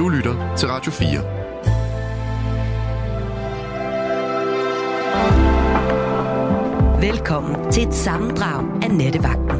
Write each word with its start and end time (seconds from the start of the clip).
Du 0.00 0.08
lytter 0.08 0.56
til 0.56 0.68
Radio 0.68 0.92
4. 0.92 1.08
Velkommen 7.00 7.72
til 7.72 7.88
et 7.88 7.94
sammendrag 7.94 8.82
af 8.82 8.90
Nettevagten. 8.90 9.58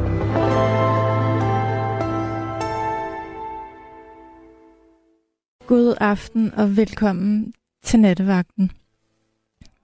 God 5.67 5.95
aften 5.99 6.53
og 6.53 6.77
velkommen 6.77 7.53
til 7.83 7.99
Nattevagten. 7.99 8.71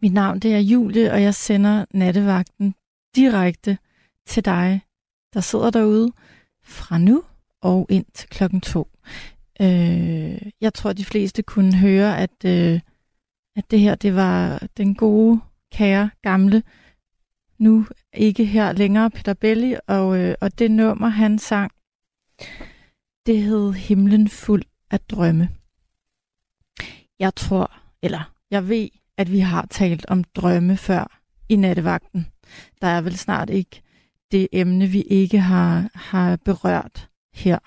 Mit 0.02 0.14
navn 0.14 0.40
det 0.40 0.54
er 0.54 0.60
Julie, 0.60 1.12
og 1.12 1.22
jeg 1.22 1.36
sender 1.36 1.86
Nattevagten 1.94 2.76
direkte 3.16 3.78
til 4.28 4.46
dig, 4.46 4.82
der 5.34 5.40
sidder 5.40 5.70
derude 5.70 6.12
fra 6.64 6.98
nu 6.98 7.24
og 7.62 7.88
ind 7.90 8.06
til 8.14 8.30
klokken 8.30 8.62
to. 8.62 8.88
Øh, 9.62 10.52
jeg 10.62 10.74
tror, 10.74 10.94
de 10.94 11.06
fleste 11.06 11.42
kunne 11.42 11.76
høre, 11.78 12.18
at, 12.18 12.46
øh, 12.46 12.80
at 13.56 13.72
det 13.72 13.80
her 13.80 13.96
det 13.96 14.16
var 14.16 14.68
den 14.78 14.96
gode, 14.96 15.42
kære, 15.72 16.10
gamle, 16.22 16.64
nu 17.60 17.86
ikke 18.14 18.46
her 18.46 18.72
længere, 18.72 19.12
Peter 19.12 19.34
Belli, 19.34 19.76
og, 19.88 20.20
øh, 20.20 20.36
og 20.42 20.60
det 20.60 20.72
nummer, 20.72 21.08
han 21.08 21.40
sang, 21.40 21.72
det 23.26 23.42
hed 23.44 23.74
Himlen 23.74 24.28
fuld 24.28 24.64
af 24.92 25.00
drømme. 25.00 25.50
Jeg 27.20 27.36
tror, 27.36 27.72
eller 28.02 28.34
jeg 28.52 28.70
ved, 28.70 28.90
at 29.18 29.32
vi 29.32 29.40
har 29.40 29.66
talt 29.66 30.06
om 30.06 30.24
drømme 30.24 30.78
før 30.78 31.22
i 31.50 31.56
nattevagten. 31.56 32.28
Der 32.82 32.88
er 32.88 33.02
vel 33.02 33.18
snart 33.18 33.50
ikke 33.50 33.82
det 34.32 34.48
emne, 34.52 34.88
vi 34.88 35.02
ikke 35.02 35.40
har, 35.40 35.90
har 35.96 36.36
berørt 36.36 37.10
her. 37.34 37.60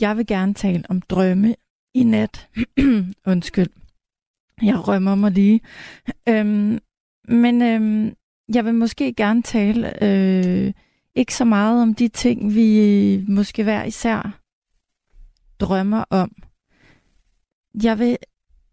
Jeg 0.00 0.16
vil 0.16 0.26
gerne 0.26 0.54
tale 0.54 0.82
om 0.88 1.02
drømme 1.02 1.54
i 1.94 2.04
nat. 2.04 2.48
Undskyld. 3.32 3.70
Jeg 4.62 4.88
rømmer 4.88 5.14
mig 5.14 5.30
lige. 5.30 5.60
Øhm, 6.28 6.78
men 7.28 7.62
øhm, 7.62 8.14
jeg 8.54 8.64
vil 8.64 8.74
måske 8.74 9.14
gerne 9.14 9.42
tale 9.42 10.04
øh, 10.04 10.72
ikke 11.14 11.34
så 11.34 11.44
meget 11.44 11.82
om 11.82 11.94
de 11.94 12.08
ting, 12.08 12.54
vi 12.54 12.78
øh, 12.80 13.28
måske 13.28 13.62
hver 13.62 13.84
især 13.84 14.40
drømmer 15.60 16.04
om. 16.10 16.36
Jeg 17.82 17.98
vil 17.98 18.16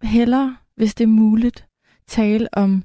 hellere, 0.03 0.57
hvis 0.75 0.95
det 0.95 1.03
er 1.03 1.07
muligt, 1.07 1.67
tale 2.07 2.47
om 2.53 2.83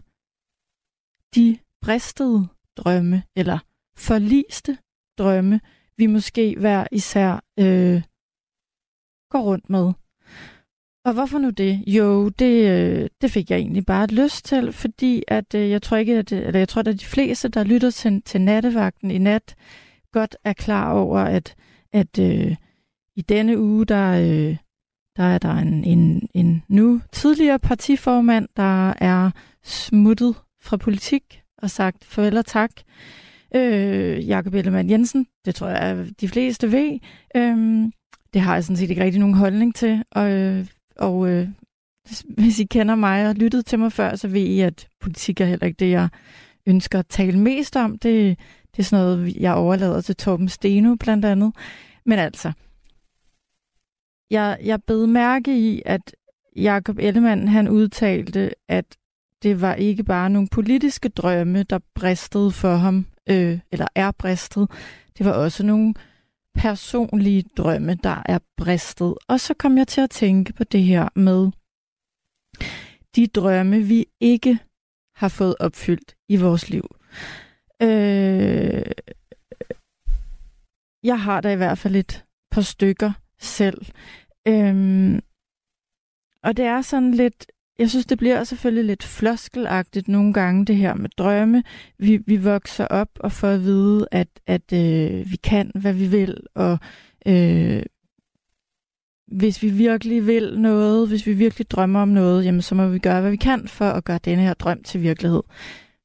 de 1.34 1.58
bristede 1.80 2.48
drømme, 2.76 3.22
eller 3.36 3.58
forliste 3.96 4.78
drømme, 5.18 5.60
vi 5.96 6.06
måske 6.06 6.56
hver 6.58 6.86
især 6.92 7.44
øh, 7.58 8.02
går 9.30 9.40
rundt 9.40 9.70
med. 9.70 9.92
Og 11.04 11.12
hvorfor 11.12 11.38
nu 11.38 11.50
det? 11.50 11.84
Jo, 11.86 12.28
det, 12.28 12.70
øh, 12.70 13.08
det 13.20 13.30
fik 13.30 13.50
jeg 13.50 13.58
egentlig 13.58 13.86
bare 13.86 14.06
lyst 14.06 14.44
til, 14.44 14.72
fordi 14.72 15.22
at 15.28 15.54
øh, 15.54 15.70
jeg 15.70 15.82
tror 15.82 15.96
ikke, 15.96 16.18
at, 16.18 16.32
eller 16.32 16.58
jeg 16.58 16.68
tror, 16.68 16.80
at 16.80 17.00
de 17.00 17.04
fleste, 17.04 17.48
der 17.48 17.64
lytter 17.64 17.90
til, 17.90 18.22
til 18.22 18.40
nattevagten 18.40 19.10
i 19.10 19.18
nat, 19.18 19.54
godt 20.12 20.36
er 20.44 20.52
klar 20.52 20.92
over, 20.92 21.18
at, 21.18 21.54
at 21.92 22.18
øh, 22.18 22.56
i 23.16 23.22
denne 23.22 23.58
uge, 23.58 23.86
der, 23.86 24.10
øh, 24.12 24.56
der 25.16 25.22
er 25.22 25.38
der 25.38 25.54
en, 25.54 25.84
en, 25.84 26.28
en 26.34 26.62
nu 26.68 27.00
tidligere 27.12 27.58
partiformand, 27.58 28.48
der 28.56 28.92
er 28.98 29.30
smuttet 29.62 30.34
fra 30.62 30.76
politik 30.76 31.42
og 31.58 31.70
sagt 31.70 32.04
farvel 32.04 32.36
og 32.36 32.46
tak. 32.46 32.70
Øh, 33.54 34.28
Jakob 34.28 34.54
Ellemann 34.54 34.90
Jensen, 34.90 35.26
det 35.44 35.54
tror 35.54 35.68
jeg, 35.68 35.78
at 35.78 36.20
de 36.20 36.28
fleste 36.28 36.72
ved. 36.72 36.98
Øh, 37.36 37.90
det 38.34 38.40
har 38.40 38.54
jeg 38.54 38.64
sådan 38.64 38.76
set 38.76 38.90
ikke 38.90 39.04
rigtig 39.04 39.20
nogen 39.20 39.34
holdning 39.34 39.74
til. 39.74 40.04
Og, 40.10 40.30
øh, 40.30 40.66
og 40.96 41.28
øh, 41.28 41.48
hvis 42.28 42.58
I 42.58 42.64
kender 42.64 42.94
mig 42.94 43.28
og 43.28 43.34
lyttet 43.34 43.66
til 43.66 43.78
mig 43.78 43.92
før, 43.92 44.16
så 44.16 44.28
ved 44.28 44.40
I, 44.40 44.60
at 44.60 44.88
politik 45.00 45.40
er 45.40 45.44
heller 45.44 45.66
ikke 45.66 45.78
det, 45.78 45.90
jeg 45.90 46.08
ønsker 46.66 46.98
at 46.98 47.06
tale 47.06 47.38
mest 47.38 47.76
om. 47.76 47.98
Det, 47.98 48.38
det 48.76 48.78
er 48.78 48.82
sådan 48.82 49.04
noget, 49.04 49.36
jeg 49.36 49.54
overlader 49.54 50.00
til 50.00 50.16
Torben 50.16 50.48
Steno 50.48 50.94
blandt 50.94 51.24
andet. 51.24 51.54
Men 52.06 52.18
altså, 52.18 52.52
jeg, 54.30 54.58
jeg 54.64 54.82
bed 54.82 55.06
mærke 55.06 55.58
i, 55.58 55.82
at 55.86 56.16
Jakob 56.56 56.98
Ellemann 56.98 57.48
han 57.48 57.68
udtalte, 57.68 58.50
at 58.68 58.84
det 59.42 59.60
var 59.60 59.74
ikke 59.74 60.04
bare 60.04 60.30
nogle 60.30 60.48
politiske 60.48 61.08
drømme, 61.08 61.62
der 61.62 61.78
bristede 61.94 62.50
for 62.50 62.74
ham, 62.74 63.06
øh, 63.30 63.58
eller 63.72 63.86
er 63.94 64.10
bristet. 64.10 64.70
Det 65.18 65.26
var 65.26 65.32
også 65.32 65.66
nogle 65.66 65.94
personlige 66.54 67.44
drømme, 67.56 67.94
der 67.94 68.22
er 68.26 68.38
bristet. 68.56 69.14
Og 69.28 69.40
så 69.40 69.54
kom 69.54 69.78
jeg 69.78 69.88
til 69.88 70.00
at 70.00 70.10
tænke 70.10 70.52
på 70.52 70.64
det 70.64 70.82
her 70.82 71.08
med 71.14 71.50
de 73.16 73.26
drømme, 73.26 73.82
vi 73.82 74.06
ikke 74.20 74.58
har 75.14 75.28
fået 75.28 75.54
opfyldt 75.60 76.16
i 76.28 76.36
vores 76.36 76.70
liv. 76.70 76.84
Øh, 77.82 78.92
jeg 81.02 81.20
har 81.20 81.40
da 81.40 81.52
i 81.52 81.56
hvert 81.56 81.78
fald 81.78 81.96
et 81.96 82.24
par 82.50 82.60
stykker 82.60 83.12
selv. 83.38 83.86
Øhm, 84.48 85.20
og 86.42 86.56
det 86.56 86.64
er 86.64 86.82
sådan 86.82 87.14
lidt, 87.14 87.46
jeg 87.80 87.90
synes, 87.90 88.06
det 88.06 88.18
bliver 88.18 88.44
selvfølgelig 88.44 88.84
lidt 88.84 89.02
floskelagtigt 89.02 90.08
nogle 90.08 90.32
gange, 90.32 90.64
det 90.66 90.76
her 90.76 90.94
med 90.94 91.10
drømme. 91.18 91.62
Vi, 91.98 92.16
vi 92.26 92.36
vokser 92.36 92.86
op 92.86 93.08
og 93.20 93.32
får 93.32 93.48
at 93.48 93.62
vide, 93.62 94.06
at, 94.10 94.28
at 94.46 94.72
øh, 94.72 95.30
vi 95.30 95.36
kan, 95.36 95.70
hvad 95.74 95.92
vi 95.92 96.06
vil, 96.06 96.36
og 96.54 96.78
øh, 97.26 97.82
hvis 99.26 99.62
vi 99.62 99.70
virkelig 99.70 100.26
vil 100.26 100.60
noget, 100.60 101.08
hvis 101.08 101.26
vi 101.26 101.32
virkelig 101.32 101.70
drømmer 101.70 102.00
om 102.00 102.08
noget, 102.08 102.44
jamen 102.44 102.62
så 102.62 102.74
må 102.74 102.88
vi 102.88 102.98
gøre, 102.98 103.20
hvad 103.20 103.30
vi 103.30 103.36
kan 103.36 103.68
for 103.68 103.90
at 103.90 104.04
gøre 104.04 104.18
denne 104.24 104.42
her 104.42 104.54
drøm 104.54 104.82
til 104.82 105.02
virkelighed. 105.02 105.42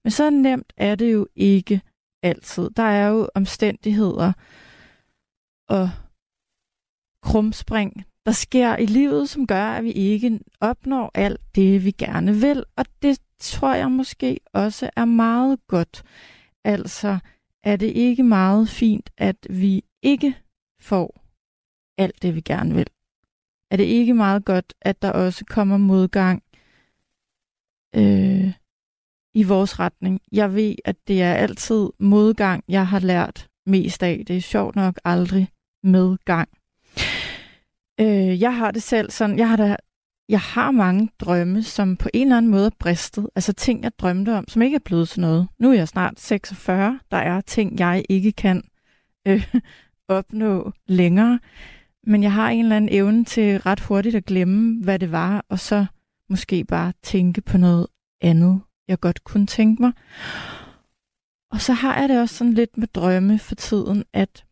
Men 0.04 0.12
så 0.12 0.30
nemt 0.30 0.74
er 0.78 0.96
det 0.96 1.14
jo 1.14 1.28
ikke 1.36 1.82
altid. 2.24 2.70
Der 2.78 2.84
er 2.84 3.08
jo 3.08 3.30
omstændigheder 3.36 4.34
og 5.70 5.90
krumspring, 7.22 8.06
der 8.26 8.32
sker 8.32 8.78
i 8.78 8.86
livet, 8.86 9.30
som 9.30 9.48
gør, 9.48 9.66
at 9.66 9.84
vi 9.84 9.92
ikke 9.92 10.40
opnår 10.62 11.12
alt 11.14 11.42
det, 11.56 11.86
vi 11.86 11.92
gerne 11.92 12.34
vil. 12.36 12.64
Og 12.76 12.86
det 13.02 13.20
tror 13.40 13.74
jeg 13.74 13.92
måske 13.92 14.40
også 14.54 14.90
er 14.96 15.06
meget 15.06 15.60
godt. 15.68 16.04
Altså, 16.64 17.20
er 17.64 17.76
det 17.76 17.92
ikke 17.92 18.24
meget 18.24 18.70
fint, 18.70 19.10
at 19.18 19.48
vi 19.50 19.84
ikke 20.02 20.38
får 20.82 21.22
alt 21.98 22.22
det, 22.22 22.36
vi 22.36 22.42
gerne 22.42 22.76
vil? 22.76 22.88
Er 23.72 23.78
det 23.78 23.84
ikke 23.84 24.14
meget 24.14 24.46
godt, 24.46 24.74
at 24.82 25.02
der 25.02 25.12
også 25.12 25.46
kommer 25.46 25.78
modgang 25.78 26.44
øh, 27.96 28.54
i 29.34 29.44
vores 29.44 29.80
retning? 29.80 30.22
Jeg 30.32 30.56
ved, 30.56 30.76
at 30.86 30.96
det 31.08 31.22
er 31.22 31.34
altid 31.34 31.90
modgang, 32.00 32.64
jeg 32.68 32.88
har 32.88 33.00
lært 33.00 33.48
mest 33.66 34.04
af. 34.04 34.24
Det 34.28 34.38
er 34.38 34.42
sjovt 34.42 34.76
nok 34.76 35.00
aldrig 35.06 35.50
medgang. 35.84 36.50
Øh, 38.02 38.42
jeg 38.42 38.58
har 38.58 38.72
det 38.72 38.84
selv 38.84 39.12
sådan, 39.12 39.38
jeg 39.38 39.50
har 39.50 39.56
da, 39.56 39.76
jeg 40.30 40.40
har 40.40 40.72
mange 40.72 41.10
drømme, 41.20 41.64
som 41.64 41.98
på 41.98 42.10
en 42.14 42.28
eller 42.28 42.38
anden 42.38 42.52
måde 42.52 42.66
er 42.66 42.76
bristet. 42.80 43.30
Altså 43.36 43.54
ting, 43.54 43.84
jeg 43.84 43.92
drømte 44.00 44.38
om, 44.38 44.48
som 44.48 44.62
ikke 44.62 44.76
er 44.76 44.80
blevet 44.86 45.10
til 45.10 45.22
noget. 45.22 45.48
Nu 45.60 45.70
er 45.70 45.74
jeg 45.74 45.88
snart 45.88 46.20
46. 46.20 47.00
Der 47.12 47.18
er 47.18 47.42
ting, 47.42 47.80
jeg 47.80 48.06
ikke 48.10 48.32
kan 48.32 48.64
øh, 49.28 49.54
opnå 50.08 50.72
længere. 50.88 51.40
Men 52.08 52.24
jeg 52.24 52.32
har 52.32 52.50
en 52.50 52.66
eller 52.66 52.76
anden 52.76 52.94
evne 52.94 53.26
til 53.26 53.60
ret 53.60 53.80
hurtigt 53.80 54.16
at 54.16 54.26
glemme, 54.26 54.84
hvad 54.84 55.00
det 55.00 55.12
var, 55.12 55.46
og 55.50 55.60
så 55.60 55.86
måske 56.30 56.64
bare 56.64 56.94
tænke 57.04 57.42
på 57.42 57.58
noget 57.58 57.88
andet, 58.22 58.62
jeg 58.88 59.00
godt 59.00 59.24
kunne 59.24 59.48
tænke 59.48 59.82
mig. 59.82 59.92
Og 61.52 61.62
så 61.62 61.74
har 61.74 62.00
jeg 62.00 62.10
det 62.10 62.22
også 62.22 62.36
sådan 62.36 62.54
lidt 62.54 62.78
med 62.78 62.88
drømme 62.88 63.40
for 63.40 63.56
tiden, 63.56 64.04
at 64.14 64.46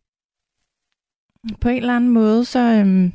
på 1.60 1.68
en 1.68 1.76
eller 1.76 1.96
anden 1.96 2.10
måde, 2.10 2.44
så, 2.44 2.58
Øh, 2.58 3.10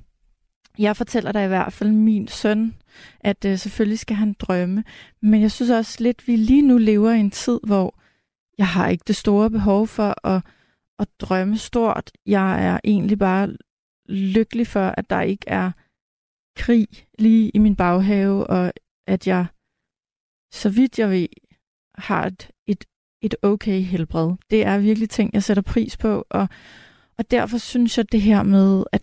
jeg 0.77 0.97
fortæller 0.97 1.31
dig 1.31 1.45
i 1.45 1.47
hvert 1.47 1.73
fald 1.73 1.91
min 1.91 2.27
søn, 2.27 2.75
at 3.19 3.45
øh, 3.45 3.57
selvfølgelig 3.57 3.99
skal 3.99 4.15
han 4.15 4.35
drømme. 4.39 4.83
Men 5.21 5.41
jeg 5.41 5.51
synes 5.51 5.71
også 5.71 6.03
lidt, 6.03 6.17
at 6.19 6.27
vi 6.27 6.35
lige 6.35 6.61
nu 6.61 6.77
lever 6.77 7.11
i 7.11 7.19
en 7.19 7.31
tid, 7.31 7.59
hvor 7.63 7.99
jeg 8.57 8.67
har 8.67 8.87
ikke 8.87 9.03
det 9.07 9.15
store 9.15 9.49
behov 9.49 9.87
for 9.87 10.27
at, 10.27 10.41
at 10.99 11.07
drømme 11.19 11.57
stort. 11.57 12.11
Jeg 12.25 12.65
er 12.65 12.79
egentlig 12.83 13.19
bare 13.19 13.55
lykkelig 14.09 14.67
for, 14.67 14.93
at 14.97 15.09
der 15.09 15.21
ikke 15.21 15.45
er 15.47 15.71
krig 16.57 16.87
lige 17.19 17.49
i 17.49 17.57
min 17.57 17.75
baghave, 17.75 18.47
og 18.47 18.73
at 19.07 19.27
jeg, 19.27 19.45
så 20.53 20.69
vidt 20.69 20.99
jeg 20.99 21.09
ved, 21.09 21.27
har 21.95 22.25
et, 22.25 22.49
et, 22.67 22.85
et 23.21 23.35
okay 23.41 23.81
helbred. 23.81 24.31
Det 24.49 24.65
er 24.65 24.77
virkelig 24.77 25.09
ting, 25.09 25.29
jeg 25.33 25.43
sætter 25.43 25.63
pris 25.63 25.97
på, 25.97 26.25
og, 26.29 26.47
og 27.17 27.31
derfor 27.31 27.57
synes 27.57 27.97
jeg, 27.97 28.11
det 28.11 28.21
her 28.21 28.43
med 28.43 28.83
at 28.91 29.01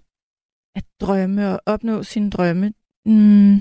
at 0.77 0.85
drømme 1.01 1.49
og 1.49 1.61
opnå 1.67 2.03
sine 2.03 2.31
drømme, 2.31 2.73
mm, 3.07 3.55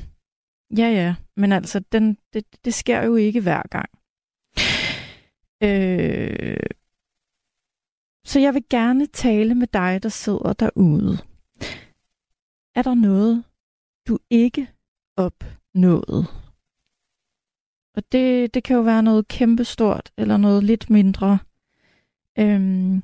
ja 0.77 0.88
ja, 0.88 1.15
men 1.35 1.51
altså, 1.51 1.79
den, 1.79 2.17
det, 2.33 2.45
det 2.65 2.73
sker 2.73 3.03
jo 3.03 3.15
ikke 3.15 3.41
hver 3.41 3.62
gang. 3.71 3.89
Øh, 5.63 6.69
så 8.25 8.39
jeg 8.39 8.53
vil 8.53 8.63
gerne 8.69 9.07
tale 9.07 9.56
med 9.56 9.67
dig, 9.67 10.03
der 10.03 10.09
sidder 10.09 10.53
derude. 10.53 11.17
er 12.75 12.81
der 12.81 12.94
noget, 12.94 13.44
du 14.07 14.19
ikke 14.29 14.67
opnåede? 15.17 16.25
Og 17.95 18.03
det, 18.12 18.53
det 18.53 18.63
kan 18.63 18.75
jo 18.75 18.81
være 18.81 19.03
noget 19.03 19.27
kæmpestort, 19.27 20.12
eller 20.17 20.38
noget 20.38 20.63
lidt 20.63 20.89
mindre. 20.89 21.39
Øhm, 22.39 23.03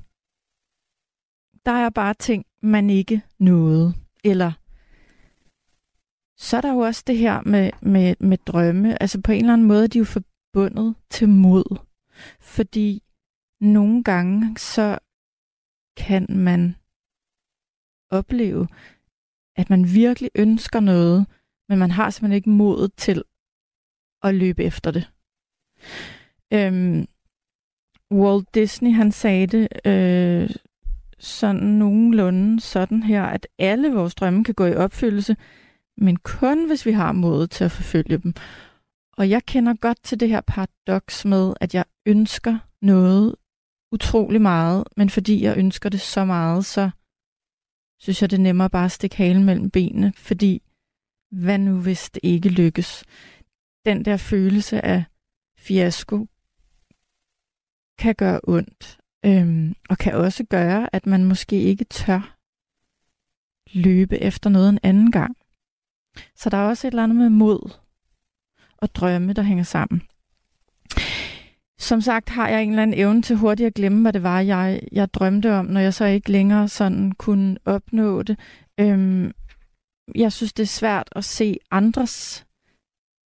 der 1.66 1.72
er 1.72 1.90
bare 1.90 2.14
ting, 2.14 2.44
man 2.62 2.90
ikke 2.90 3.22
nåede. 3.38 3.94
Eller 4.24 4.52
så 6.38 6.56
er 6.56 6.60
der 6.60 6.72
jo 6.72 6.78
også 6.78 7.02
det 7.06 7.18
her 7.18 7.42
med, 7.42 7.70
med, 7.82 8.14
med 8.20 8.38
drømme. 8.38 9.02
Altså 9.02 9.20
på 9.20 9.32
en 9.32 9.40
eller 9.40 9.52
anden 9.52 9.68
måde 9.68 9.88
de 9.88 9.98
er 9.98 10.00
jo 10.00 10.04
forbundet 10.04 10.94
til 11.10 11.28
mod. 11.28 11.78
Fordi 12.40 13.02
nogle 13.60 14.04
gange 14.04 14.58
så 14.58 14.98
kan 15.96 16.26
man 16.28 16.76
opleve, 18.10 18.68
at 19.56 19.70
man 19.70 19.84
virkelig 19.94 20.30
ønsker 20.34 20.80
noget, 20.80 21.26
men 21.68 21.78
man 21.78 21.90
har 21.90 22.10
simpelthen 22.10 22.36
ikke 22.36 22.50
modet 22.50 22.94
til 22.96 23.22
at 24.22 24.34
løbe 24.34 24.64
efter 24.64 24.90
det. 24.90 25.10
Øhm, 26.52 27.06
Walt 28.12 28.54
Disney, 28.54 28.92
han 28.92 29.12
sagde 29.12 29.46
det 29.46 29.68
øh, 29.86 30.50
sådan 31.22 31.62
nogenlunde 31.62 32.60
sådan 32.60 33.02
her, 33.02 33.22
at 33.22 33.46
alle 33.58 33.94
vores 33.94 34.14
drømme 34.14 34.44
kan 34.44 34.54
gå 34.54 34.66
i 34.66 34.74
opfyldelse, 34.74 35.36
men 35.96 36.16
kun 36.16 36.66
hvis 36.66 36.86
vi 36.86 36.92
har 36.92 37.12
modet 37.12 37.50
til 37.50 37.64
at 37.64 37.70
forfølge 37.70 38.18
dem. 38.18 38.34
Og 39.16 39.30
jeg 39.30 39.44
kender 39.46 39.74
godt 39.74 40.02
til 40.02 40.20
det 40.20 40.28
her 40.28 40.40
paradoks 40.40 41.24
med, 41.24 41.54
at 41.60 41.74
jeg 41.74 41.84
ønsker 42.06 42.58
noget 42.82 43.34
utrolig 43.92 44.40
meget, 44.40 44.84
men 44.96 45.10
fordi 45.10 45.42
jeg 45.42 45.58
ønsker 45.58 45.88
det 45.88 46.00
så 46.00 46.24
meget, 46.24 46.64
så 46.64 46.90
synes 48.00 48.22
jeg, 48.22 48.30
det 48.30 48.36
er 48.36 48.42
nemmere 48.42 48.70
bare 48.70 48.84
at 48.84 48.92
stikke 48.92 49.16
halen 49.16 49.44
mellem 49.44 49.70
benene, 49.70 50.12
fordi 50.16 50.62
hvad 51.30 51.58
nu 51.58 51.80
hvis 51.80 52.10
det 52.10 52.20
ikke 52.22 52.48
lykkes? 52.48 53.04
Den 53.84 54.04
der 54.04 54.16
følelse 54.16 54.84
af 54.84 55.04
fiasko 55.58 56.26
kan 57.98 58.14
gøre 58.14 58.40
ondt, 58.44 58.98
øhm, 59.24 59.74
og 59.88 59.98
kan 59.98 60.14
også 60.14 60.44
gøre, 60.44 60.94
at 60.94 61.06
man 61.06 61.24
måske 61.24 61.56
ikke 61.56 61.84
tør 61.84 62.36
løbe 63.72 64.18
efter 64.18 64.50
noget 64.50 64.68
en 64.68 64.78
anden 64.82 65.12
gang. 65.12 65.36
Så 66.36 66.50
der 66.50 66.56
er 66.56 66.68
også 66.68 66.86
et 66.86 66.92
eller 66.92 67.02
andet 67.02 67.16
med 67.16 67.28
mod 67.28 67.78
og 68.76 68.94
drømme, 68.94 69.32
der 69.32 69.42
hænger 69.42 69.64
sammen. 69.64 70.02
Som 71.78 72.00
sagt 72.00 72.28
har 72.28 72.48
jeg 72.48 72.62
en 72.62 72.70
eller 72.70 72.82
anden 72.82 72.98
evne 73.00 73.22
til 73.22 73.36
hurtigt 73.36 73.66
at 73.66 73.74
glemme, 73.74 74.02
hvad 74.02 74.12
det 74.12 74.22
var, 74.22 74.40
jeg, 74.40 74.82
jeg 74.92 75.14
drømte 75.14 75.54
om, 75.54 75.66
når 75.66 75.80
jeg 75.80 75.94
så 75.94 76.04
ikke 76.04 76.32
længere 76.32 76.68
sådan 76.68 77.12
kunne 77.12 77.58
opnå 77.64 78.22
det. 78.22 78.38
Øhm, 78.80 79.32
jeg 80.14 80.32
synes, 80.32 80.52
det 80.52 80.62
er 80.62 80.66
svært 80.66 81.08
at 81.16 81.24
se 81.24 81.58
andres 81.70 82.46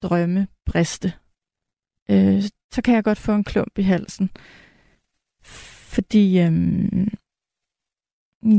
drømme 0.03 0.47
briste. 0.65 1.13
Øh, 2.09 2.43
så 2.73 2.81
kan 2.81 2.95
jeg 2.95 3.03
godt 3.03 3.17
få 3.17 3.31
en 3.31 3.43
klump 3.43 3.77
i 3.77 3.81
halsen. 3.81 4.29
Fordi, 5.93 6.39
øhm, 6.39 7.07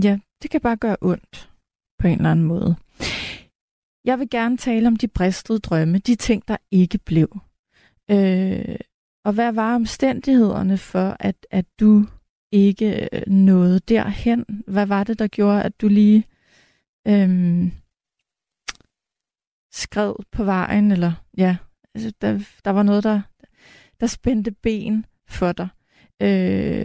ja, 0.05 0.19
det 0.43 0.51
kan 0.51 0.61
bare 0.61 0.77
gøre 0.77 0.97
ondt 1.01 1.51
på 1.99 2.07
en 2.07 2.17
eller 2.17 2.31
anden 2.31 2.45
måde. 2.45 2.77
Jeg 4.05 4.19
vil 4.19 4.31
gerne 4.31 4.57
tale 4.57 4.87
om 4.87 4.97
de 4.97 5.09
bristede 5.09 5.59
drømme, 5.59 5.99
de 5.99 6.15
ting, 6.15 6.49
der 6.49 6.57
ikke 6.71 6.99
blev. 6.99 7.41
Øh, 8.11 8.77
og 9.25 9.33
hvad 9.33 9.53
var 9.53 9.75
omstændighederne 9.75 10.79
for, 10.79 11.17
at, 11.21 11.47
at 11.51 11.67
du 11.81 12.07
ikke 12.53 13.09
øh, 13.13 13.23
nåede 13.27 13.81
derhen? 13.81 14.45
Hvad 14.67 14.87
var 14.87 15.05
det, 15.05 15.19
der 15.19 15.27
gjorde, 15.27 15.63
at 15.63 15.81
du 15.81 15.89
lige 15.89 16.25
øhm, 17.09 17.73
skred 19.73 20.15
på 20.33 20.45
vejen? 20.45 20.93
Eller 20.93 21.13
ja, 21.37 21.57
altså, 21.95 22.13
der, 22.21 22.45
der 22.65 22.71
var 22.71 22.83
noget, 22.83 23.05
der, 23.05 23.21
der 24.01 24.07
spændte 24.07 24.51
ben 24.51 25.07
for 25.29 25.53
dig. 25.53 25.69
Øh, 26.23 26.85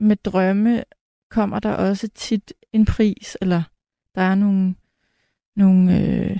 med 0.00 0.16
drømme 0.16 0.84
kommer 1.30 1.58
der 1.60 1.72
også 1.72 2.08
tit 2.08 2.52
en 2.72 2.84
pris, 2.84 3.36
eller 3.40 3.62
der 4.14 4.22
er 4.22 4.34
nogle, 4.34 4.74
nogle 5.56 6.00
øh, 6.00 6.38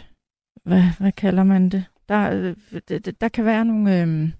hvad, 0.64 0.82
hvad 1.00 1.12
kalder 1.12 1.44
man 1.44 1.68
det? 1.68 1.84
Der, 2.08 2.30
øh, 2.30 2.56
der, 2.88 2.98
der 3.20 3.28
kan 3.28 3.44
være 3.44 3.64
nogle, 3.64 4.02
øh, 4.02 4.30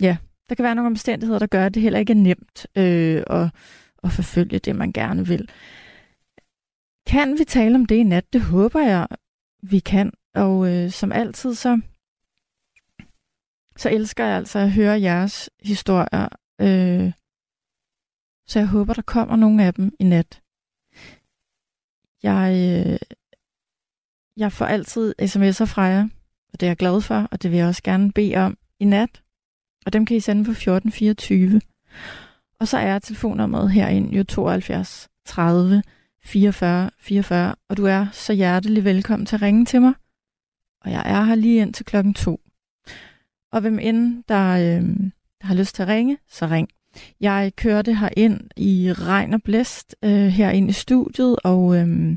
ja, 0.00 0.16
der 0.48 0.54
kan 0.54 0.62
være 0.62 0.74
nogle 0.74 0.86
omstændigheder, 0.86 1.38
der 1.38 1.46
gør, 1.46 1.66
at 1.66 1.74
det 1.74 1.82
heller 1.82 1.98
ikke 1.98 2.12
er 2.12 2.16
nemt 2.16 2.66
øh, 2.76 3.22
at, 3.30 3.50
at 4.04 4.12
forfølge 4.12 4.58
det, 4.58 4.76
man 4.76 4.92
gerne 4.92 5.26
vil. 5.26 5.50
Kan 7.06 7.38
vi 7.38 7.44
tale 7.44 7.74
om 7.74 7.86
det 7.86 7.94
i 7.94 8.02
nat? 8.02 8.32
Det 8.32 8.40
håber 8.40 8.80
jeg, 8.80 9.06
vi 9.62 9.78
kan. 9.78 10.12
Og 10.34 10.74
øh, 10.74 10.90
som 10.90 11.12
altid, 11.12 11.54
så, 11.54 11.80
så 13.76 13.90
elsker 13.90 14.24
jeg 14.24 14.36
altså 14.36 14.58
at 14.58 14.72
høre 14.72 15.00
jeres 15.00 15.50
historier. 15.62 16.28
Øh, 16.60 17.12
så 18.46 18.58
jeg 18.58 18.68
håber, 18.68 18.94
der 18.94 19.02
kommer 19.02 19.36
nogle 19.36 19.64
af 19.64 19.74
dem 19.74 19.92
i 19.98 20.04
nat. 20.04 20.42
Jeg, 22.22 22.52
øh, 22.52 22.98
jeg 24.36 24.52
får 24.52 24.66
altid 24.66 25.14
sms'er 25.22 25.64
fra 25.64 25.82
jer, 25.82 26.08
og 26.52 26.60
det 26.60 26.66
er 26.66 26.70
jeg 26.70 26.76
glad 26.76 27.00
for, 27.00 27.28
og 27.30 27.42
det 27.42 27.50
vil 27.50 27.58
jeg 27.58 27.68
også 27.68 27.82
gerne 27.82 28.12
bede 28.12 28.36
om 28.36 28.58
i 28.78 28.84
nat. 28.84 29.22
Og 29.86 29.92
dem 29.92 30.06
kan 30.06 30.16
I 30.16 30.20
sende 30.20 30.44
på 30.44 30.50
1424. 30.50 31.60
Og 32.60 32.68
så 32.68 32.78
er 32.78 32.98
telefonnummeret 32.98 33.70
herinde 33.70 34.16
jo 34.16 34.24
72 34.24 35.08
30 35.24 35.82
44 36.24 36.90
44, 36.98 37.54
og 37.68 37.76
du 37.76 37.84
er 37.84 38.06
så 38.12 38.32
hjertelig 38.32 38.84
velkommen 38.84 39.26
til 39.26 39.36
at 39.36 39.42
ringe 39.42 39.64
til 39.64 39.80
mig. 39.80 39.92
Og 40.80 40.90
jeg 40.90 41.02
er 41.06 41.22
her 41.22 41.34
lige 41.34 41.60
ind 41.60 41.74
til 41.74 41.86
klokken 41.86 42.14
to. 42.14 42.40
Og 43.52 43.60
hvem 43.60 43.78
end 43.78 44.24
der, 44.28 44.78
øh, 44.78 45.10
der 45.40 45.46
har 45.46 45.54
lyst 45.54 45.74
til 45.74 45.82
at 45.82 45.88
ringe, 45.88 46.18
så 46.28 46.46
ring. 46.46 46.68
Jeg 47.20 47.52
kørte 47.56 47.94
her 47.94 48.08
ind 48.16 48.50
i 48.56 48.92
regn 48.92 49.34
og 49.34 49.42
blæst 49.42 49.96
øh, 50.04 50.10
her 50.10 50.50
ind 50.50 50.70
i 50.70 50.72
studiet, 50.72 51.36
og 51.44 51.76
øh, 51.76 52.16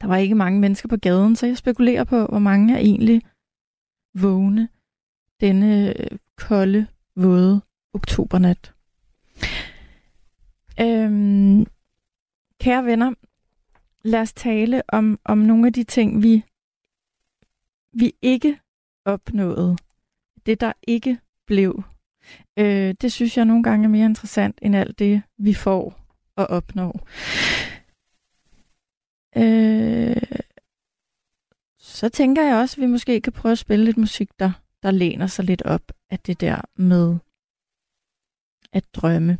der 0.00 0.06
var 0.06 0.16
ikke 0.16 0.34
mange 0.34 0.60
mennesker 0.60 0.88
på 0.88 0.96
gaden, 0.96 1.36
så 1.36 1.46
jeg 1.46 1.56
spekulerer 1.56 2.04
på, 2.04 2.26
hvor 2.26 2.38
mange 2.38 2.74
er 2.74 2.78
egentlig 2.78 3.22
vågne 4.14 4.68
denne 5.40 6.00
øh, 6.00 6.18
kolde, 6.36 6.86
våde 7.16 7.60
oktobernat. 7.92 8.74
Øhm, 10.80 11.66
kære 12.60 12.84
venner, 12.84 13.14
lad 14.02 14.20
os 14.20 14.32
tale 14.32 14.82
om, 14.88 15.18
om 15.24 15.38
nogle 15.38 15.66
af 15.66 15.72
de 15.72 15.84
ting, 15.84 16.22
vi, 16.22 16.44
vi 17.92 18.12
ikke 18.22 18.60
opnåede. 19.04 19.76
Det, 20.46 20.60
der 20.60 20.72
ikke 20.82 21.18
blev. 21.46 21.82
Øh, 22.58 22.94
det 23.00 23.12
synes 23.12 23.36
jeg 23.36 23.44
nogle 23.44 23.62
gange 23.62 23.84
er 23.84 23.88
mere 23.88 24.06
interessant 24.06 24.58
end 24.62 24.76
alt 24.76 24.98
det, 24.98 25.22
vi 25.38 25.54
får 25.54 26.00
og 26.36 26.46
opnår. 26.46 27.08
Øh, 29.36 30.22
så 31.78 32.08
tænker 32.08 32.42
jeg 32.42 32.56
også, 32.56 32.76
at 32.76 32.80
vi 32.80 32.86
måske 32.86 33.20
kan 33.20 33.32
prøve 33.32 33.52
at 33.52 33.58
spille 33.58 33.84
lidt 33.84 33.96
musik, 33.96 34.28
der, 34.38 34.52
der 34.82 34.90
læner 34.90 35.26
sig 35.26 35.44
lidt 35.44 35.62
op 35.62 35.92
af 36.10 36.18
det 36.18 36.40
der 36.40 36.60
med 36.76 37.16
at 38.72 38.84
drømme. 38.94 39.38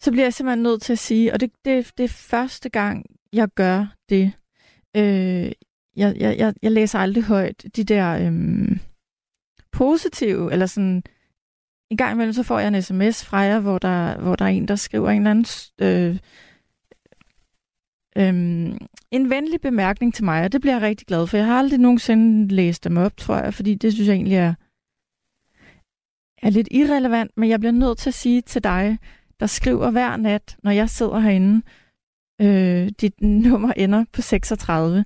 Så 0.00 0.10
bliver 0.10 0.24
jeg 0.24 0.34
simpelthen 0.34 0.62
nødt 0.62 0.82
til 0.82 0.92
at 0.92 0.98
sige, 0.98 1.32
og 1.32 1.40
det, 1.40 1.52
det, 1.64 1.92
det 1.98 2.04
er 2.04 2.08
første 2.08 2.68
gang, 2.68 3.06
jeg 3.32 3.48
gør 3.48 3.86
det. 4.08 4.32
Øh, 4.96 5.52
jeg, 5.96 6.16
jeg, 6.16 6.38
jeg, 6.38 6.54
jeg 6.62 6.72
læser 6.72 6.98
aldrig 6.98 7.24
højt 7.24 7.64
de 7.76 7.84
der 7.84 8.08
øh, 8.12 8.78
positive, 9.72 10.52
eller 10.52 10.66
sådan, 10.66 11.02
en 11.90 11.96
gang 11.96 12.12
imellem 12.12 12.32
så 12.32 12.42
får 12.42 12.58
jeg 12.58 12.68
en 12.68 12.82
sms 12.82 13.24
fra 13.24 13.38
jer, 13.38 13.60
hvor 13.60 13.78
der, 13.78 14.18
hvor 14.18 14.36
der 14.36 14.44
er 14.44 14.48
en, 14.48 14.68
der 14.68 14.76
skriver 14.76 15.10
en 15.10 15.26
eller 15.26 15.30
anden 15.30 15.46
øh, 15.80 16.18
øh, 18.16 18.78
en 19.10 19.30
venlig 19.30 19.60
bemærkning 19.60 20.14
til 20.14 20.24
mig, 20.24 20.44
og 20.44 20.52
det 20.52 20.60
bliver 20.60 20.74
jeg 20.74 20.82
rigtig 20.82 21.06
glad 21.06 21.26
for. 21.26 21.36
Jeg 21.36 21.46
har 21.46 21.58
aldrig 21.58 21.78
nogensinde 21.78 22.54
læst 22.54 22.84
dem 22.84 22.96
op, 22.96 23.16
tror 23.16 23.36
jeg, 23.36 23.54
fordi 23.54 23.74
det 23.74 23.92
synes 23.92 24.08
jeg 24.08 24.14
egentlig 24.14 24.36
er, 24.36 24.54
er 26.42 26.50
lidt 26.50 26.68
irrelevant, 26.70 27.30
men 27.36 27.48
jeg 27.48 27.60
bliver 27.60 27.72
nødt 27.72 27.98
til 27.98 28.10
at 28.10 28.14
sige 28.14 28.40
til 28.40 28.64
dig, 28.64 28.98
der 29.40 29.46
skriver 29.46 29.90
hver 29.90 30.16
nat, 30.16 30.56
når 30.62 30.70
jeg 30.70 30.88
sidder 30.90 31.18
herinde, 31.18 31.62
øh, 32.40 32.88
dit 33.00 33.20
nummer 33.46 33.72
ender 33.76 34.04
på 34.12 34.22
36. 34.22 35.04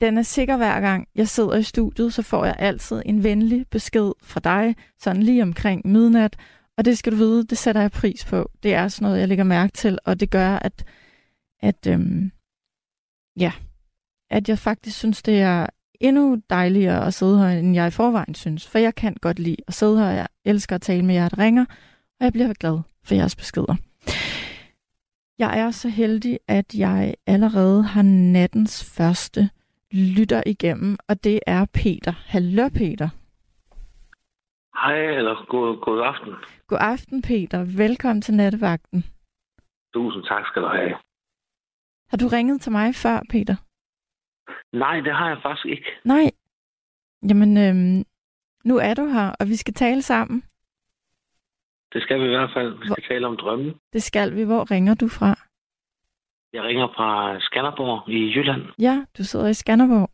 Den 0.00 0.18
er 0.18 0.22
sikker 0.22 0.56
hver 0.56 0.80
gang, 0.80 1.08
jeg 1.14 1.28
sidder 1.28 1.56
i 1.56 1.62
studiet, 1.62 2.14
så 2.14 2.22
får 2.22 2.44
jeg 2.44 2.56
altid 2.58 3.02
en 3.06 3.24
venlig 3.24 3.66
besked 3.70 4.12
fra 4.22 4.40
dig, 4.40 4.76
sådan 4.98 5.22
lige 5.22 5.42
omkring 5.42 5.82
midnat, 5.84 6.36
og 6.76 6.84
det 6.84 6.98
skal 6.98 7.12
du 7.12 7.16
vide, 7.16 7.46
det 7.46 7.58
sætter 7.58 7.80
jeg 7.80 7.90
pris 7.90 8.24
på. 8.24 8.50
Det 8.62 8.74
er 8.74 8.88
sådan 8.88 9.06
noget, 9.06 9.20
jeg 9.20 9.28
lægger 9.28 9.44
mærke 9.44 9.72
til, 9.72 9.98
og 10.04 10.20
det 10.20 10.30
gør, 10.30 10.56
at 10.56 10.84
at, 11.60 11.86
øhm, 11.86 12.32
ja, 13.36 13.52
at 14.30 14.48
jeg 14.48 14.58
faktisk 14.58 14.98
synes, 14.98 15.22
det 15.22 15.40
er 15.40 15.66
endnu 16.00 16.42
dejligere 16.50 17.06
at 17.06 17.14
sidde 17.14 17.38
her, 17.38 17.48
end 17.48 17.74
jeg 17.74 17.86
i 17.86 17.90
forvejen 17.90 18.34
synes. 18.34 18.68
For 18.68 18.78
jeg 18.78 18.94
kan 18.94 19.16
godt 19.20 19.38
lide 19.38 19.56
at 19.68 19.74
sidde 19.74 19.98
her. 19.98 20.10
Jeg 20.10 20.26
elsker 20.44 20.76
at 20.76 20.82
tale 20.82 21.04
med 21.04 21.14
jer, 21.14 21.28
der 21.28 21.38
ringer, 21.38 21.64
og 22.20 22.24
jeg 22.24 22.32
bliver 22.32 22.52
glad 22.52 22.80
for 23.04 23.14
jeres 23.14 23.36
beskeder. 23.36 23.76
Jeg 25.38 25.58
er 25.58 25.70
så 25.70 25.88
heldig, 25.88 26.38
at 26.48 26.74
jeg 26.74 27.14
allerede 27.26 27.82
har 27.82 28.02
nattens 28.02 28.84
første 28.84 29.50
lytter 29.92 30.42
igennem, 30.46 30.96
og 31.08 31.24
det 31.24 31.40
er 31.46 31.66
Peter. 31.74 32.12
Hallo 32.26 32.68
Peter. 32.68 33.08
Hej, 34.82 34.98
eller 35.18 35.46
god, 35.48 35.80
god 35.80 36.00
aften. 36.02 36.32
God 36.66 36.78
aften, 36.80 37.22
Peter. 37.22 37.64
Velkommen 37.76 38.22
til 38.22 38.34
nattevagten. 38.34 39.04
Tusind 39.94 40.24
tak 40.24 40.46
skal 40.46 40.62
du 40.62 40.68
have. 40.68 40.94
Har 42.10 42.16
du 42.16 42.26
ringet 42.28 42.60
til 42.60 42.72
mig 42.72 42.94
før, 42.94 43.20
Peter? 43.30 43.56
Nej, 44.76 45.00
det 45.00 45.14
har 45.14 45.28
jeg 45.28 45.38
faktisk 45.42 45.66
ikke. 45.66 45.90
Nej. 46.04 46.30
Jamen, 47.28 47.56
øhm, 47.58 48.04
nu 48.64 48.76
er 48.76 48.94
du 48.94 49.06
her, 49.06 49.30
og 49.40 49.48
vi 49.48 49.56
skal 49.56 49.74
tale 49.74 50.02
sammen. 50.02 50.42
Det 51.92 52.02
skal 52.02 52.20
vi 52.20 52.24
i 52.24 52.28
hvert 52.28 52.50
fald. 52.56 52.70
Vi 52.72 52.78
skal 52.78 52.88
Hvor- 52.88 53.08
tale 53.08 53.26
om 53.26 53.36
drømme. 53.36 53.74
Det 53.92 54.02
skal 54.02 54.34
vi. 54.36 54.42
Hvor 54.44 54.70
ringer 54.70 54.94
du 54.94 55.08
fra? 55.08 55.47
Jeg 56.52 56.62
ringer 56.62 56.88
fra 56.96 57.40
Skanderborg 57.40 58.08
i 58.08 58.18
Jylland. 58.36 58.62
Ja, 58.78 59.04
du 59.18 59.22
sidder 59.24 59.48
i 59.48 59.54
Skanderborg. 59.54 60.10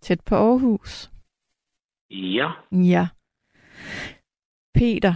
Tæt 0.00 0.20
på 0.26 0.34
Aarhus. 0.34 1.10
Ja, 2.10 2.50
Ja. 2.72 3.08
Peter, 4.74 5.14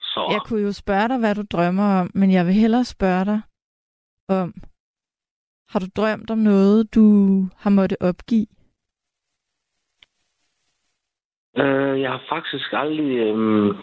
så 0.00 0.28
jeg 0.32 0.40
kunne 0.46 0.62
jo 0.62 0.72
spørge 0.72 1.08
dig, 1.08 1.18
hvad 1.18 1.34
du 1.34 1.42
drømmer 1.52 2.00
om, 2.00 2.10
men 2.14 2.32
jeg 2.32 2.46
vil 2.46 2.54
hellere 2.54 2.84
spørge 2.84 3.24
dig 3.24 3.40
om, 4.28 4.54
har 5.68 5.80
du 5.80 5.86
drømt 5.96 6.30
om 6.30 6.38
noget, 6.38 6.94
du 6.94 7.02
har 7.56 7.70
måttet 7.70 7.98
opgive? 8.00 8.46
øh, 11.56 12.00
jeg 12.00 12.10
har 12.10 12.22
faktisk 12.28 12.72
aldrig, 12.72 13.10
øh, 13.16 13.74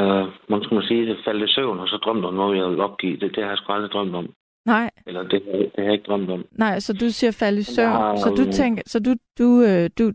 øh, 0.00 0.24
man 0.48 0.62
skal 0.62 0.74
man 0.74 0.84
sige, 0.84 1.06
det 1.06 1.18
faldt 1.24 1.50
i 1.50 1.52
søvn, 1.54 1.78
og 1.78 1.88
så 1.88 1.96
drømt 1.96 2.24
om 2.24 2.34
noget, 2.34 2.58
jeg 2.58 2.66
ville 2.68 2.84
opgive. 2.84 3.16
Det, 3.16 3.34
det 3.36 3.42
har 3.42 3.50
jeg 3.50 3.58
sgu 3.58 3.72
aldrig 3.72 3.90
drømt 3.90 4.14
om. 4.14 4.32
Nej, 4.66 4.90
Eller 5.06 5.22
det, 5.22 5.42
det 5.52 5.70
har 5.78 5.84
jeg 5.84 5.92
ikke 5.92 6.04
drømt 6.04 6.30
om. 6.30 6.44
nej, 6.52 6.78
så 6.80 6.92
du 6.92 7.08
siger 7.10 7.36
fald 7.40 7.58
i 7.58 7.62
søvn. 7.62 7.88
har- 7.92 8.16
Så 8.16 8.28
du 8.30 8.52
tænker, 8.52 8.82
så 8.86 9.00
du, 9.00 9.12
du, 9.38 9.62
øh, 9.68 9.90
du 9.98 10.12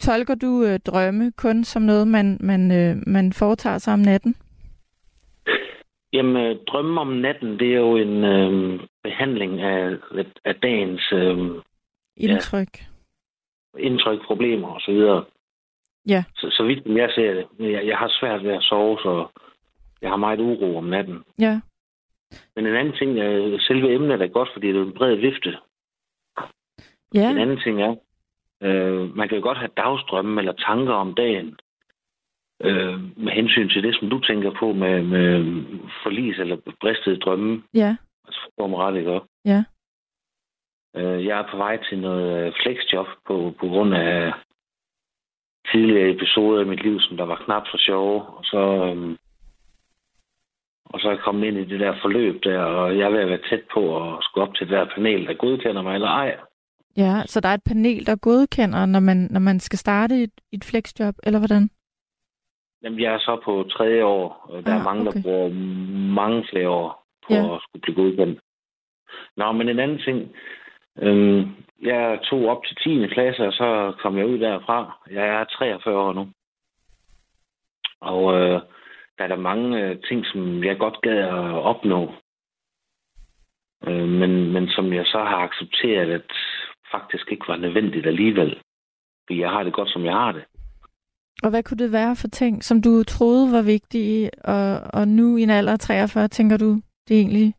tolker 0.00 0.34
du 0.34 0.62
øh, 0.64 0.78
drømme 0.78 1.32
kun 1.36 1.64
som 1.64 1.82
noget, 1.82 2.08
man, 2.08 2.36
man, 2.40 2.72
øh, 2.72 2.96
man 3.06 3.32
foretager 3.32 3.78
sig 3.78 3.92
om 3.94 4.00
natten? 4.00 4.34
Jamen, 6.12 6.36
øh, 6.36 6.56
drømme 6.66 7.00
om 7.00 7.08
natten, 7.08 7.58
det 7.58 7.68
er 7.74 7.76
jo 7.80 7.96
en 7.96 8.24
øh, 8.24 8.80
behandling 9.04 9.60
af, 9.60 9.96
af 10.44 10.54
dagens 10.54 11.12
øh, 11.12 11.38
Indtryk. 12.16 12.68
indtryk, 13.78 14.24
problemer 14.26 14.68
osv. 14.74 15.00
Ja. 16.08 16.24
Så, 16.36 16.50
så 16.50 16.62
vidt 16.64 16.86
jeg 16.86 17.10
ser 17.14 17.34
det. 17.34 17.46
Jeg, 17.72 17.86
jeg 17.86 17.98
har 17.98 18.08
svært 18.20 18.44
ved 18.44 18.50
at 18.52 18.62
sove, 18.62 18.98
så 18.98 19.26
jeg 20.02 20.10
har 20.10 20.16
meget 20.16 20.40
uro 20.40 20.76
om 20.76 20.84
natten. 20.84 21.24
Ja, 21.38 21.60
Men 22.56 22.66
en 22.66 22.76
anden 22.76 22.94
ting 22.96 23.18
er, 23.20 23.58
selve 23.60 23.94
emnet 23.94 24.22
er 24.22 24.26
godt, 24.28 24.48
fordi 24.52 24.68
det 24.68 24.76
er 24.76 24.82
en 24.84 24.92
bred 24.92 25.14
vifte. 25.14 25.58
ja, 27.14 27.30
En 27.30 27.38
anden 27.38 27.60
ting 27.60 27.82
er, 27.82 27.94
øh, 28.62 29.16
man 29.16 29.28
kan 29.28 29.38
jo 29.38 29.42
godt 29.42 29.58
have 29.58 29.70
dagsdrømme 29.76 30.40
eller 30.40 30.52
tanker 30.52 30.92
om 30.94 31.14
dagen, 31.14 31.56
øh, 32.62 33.00
med 33.16 33.32
hensyn 33.32 33.68
til 33.68 33.82
det, 33.82 33.94
som 33.98 34.10
du 34.10 34.20
tænker 34.20 34.50
på 34.60 34.72
med, 34.72 35.02
med 35.02 35.34
forlis 36.02 36.38
eller 36.38 36.56
bristede 36.80 37.16
drømme. 37.18 37.62
ja, 37.74 37.96
Altså, 38.26 38.40
forstår 38.42 38.66
mig 38.66 38.78
ret, 38.78 38.96
ikke? 38.96 39.20
ja. 39.44 39.64
Øh, 40.96 41.26
jeg 41.26 41.38
er 41.38 41.50
på 41.50 41.56
vej 41.56 41.82
til 41.88 41.98
noget 41.98 42.54
flexjob 42.62 43.06
på, 43.26 43.54
på 43.60 43.66
grund 43.66 43.94
af 43.94 44.32
tidligere 45.72 46.10
episoder 46.10 46.60
i 46.60 46.68
mit 46.68 46.82
liv, 46.82 47.00
som 47.00 47.16
der 47.16 47.24
var 47.24 47.42
knap 47.44 47.66
så 47.66 47.76
sjove. 47.86 48.22
Og 48.22 48.44
så, 48.44 48.58
øhm, 48.86 49.16
og 50.84 51.00
så 51.00 51.08
er 51.08 51.12
jeg 51.12 51.20
kommet 51.20 51.46
ind 51.46 51.58
i 51.58 51.64
det 51.64 51.80
der 51.80 51.94
forløb 52.02 52.44
der, 52.44 52.58
og 52.60 52.98
jeg 52.98 53.06
er 53.06 53.10
ved 53.10 53.18
at 53.20 53.28
være 53.28 53.48
tæt 53.50 53.62
på 53.74 53.82
at 54.08 54.18
skulle 54.24 54.48
op 54.48 54.54
til 54.54 54.66
det 54.68 54.76
der 54.78 54.94
panel, 54.94 55.26
der 55.26 55.34
godkender 55.34 55.82
mig 55.82 55.94
eller 55.94 56.08
ej. 56.08 56.36
Ja, 56.96 57.22
så 57.26 57.40
der 57.40 57.48
er 57.48 57.54
et 57.54 57.62
panel, 57.68 58.06
der 58.06 58.16
godkender, 58.16 58.86
når 58.86 59.00
man, 59.00 59.28
når 59.30 59.40
man 59.40 59.60
skal 59.60 59.78
starte 59.78 60.14
et, 60.22 60.32
et 60.52 60.64
flexjob, 60.64 61.14
eller 61.22 61.38
hvordan? 61.38 61.70
Jamen, 62.82 63.00
jeg 63.00 63.14
er 63.14 63.18
så 63.18 63.40
på 63.44 63.66
tredje 63.70 64.04
år, 64.04 64.50
der 64.66 64.72
Ah, 64.74 64.80
er 64.80 64.84
mange, 64.84 65.08
okay. 65.08 65.16
der 65.18 65.22
bruger 65.22 65.48
mange 66.14 66.44
flere 66.50 66.68
år 66.68 67.06
på 67.26 67.34
Ja. 67.34 67.54
at 67.54 67.60
skulle 67.62 67.82
blive 67.82 67.96
godkendt. 67.96 68.40
Nå, 69.36 69.52
men 69.52 69.68
en 69.68 69.78
anden 69.78 69.98
ting. 69.98 70.28
Øhm, 71.02 71.54
jeg 71.82 72.20
tog 72.30 72.46
op 72.46 72.64
til 72.64 72.76
10. 72.76 73.06
klasse, 73.14 73.46
og 73.46 73.52
så 73.52 73.94
kom 74.02 74.18
jeg 74.18 74.26
ud 74.26 74.38
derfra. 74.38 75.06
Jeg 75.10 75.26
er 75.28 75.44
43 75.44 75.98
år 75.98 76.12
nu. 76.12 76.28
Og 78.00 78.34
øh, 78.34 78.60
der 79.18 79.24
er 79.24 79.28
der 79.28 79.36
mange 79.36 79.82
øh, 79.82 79.96
ting, 80.08 80.26
som 80.26 80.64
jeg 80.64 80.78
godt 80.78 81.00
gad 81.02 81.18
at 81.18 81.62
opnå. 81.70 82.12
Øh, 83.86 84.08
men, 84.08 84.52
men 84.52 84.68
som 84.68 84.92
jeg 84.92 85.06
så 85.06 85.18
har 85.18 85.38
accepteret, 85.38 86.10
at 86.10 86.32
faktisk 86.90 87.32
ikke 87.32 87.48
var 87.48 87.56
nødvendigt 87.56 88.06
alligevel. 88.06 88.58
Fordi 89.26 89.40
jeg 89.40 89.50
har 89.50 89.62
det 89.62 89.72
godt, 89.72 89.90
som 89.90 90.04
jeg 90.04 90.12
har 90.12 90.32
det. 90.32 90.44
Og 91.42 91.50
hvad 91.50 91.62
kunne 91.62 91.78
det 91.84 91.92
være 91.92 92.16
for 92.16 92.28
ting, 92.28 92.64
som 92.64 92.82
du 92.82 93.02
troede 93.04 93.52
var 93.52 93.62
vigtige, 93.62 94.30
og, 94.44 94.80
og 94.94 95.08
nu 95.08 95.36
i 95.36 95.42
en 95.42 95.50
alder 95.50 95.72
af 95.72 95.78
43, 95.78 96.28
tænker 96.28 96.56
du, 96.56 96.70
det 97.08 97.16
er 97.16 97.20
egentlig 97.20 97.54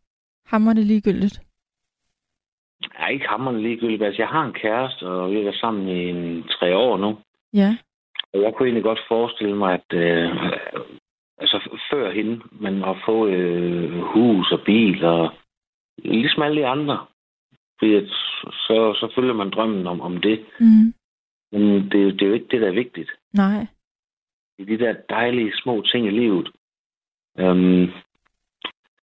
hammerende 0.46 0.84
ligegyldigt? 0.84 1.40
Jeg 2.82 3.04
er 3.04 3.08
ikke 3.08 3.28
hammerende 3.28 3.62
ligegyldigt. 3.62 4.02
Altså, 4.02 4.22
jeg 4.22 4.28
har 4.28 4.44
en 4.44 4.52
kæreste, 4.52 5.02
og 5.06 5.30
vi 5.30 5.36
har 5.36 5.42
været 5.42 5.60
sammen 5.60 5.88
i 5.88 6.08
en, 6.10 6.42
tre 6.48 6.76
år 6.76 6.96
nu. 6.98 7.18
Ja, 7.54 7.76
Og 8.32 8.40
jeg 8.42 8.54
kunne 8.54 8.66
egentlig 8.66 8.84
godt 8.84 9.00
forestille 9.08 9.56
mig, 9.56 9.74
at 9.74 9.92
øh, 9.98 10.28
altså 11.38 11.78
før 11.90 12.10
hende, 12.12 12.42
men 12.52 12.84
at 12.84 12.96
få 13.06 13.26
øh, 13.26 14.00
hus 14.00 14.52
og 14.52 14.60
bil 14.64 15.04
og 15.04 15.32
ligesom 15.98 16.42
alle 16.42 16.60
de 16.60 16.66
andre. 16.66 17.06
Fordi 17.78 17.94
at, 17.94 18.08
så, 18.66 18.76
så 19.00 19.12
følger 19.14 19.34
man 19.34 19.50
drømmen 19.50 19.86
om, 19.86 20.00
om 20.00 20.16
det. 20.16 20.46
mm. 20.60 20.94
Men 21.52 21.62
det, 21.90 21.92
det 21.92 22.22
er 22.22 22.26
jo 22.26 22.32
ikke 22.32 22.48
det, 22.50 22.60
der 22.60 22.68
er 22.68 22.72
vigtigt. 22.84 23.10
nej. 23.32 23.66
Det 24.58 24.72
er 24.72 24.76
de 24.78 24.84
der 24.84 24.94
dejlige 25.08 25.52
små 25.62 25.82
ting 25.82 26.06
i 26.06 26.10
livet. 26.10 26.48
Øhm, 27.38 27.86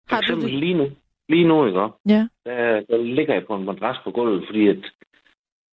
for 0.08 0.14
Har 0.14 0.20
du 0.20 0.24
eksempel 0.24 0.48
det? 0.50 0.58
lige 0.58 0.74
nu, 0.74 0.84
lige 1.28 1.48
nu, 1.48 1.66
ikke? 1.66 1.80
Ja, 2.08 2.28
Der, 2.44 2.80
der 2.80 2.96
ligger 3.02 3.34
jeg 3.34 3.46
på 3.46 3.54
en 3.54 3.64
madras 3.64 3.96
på 4.04 4.10
gulvet, 4.10 4.44
fordi 4.48 4.68
at 4.68 4.84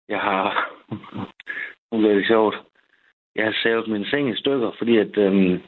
jeg 0.10 0.20
har... 0.20 0.46
nu 1.92 1.98
bliver 1.98 2.14
det 2.16 2.28
sjovt. 2.28 2.56
Jeg 3.36 3.46
har 3.46 3.56
savet 3.64 3.88
min 3.88 4.06
seng 4.06 4.30
i 4.30 4.36
stykker, 4.36 4.72
fordi 4.78 4.98
at 4.98 5.18
øhm, 5.18 5.60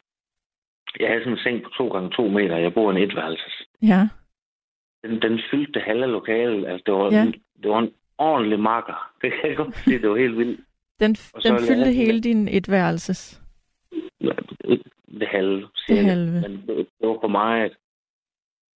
jeg 1.00 1.08
havde 1.08 1.20
sådan 1.20 1.32
en 1.32 1.38
seng 1.38 1.62
på 1.62 1.70
2 1.78 1.88
gange 1.88 2.10
2 2.10 2.28
meter. 2.28 2.56
Jeg 2.56 2.74
bor 2.74 2.92
i 2.92 2.96
en 2.96 3.02
etværelses. 3.10 3.62
ja, 3.82 4.08
Den, 5.04 5.22
den 5.22 5.40
fyldte 5.50 5.72
det 5.72 5.82
halve 5.82 6.06
lokale. 6.06 6.68
Altså, 6.68 6.82
det 6.86 6.94
var, 6.94 7.10
Ja. 7.12 7.16
ja. 7.18 7.32
det 7.62 7.70
var 7.70 7.78
en 7.78 7.92
ordentlig 8.18 8.60
makker. 8.60 9.10
Det 9.22 9.32
kan 9.32 9.48
jeg 9.50 9.56
godt 9.56 9.76
sige, 9.76 9.98
det 10.02 10.10
var 10.10 10.16
helt 10.16 10.38
vildt. 10.38 10.60
den, 11.00 11.14
den 11.14 11.58
fyldte 11.68 11.92
hele 11.92 12.20
din 12.20 12.48
etværelses. 12.48 13.42
Ja, 14.20 14.32
Det 15.18 15.28
halve. 15.28 15.68
Det 15.88 15.98
halve. 16.04 16.32
Men 16.40 16.52
det, 16.66 16.76
det 17.00 17.08
var 17.08 17.18
for 17.20 17.28
meget. 17.28 17.76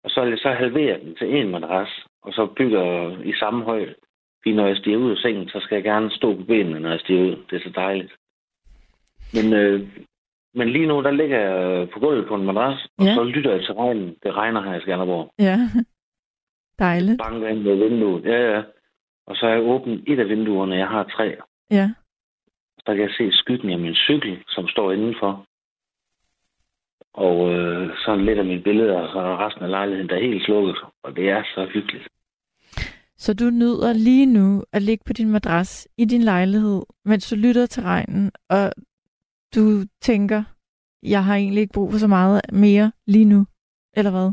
Og 0.05 0.11
så, 0.11 0.39
så 0.43 0.49
halverer 0.53 0.99
den 0.99 1.15
til 1.17 1.37
en 1.37 1.49
madras, 1.51 1.89
og 2.23 2.33
så 2.33 2.47
bygger 2.47 3.17
i 3.25 3.33
samme 3.39 3.65
højde. 3.65 3.95
Fordi 4.43 4.55
når 4.55 4.67
jeg 4.67 4.77
stiger 4.77 4.97
ud 4.99 5.11
af 5.11 5.17
sengen, 5.17 5.49
så 5.49 5.61
skal 5.61 5.75
jeg 5.77 5.85
gerne 5.85 6.11
stå 6.11 6.37
på 6.37 6.43
benene, 6.45 6.81
når 6.81 6.91
jeg 6.91 7.01
stiger 7.01 7.23
ud. 7.23 7.37
Det 7.51 7.57
er 7.57 7.61
så 7.69 7.73
dejligt. 7.75 8.13
Men, 9.35 9.53
øh, 9.53 9.89
men 10.55 10.69
lige 10.71 10.87
nu, 10.87 11.03
der 11.03 11.11
ligger 11.11 11.39
jeg 11.41 11.89
på 11.91 11.99
gulvet 12.01 12.29
på 12.29 12.35
en 12.35 12.45
madras, 12.47 12.87
og 12.99 13.05
Ja. 13.05 13.15
så 13.15 13.23
lytter 13.25 13.51
jeg 13.53 13.61
til 13.65 13.75
regnen. 13.75 14.17
Det 14.23 14.35
regner 14.37 14.63
her 14.63 14.75
i 14.75 14.81
Skanderborg. 14.81 15.31
Ja, 15.39 15.57
dejligt. 16.87 17.19
Banker 17.19 17.49
ind 17.49 17.63
med 17.63 17.77
vinduet. 17.77 18.25
Ja, 18.25 18.53
ja. 18.57 18.63
Og 19.27 19.37
så 19.37 19.47
har 19.47 19.53
jeg 19.53 19.63
åbnet 19.63 20.05
et 20.07 20.19
af 20.19 20.29
vinduerne, 20.29 20.77
jeg 20.77 20.89
har 20.89 21.05
tre. 21.05 21.37
Ja, 21.71 21.91
Så 22.79 22.95
kan 22.95 23.01
jeg 23.01 23.11
se 23.19 23.33
skyggen 23.33 23.71
af 23.71 23.79
min 23.79 23.95
cykel, 23.95 24.45
som 24.49 24.69
står 24.69 24.93
indenfor. 24.93 25.47
Og 27.15 27.53
øh, 27.53 27.91
så 27.97 28.17
lidt 28.17 28.39
af 28.39 28.45
mine 28.45 28.63
billeder, 28.63 28.99
og 28.99 29.09
så 29.13 29.19
er 29.19 29.47
resten 29.47 29.65
af 29.65 29.71
lejligheden, 29.71 30.09
der 30.09 30.17
er 30.17 30.21
helt 30.31 30.45
slukket. 30.45 30.77
Og 31.03 31.17
det 31.17 31.31
er 31.31 31.43
så 31.55 31.67
hyggeligt. 31.75 32.09
så 33.17 33.35
du 33.35 33.45
nyder 33.45 33.93
lige 33.93 34.27
nu 34.27 34.63
at 34.73 34.83
ligge 34.83 35.05
på 35.07 35.13
din 35.13 35.31
madras 35.33 35.89
i 35.99 36.05
din 36.05 36.23
lejlighed, 36.23 36.83
mens 37.05 37.31
du 37.31 37.37
lytter 37.37 37.67
til 37.67 37.83
regnen, 37.83 38.31
og 38.51 38.73
du 39.55 39.63
tænker, 40.01 40.43
jeg 41.03 41.25
har 41.25 41.37
egentlig 41.37 41.61
ikke 41.61 41.75
brug 41.75 41.91
for 41.91 41.99
så 41.99 42.09
meget 42.09 42.41
mere 42.53 42.93
lige 43.07 43.25
nu, 43.25 43.47
eller 43.97 44.11
hvad? 44.11 44.31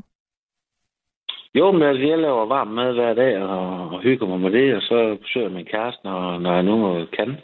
Jo, 1.56 1.72
men 1.72 1.82
altså, 1.82 2.08
jeg 2.08 2.20
laver 2.20 2.46
varm 2.46 2.68
mad 2.68 2.94
hver 2.94 3.14
dag, 3.14 3.42
og, 3.42 3.90
og 3.90 4.02
hygger 4.02 4.28
mig 4.28 4.40
med 4.40 4.52
det, 4.52 4.76
og 4.76 4.82
så 4.82 5.18
besøger 5.22 5.50
min 5.50 5.66
kæreste, 5.66 6.02
når, 6.04 6.40
når 6.40 6.54
jeg 6.54 6.64
nu 6.64 7.06
kan. 7.18 7.38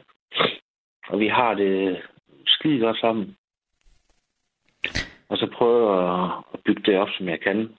Og 1.09 1.19
vi 1.19 1.27
har 1.27 1.53
det 1.53 1.97
skide 2.45 2.79
godt 2.79 2.99
sammen. 2.99 3.35
Og 5.29 5.37
så 5.37 5.47
prøver 5.53 6.01
jeg 6.01 6.23
at- 6.23 6.43
at 6.53 6.59
bygge 6.65 6.81
det 6.91 6.99
op, 6.99 7.09
som 7.17 7.29
jeg 7.29 7.39
kan. 7.41 7.75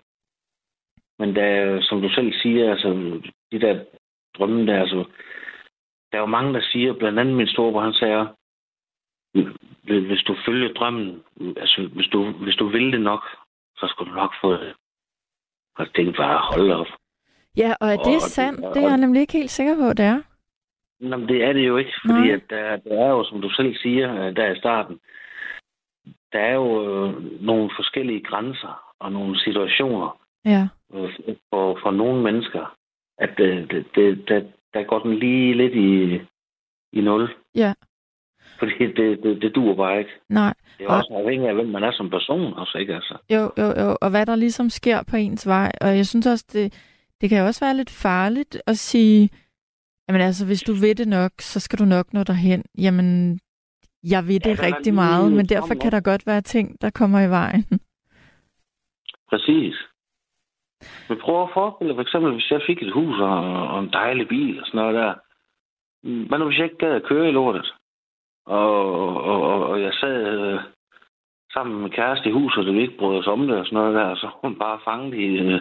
Men 1.19 1.37
der, 1.37 1.81
som 1.83 2.03
du 2.03 2.09
selv 2.09 2.33
siger, 2.43 2.71
altså, 2.71 2.89
de 3.53 3.61
der 3.61 3.85
drømme 4.39 4.67
der, 4.67 4.81
altså, 4.81 5.05
der 6.13 6.19
er 6.19 6.21
jo 6.21 6.27
mange, 6.27 6.55
der 6.55 6.61
siger, 6.73 6.93
blandt 6.93 7.19
andet 7.19 7.37
min 7.37 7.47
storebror, 7.49 7.81
han 7.81 7.93
sagde, 7.93 8.29
hvis 10.09 10.23
du 10.23 10.37
følger 10.47 10.73
drømmen, 10.73 11.23
altså 11.57 11.89
hvis 11.95 12.07
du, 12.07 12.31
hvis 12.31 12.57
du 12.57 12.67
vil 12.69 12.93
det 12.93 13.01
nok, 13.01 13.23
så 13.77 13.87
skal 13.87 14.07
du 14.07 14.11
nok 14.15 14.35
få 14.41 14.53
det. 14.53 14.75
Og 15.77 15.95
tænkte 15.95 16.17
bare, 16.17 16.39
hold 16.53 16.71
op. 16.73 16.87
Ja, 17.57 17.75
og 17.81 17.89
er 17.89 17.97
det 17.97 18.17
Og- 18.17 18.21
sandt? 18.37 18.61
Det 18.75 18.83
er 18.85 18.89
jeg 18.89 18.97
nemlig 18.97 19.21
ikke 19.21 19.33
helt 19.33 19.51
sikker 19.51 19.75
på, 19.77 19.89
det 19.93 20.05
er. 20.05 20.23
Nå, 21.01 21.17
men 21.17 21.29
det 21.29 21.45
er 21.45 21.53
det 21.53 21.67
jo 21.67 21.77
ikke, 21.77 21.93
fordi 22.07 22.21
Nej. 22.21 22.31
at 22.35 22.43
der, 22.51 22.77
der 22.77 23.05
er 23.05 23.09
jo, 23.11 23.25
som 23.25 23.41
du 23.41 23.51
selv 23.51 23.77
siger, 23.77 24.27
øh, 24.27 24.37
der 24.37 24.53
i 24.53 24.59
starten, 24.59 25.01
der 26.37 26.43
er 26.51 26.55
jo 26.55 26.69
øh, 26.87 27.09
nogle 27.43 27.71
forskellige 27.79 28.23
grænser 28.31 28.73
og 29.01 29.13
nogle 29.13 29.41
situationer 29.41 30.09
Ja, 30.45 30.69
øh, 30.95 31.11
for, 31.51 31.79
for 31.83 31.91
nogle 31.91 32.23
mennesker, 32.23 32.65
at 33.19 33.31
det, 33.39 33.71
det, 33.71 33.87
det, 33.95 34.29
der, 34.29 34.41
der 34.75 34.83
går 34.91 34.99
den 34.99 35.15
lige 35.19 35.55
lidt 35.55 35.75
i, 35.75 36.21
i 36.99 37.01
nul. 37.01 37.29
Ja. 37.55 37.73
Fordi 38.59 38.75
det, 38.99 39.23
det, 39.23 39.43
det 39.43 39.55
duer 39.55 39.77
bare 39.77 39.99
ikke. 39.99 40.11
nej. 40.29 40.55
Det 40.79 40.85
er 40.87 40.89
Og- 40.91 40.97
også 40.97 41.15
afhængigt 41.15 41.49
af, 41.49 41.55
hvem 41.55 41.67
man 41.69 41.83
er 41.85 41.93
som 41.93 42.11
person 42.11 42.55
også, 42.55 42.79
ikke 42.79 42.95
altså? 42.95 43.17
Jo, 43.31 43.43
jo, 43.59 43.67
jo. 43.83 43.97
Og 44.01 44.11
hvad 44.11 44.27
der 44.27 44.37
ligesom 44.37 44.71
sker 44.71 45.03
på 45.11 45.17
ens 45.17 45.47
vej. 45.47 45.73
Og 45.81 45.97
jeg 45.97 46.07
synes 46.07 46.27
også, 46.27 46.45
det, 46.53 46.75
det 47.21 47.31
kan 47.31 47.43
også 47.43 47.65
være 47.65 47.77
lidt 47.77 47.91
farligt 47.91 48.63
at 48.67 48.79
sige, 48.79 49.31
jamen 50.09 50.21
altså, 50.23 50.47
hvis 50.47 50.63
du 50.63 50.73
ved 50.73 50.95
det 50.95 51.09
nok, 51.09 51.33
så 51.41 51.61
skal 51.61 51.79
du 51.79 51.85
nok 51.85 52.13
nå 52.13 52.23
derhen. 52.23 52.65
Jamen, 52.79 53.41
jeg 54.13 54.23
ved 54.29 54.41
det 54.41 54.53
er 54.53 54.67
rigtig 54.69 54.95
meget, 54.95 55.33
men 55.33 55.47
derfor 55.47 55.75
kan 55.83 55.93
der 55.93 56.01
godt 56.01 56.27
være 56.27 56.41
ting, 56.41 56.81
der 56.83 56.91
kommer 56.91 57.21
i 57.21 57.31
vejen. 57.31 57.65
Præcis. 59.31 59.75
Men 61.09 61.19
prøv 61.21 61.43
at 61.43 61.55
forestille 61.55 61.89
dig, 61.89 61.97
for 61.97 62.03
eksempel, 62.03 62.33
hvis 62.33 62.51
jeg 62.51 62.61
fik 62.67 62.83
et 62.83 62.93
hus 62.93 63.19
og, 63.21 63.69
og 63.73 63.79
en 63.81 63.93
dejlig 63.93 64.29
bil 64.29 64.61
og 64.61 64.67
sådan 64.67 64.79
noget 64.79 64.95
der. 64.95 65.15
Hvad 66.29 66.39
nu, 66.39 66.45
hvis 66.45 66.59
jeg 66.59 66.65
ikke 66.65 66.85
gad 66.85 66.95
at 66.95 67.09
køre 67.11 67.29
i 67.29 67.33
lortet? 67.33 67.75
Og, 68.47 68.95
og, 69.31 69.43
og, 69.43 69.67
og 69.67 69.83
jeg 69.83 69.93
sad 69.93 70.17
øh, 70.39 70.61
sammen 71.53 71.83
med 71.83 71.91
kæreste 71.91 72.29
i 72.29 72.33
huset, 72.33 72.69
og 72.69 72.75
vi 72.75 72.81
ikke 72.81 72.99
brød 72.99 73.19
os 73.19 73.27
om 73.27 73.47
det 73.47 73.57
og 73.57 73.67
sådan 73.67 73.77
noget 73.77 73.95
der, 73.95 74.05
og 74.05 74.17
så 74.17 74.29
hun 74.43 74.59
bare 74.59 74.81
fanget 74.85 75.15
i, 75.15 75.27
øh, 75.27 75.61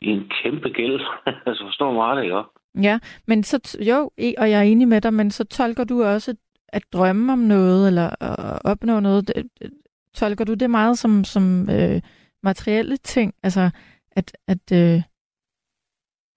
i 0.00 0.08
en 0.08 0.30
kæmpe 0.42 0.68
gæld. 0.68 1.00
altså, 1.46 1.64
forstår 1.64 1.92
mig 1.92 2.02
ret, 2.06 2.22
ikke? 2.24 2.42
Ja, 2.88 2.98
men 3.26 3.42
så, 3.42 3.78
jo, 3.90 4.10
e- 4.20 4.38
og 4.40 4.50
jeg 4.50 4.58
er 4.58 4.70
enig 4.72 4.88
med 4.88 5.00
dig, 5.00 5.14
men 5.14 5.30
så 5.30 5.44
tolker 5.44 5.84
du 5.84 6.02
også 6.02 6.36
at 6.68 6.82
drømme 6.92 7.32
om 7.32 7.38
noget, 7.38 7.86
eller 7.88 8.22
at 8.22 8.58
opnå 8.64 9.00
noget, 9.00 9.28
det, 9.28 9.48
det- 9.60 9.72
tolker 10.14 10.44
du 10.44 10.54
det 10.54 10.70
meget 10.70 10.98
som, 10.98 11.24
som 11.24 11.70
øh, 11.70 12.00
materielle 12.42 12.96
ting? 12.96 13.34
Altså, 13.42 13.70
at, 14.10 14.36
at, 14.48 14.72
øh, 14.72 15.02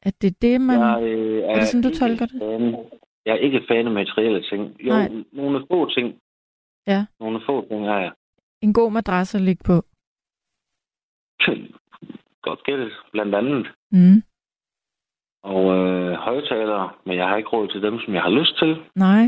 at 0.04 0.22
det 0.22 0.28
er 0.28 0.36
det, 0.42 0.62
man... 0.62 0.80
Jeg, 0.80 1.04
øh, 1.04 1.44
er 1.44 1.56
det 1.56 1.68
sådan, 1.68 1.82
du 1.82 1.90
tolker 2.00 2.26
det? 2.26 2.40
Fan. 2.42 2.76
Jeg 3.26 3.32
er 3.34 3.40
ikke 3.40 3.62
fan 3.68 3.88
af 3.88 3.94
materielle 3.94 4.44
ting. 4.50 4.82
Jo, 4.82 4.90
Nej. 4.90 5.10
Nogle 5.34 5.66
få 5.72 5.90
ting. 5.94 6.16
Ja. 6.88 7.06
Nogle 7.20 7.42
få 7.46 7.68
ting 7.68 7.86
har 7.86 8.00
jeg. 8.00 8.12
En 8.62 8.74
god 8.74 8.92
madras 8.92 9.36
at 9.36 9.42
ligge 9.42 9.64
på. 9.66 9.74
Godt 12.42 12.64
gættet, 12.64 12.92
blandt 13.12 13.36
andet. 13.36 13.68
Mm. 13.92 14.22
Og 15.44 15.78
øh, 15.78 16.14
højtalere, 16.14 16.90
men 17.06 17.18
jeg 17.18 17.28
har 17.28 17.38
ikke 17.38 17.50
råd 17.50 17.68
til 17.68 17.82
dem, 17.82 18.00
som 18.00 18.14
jeg 18.14 18.22
har 18.22 18.30
lyst 18.30 18.58
til. 18.58 18.84
Nej. 18.96 19.24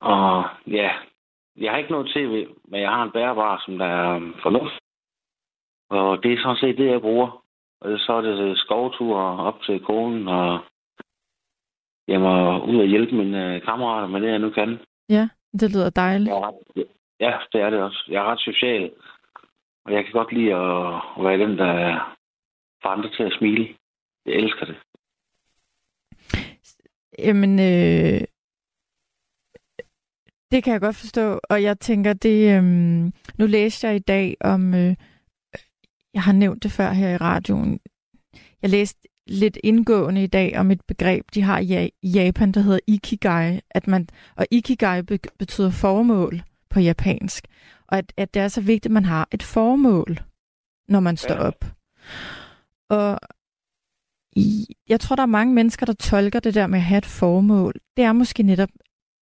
Og 0.00 0.44
ja, 0.66 0.90
jeg 1.56 1.70
har 1.70 1.78
ikke 1.78 1.90
noget 1.90 2.12
tv, 2.14 2.48
men 2.68 2.80
jeg 2.80 2.90
har 2.90 3.02
en 3.02 3.12
bærbar, 3.12 3.62
som 3.64 3.78
der 3.78 3.86
er 3.86 4.16
um, 4.16 4.34
fornuft. 4.42 4.74
Og 5.90 6.22
det 6.22 6.32
er 6.32 6.42
sådan 6.42 6.56
set 6.56 6.78
det, 6.78 6.90
jeg 6.90 7.00
bruger. 7.00 7.44
Og 7.80 7.98
så 7.98 8.12
er 8.12 8.20
det 8.20 8.58
skovture 8.58 9.44
op 9.46 9.62
til 9.62 9.80
konen, 9.80 10.28
og 10.28 10.60
jeg 12.08 12.20
må 12.20 12.64
ud 12.64 12.78
og 12.78 12.86
hjælpe 12.86 13.14
mine 13.14 13.54
øh, 13.54 13.62
kammerater 13.62 14.08
med 14.08 14.20
det, 14.20 14.30
jeg 14.30 14.38
nu 14.38 14.50
kan. 14.50 14.80
ja, 15.08 15.28
det 15.60 15.74
lyder 15.74 15.90
dejligt. 15.90 16.28
Jeg 16.28 16.42
ret, 16.42 16.86
ja, 17.20 17.32
det 17.52 17.60
er 17.60 17.70
det 17.70 17.82
også. 17.82 18.04
Jeg 18.08 18.18
er 18.24 18.30
ret 18.30 18.40
social. 18.40 18.90
Og 19.84 19.92
jeg 19.92 20.04
kan 20.04 20.12
godt 20.12 20.32
lide 20.32 20.54
at, 20.54 20.94
at 21.18 21.24
være 21.24 21.38
den, 21.38 21.58
der 21.58 21.72
får 22.82 22.90
andre 22.90 23.10
til 23.10 23.22
at 23.22 23.36
smile. 23.38 23.74
Jeg 24.26 24.34
elsker 24.34 24.64
det. 24.66 24.76
Jamen, 27.18 27.58
øh, 27.58 28.20
det 30.50 30.64
kan 30.64 30.72
jeg 30.72 30.80
godt 30.80 30.96
forstå, 30.96 31.40
og 31.50 31.62
jeg 31.62 31.80
tænker, 31.80 32.12
det, 32.12 32.56
øh, 32.56 32.62
nu 33.38 33.46
læste 33.46 33.86
jeg 33.86 33.96
i 33.96 33.98
dag 33.98 34.36
om, 34.40 34.74
øh, 34.74 34.94
jeg 36.14 36.22
har 36.22 36.32
nævnt 36.32 36.62
det 36.62 36.72
før 36.72 36.90
her 36.92 37.10
i 37.10 37.16
radioen, 37.16 37.80
jeg 38.62 38.70
læste 38.70 39.08
lidt 39.26 39.58
indgående 39.64 40.24
i 40.24 40.26
dag 40.26 40.58
om 40.58 40.70
et 40.70 40.80
begreb, 40.88 41.24
de 41.34 41.42
har 41.42 41.58
i 41.58 41.64
Ja- 41.66 41.88
i 42.02 42.08
Japan, 42.08 42.52
der 42.52 42.60
hedder 42.60 42.78
ikigai, 42.86 43.60
at 43.70 43.86
man, 43.86 44.08
og 44.36 44.46
ikigai 44.50 45.02
be- 45.02 45.18
betyder 45.38 45.70
formål 45.70 46.42
på 46.70 46.80
japansk, 46.80 47.46
og 47.88 47.98
at, 47.98 48.12
at 48.16 48.34
det 48.34 48.42
er 48.42 48.48
så 48.48 48.60
vigtigt, 48.60 48.86
at 48.86 48.90
man 48.90 49.04
har 49.04 49.28
et 49.32 49.42
formål, 49.42 50.18
når 50.88 51.00
man 51.00 51.16
står 51.16 51.34
op. 51.34 51.64
Og 52.88 53.18
jeg 54.88 55.00
tror, 55.00 55.16
der 55.16 55.22
er 55.22 55.26
mange 55.26 55.54
mennesker, 55.54 55.86
der 55.86 55.92
tolker 55.92 56.40
det 56.40 56.54
der 56.54 56.66
med 56.66 56.78
at 56.78 56.84
have 56.84 56.98
et 56.98 57.06
formål. 57.06 57.74
Det 57.96 58.04
er 58.04 58.12
måske 58.12 58.42
netop, 58.42 58.68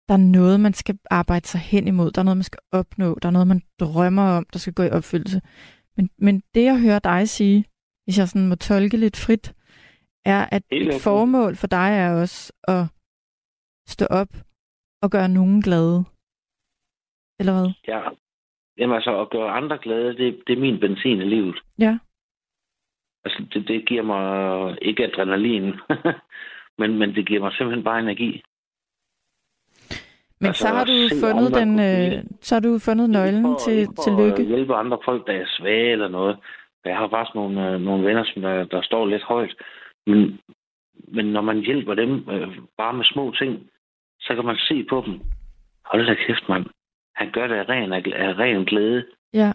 der 0.09 0.15
er 0.15 0.19
noget, 0.39 0.61
man 0.61 0.75
skal 0.75 0.99
arbejde 1.11 1.47
sig 1.47 1.61
hen 1.61 1.89
imod. 1.89 2.11
Der 2.11 2.21
er 2.21 2.25
noget, 2.25 2.37
man 2.37 2.45
skal 2.45 2.61
opnå. 2.73 3.19
Der 3.23 3.29
er 3.29 3.33
noget, 3.33 3.49
man 3.49 3.63
drømmer 3.81 4.29
om, 4.37 4.47
der 4.53 4.59
skal 4.59 4.75
gå 4.75 4.83
i 4.83 4.91
opfyldelse. 4.91 5.41
Men, 5.97 6.11
men 6.19 6.43
det, 6.55 6.65
jeg 6.65 6.81
hører 6.81 6.99
dig 6.99 7.29
sige, 7.29 7.65
hvis 8.05 8.19
jeg 8.19 8.29
sådan 8.29 8.49
må 8.49 8.55
tolke 8.55 8.97
lidt 8.97 9.17
frit, 9.17 9.55
er, 10.25 10.49
at 10.53 10.63
et 10.71 11.03
formål 11.03 11.57
for 11.57 11.67
dig 11.67 11.91
er 12.03 12.21
også 12.23 12.53
at 12.69 12.85
stå 13.89 14.07
op 14.11 14.29
og 15.03 15.11
gøre 15.11 15.29
nogen 15.29 15.63
glade. 15.63 16.05
Eller 17.41 17.53
hvad? 17.53 17.71
Ja. 17.89 18.01
Jamen 18.79 18.95
altså, 18.95 19.21
at 19.21 19.31
gøre 19.31 19.51
andre 19.51 19.79
glade, 19.79 20.17
det, 20.17 20.43
det 20.47 20.53
er 20.53 20.61
min 20.61 20.81
benzin 20.81 21.21
i 21.21 21.25
livet. 21.25 21.59
Ja. 21.79 21.99
Altså, 23.25 23.47
det, 23.55 23.69
det 23.69 23.89
giver 23.89 24.03
mig 24.03 24.79
ikke 24.83 25.05
adrenalin, 25.05 25.65
men, 26.79 26.99
men 26.99 27.15
det 27.15 27.27
giver 27.27 27.41
mig 27.41 27.53
simpelthen 27.53 27.85
bare 27.85 28.01
energi. 28.01 28.43
Men 30.41 30.47
Altså, 30.49 30.61
så 30.63 30.69
har 30.69 30.85
du 30.85 30.93
fundet 31.21 31.47
andre 31.47 31.61
den, 31.61 31.73
øh, 32.19 32.25
så 32.41 32.55
har 32.55 32.61
du 32.61 32.79
fundet 32.79 33.11
nøglen 33.11 33.43
for- 33.45 33.59
til, 33.65 33.87
for 33.87 34.03
til 34.03 34.11
at 34.11 34.19
lykke. 34.19 34.45
hjælpe 34.45 34.75
andre 34.75 34.99
folk, 35.05 35.27
der 35.27 35.33
er 35.33 35.47
svage 35.49 35.93
eller 35.93 36.09
noget. 36.09 36.39
Jeg 36.85 36.97
har 36.97 37.09
faktisk 37.09 37.35
nogle, 37.35 37.69
øh, 37.71 37.81
nogle 37.81 38.07
venner, 38.07 38.25
som 38.25 38.43
der, 38.43 38.65
der 38.65 38.83
står 38.83 39.07
lidt 39.07 39.23
højt. 39.23 39.55
Men, 40.07 40.41
men 41.09 41.27
når 41.27 41.41
man 41.41 41.59
hjælper 41.65 41.95
dem 41.95 42.31
øh, 42.31 42.59
bare 42.79 42.93
med 42.95 43.05
små 43.05 43.33
ting, 43.39 43.71
så 44.21 44.35
kan 44.35 44.45
man 44.45 44.57
se 44.57 44.85
på 44.91 45.03
dem. 45.07 45.21
Hold 45.85 46.07
da 46.07 46.15
kæft, 46.15 46.49
mand. 46.49 46.67
Han 47.15 47.31
gør 47.33 47.47
det 47.47 47.55
af 47.55 47.69
ren, 47.69 47.93
af 47.93 48.39
ren 48.39 48.65
glæde. 48.65 49.07
Ja. 49.33 49.53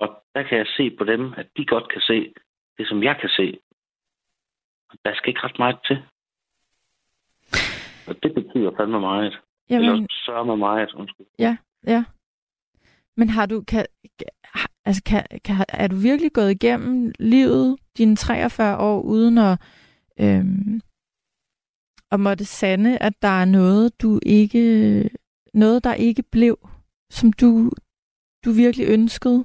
Og 0.00 0.22
der 0.34 0.42
kan 0.42 0.58
jeg 0.58 0.66
se 0.76 0.90
på 0.98 1.04
dem, 1.04 1.34
at 1.36 1.46
de 1.56 1.64
godt 1.66 1.88
kan 1.92 2.00
se 2.00 2.32
det, 2.80 2.88
som 2.88 3.02
jeg 3.02 3.16
kan 3.20 3.28
se. 3.28 3.46
Der 5.04 5.14
skal 5.14 5.28
ikke 5.28 5.40
ret 5.44 5.58
meget 5.58 5.78
til. 5.88 5.96
Og 8.08 8.14
det 8.22 8.30
betyder 8.34 8.70
fandme 8.76 9.00
meget. 9.00 9.32
Jamen... 9.70 9.88
Eller 9.90 10.06
sørger 10.26 10.44
mig 10.44 10.58
meget, 10.58 10.94
undskyld. 10.94 11.26
Ja. 11.38 12.04
Men 13.16 13.28
har 13.28 13.46
du, 13.46 13.62
kan- 13.62 13.86
altså 14.84 15.02
kan, 15.06 15.22
kan, 15.44 15.64
er 15.68 15.88
du 15.88 15.96
virkelig 15.96 16.32
gået 16.32 16.50
igennem 16.50 17.12
livet, 17.18 17.78
dine 17.98 18.16
43 18.16 18.78
år, 18.78 19.00
uden 19.02 19.38
at, 19.38 19.54
øhm, 20.20 20.80
at 22.12 22.20
måtte 22.20 22.44
sande, 22.44 22.98
at 22.98 23.12
der 23.22 23.28
er 23.42 23.44
noget, 23.44 24.02
du 24.02 24.20
ikke, 24.26 25.10
noget, 25.54 25.84
der 25.84 25.94
ikke 25.94 26.22
blev, 26.22 26.56
som 27.10 27.32
du, 27.32 27.70
du 28.44 28.50
virkelig 28.52 28.86
ønskede? 28.88 29.44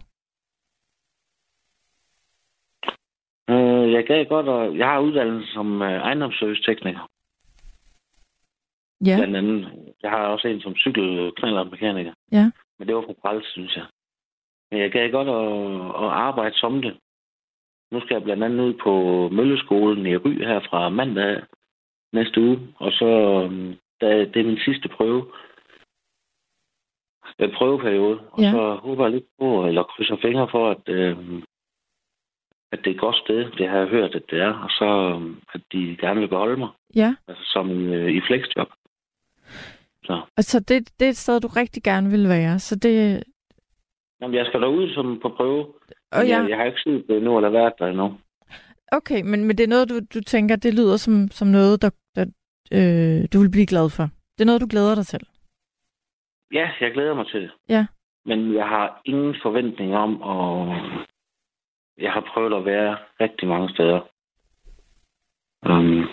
Øh, 3.49 3.74
jeg 3.91 4.05
gad 4.05 4.25
godt, 4.25 4.47
og 4.47 4.77
jeg 4.77 4.87
har 4.87 4.99
uddannelse 4.99 5.53
som 5.53 5.81
øh, 5.81 5.91
ejendomsservicetekniker. 5.91 7.09
Ja, 9.05 9.15
Blandt 9.17 9.35
andet. 9.35 9.93
Jeg 10.03 10.11
har 10.11 10.27
også 10.27 10.47
en 10.47 10.61
som 10.61 10.75
cykelknallermekaniker. 10.75 12.13
Ja. 12.31 12.51
Men 12.79 12.87
det 12.87 12.95
var 12.95 13.01
for 13.01 13.15
træls, 13.21 13.45
synes 13.47 13.75
jeg. 13.75 13.85
Men 14.71 14.81
jeg 14.81 14.91
gad 14.91 15.11
godt 15.11 15.27
at, 15.27 16.03
at 16.03 16.09
arbejde 16.11 16.55
som 16.57 16.81
det. 16.81 16.97
Nu 17.91 17.99
skal 18.01 18.15
jeg 18.15 18.23
blandt 18.23 18.43
andet 18.43 18.63
ud 18.63 18.73
på 18.73 18.91
Mølleskolen 19.31 20.05
i 20.05 20.15
Ry 20.17 20.33
her 20.33 20.59
fra 20.69 20.89
mandag 20.89 21.41
næste 22.13 22.41
uge. 22.41 22.59
Og 22.75 22.91
så 22.91 23.05
øhm, 23.45 23.75
da, 24.01 24.19
det 24.25 24.37
er 24.37 24.43
min 24.45 24.59
sidste 24.65 24.89
prøve. 24.89 25.31
En 27.39 27.51
prøveperiode. 27.51 28.19
Og 28.31 28.41
Ja. 28.41 28.51
så 28.51 28.75
håber 28.75 29.03
jeg 29.05 29.11
lidt 29.13 29.25
på, 29.39 29.67
eller 29.67 29.83
krydser 29.83 30.15
fingre 30.21 30.47
for, 30.51 30.69
at, 30.71 30.89
øhm, 30.89 31.43
at 32.71 32.79
det 32.83 32.87
er 32.87 32.93
et 32.95 32.99
godt 32.99 33.15
sted. 33.15 33.51
Det 33.57 33.69
har 33.69 33.77
jeg 33.77 33.87
hørt, 33.87 34.15
at 34.15 34.23
det 34.31 34.39
er. 34.41 34.53
Og 34.53 34.69
så 34.69 34.85
øhm, 35.15 35.39
at 35.53 35.61
de 35.71 35.97
gerne 35.99 36.19
vil 36.19 36.27
beholde 36.27 36.57
mig. 36.57 36.69
ja. 36.95 37.15
Altså 37.27 37.43
som 37.53 37.69
øh, 37.93 38.11
i 38.11 38.21
flexjob. 38.27 38.67
Så. 40.05 40.21
Og 40.37 40.43
så 40.43 40.59
det, 40.59 40.89
det 40.99 41.05
er 41.05 41.09
et 41.09 41.17
sted, 41.17 41.41
du 41.41 41.47
rigtig 41.47 41.83
gerne 41.83 42.09
vil 42.09 42.29
være. 42.29 42.59
Så 42.59 42.75
det, 42.75 43.23
Jamen, 44.21 44.35
jeg 44.35 44.45
skal 44.45 44.61
derud 44.61 44.89
som 44.93 45.19
på 45.21 45.29
prøve. 45.29 45.65
og 46.11 46.21
jeg, 46.21 46.27
ja, 46.27 46.47
jeg 46.49 46.57
har 46.57 46.65
ikke 46.65 46.81
set 46.81 47.05
det 47.07 47.17
endnu, 47.17 47.37
eller 47.37 47.49
været 47.49 47.73
der 47.79 47.87
endnu. 47.87 48.17
okay, 48.91 49.21
men, 49.21 49.45
men 49.45 49.57
det 49.57 49.63
er 49.63 49.67
noget, 49.67 49.89
du, 49.89 49.99
du 50.13 50.21
tænker, 50.21 50.55
det 50.55 50.73
lyder 50.73 50.97
som, 50.97 51.27
som 51.31 51.47
noget, 51.47 51.81
der, 51.81 51.89
der 52.15 52.25
øh, 52.73 53.27
du 53.33 53.39
vil 53.41 53.51
blive 53.51 53.65
glad 53.65 53.89
for. 53.89 54.03
Det 54.37 54.41
er 54.41 54.45
noget, 54.45 54.61
du 54.61 54.67
glæder 54.69 54.95
dig 54.95 55.05
til. 55.05 55.19
Ja, 56.53 56.69
jeg 56.81 56.91
glæder 56.93 57.13
mig 57.15 57.27
til 57.27 57.41
det. 57.41 57.51
Ja. 57.69 57.85
Men 58.25 58.53
jeg 58.55 58.65
har 58.67 59.01
ingen 59.05 59.35
forventning 59.41 59.95
om 59.95 60.11
at, 60.21 60.77
jeg 61.97 62.11
har 62.11 62.29
prøvet 62.33 62.53
at 62.53 62.65
være 62.65 62.97
rigtig 63.19 63.47
mange 63.47 63.69
steder. 63.69 63.99
Um, 65.69 66.07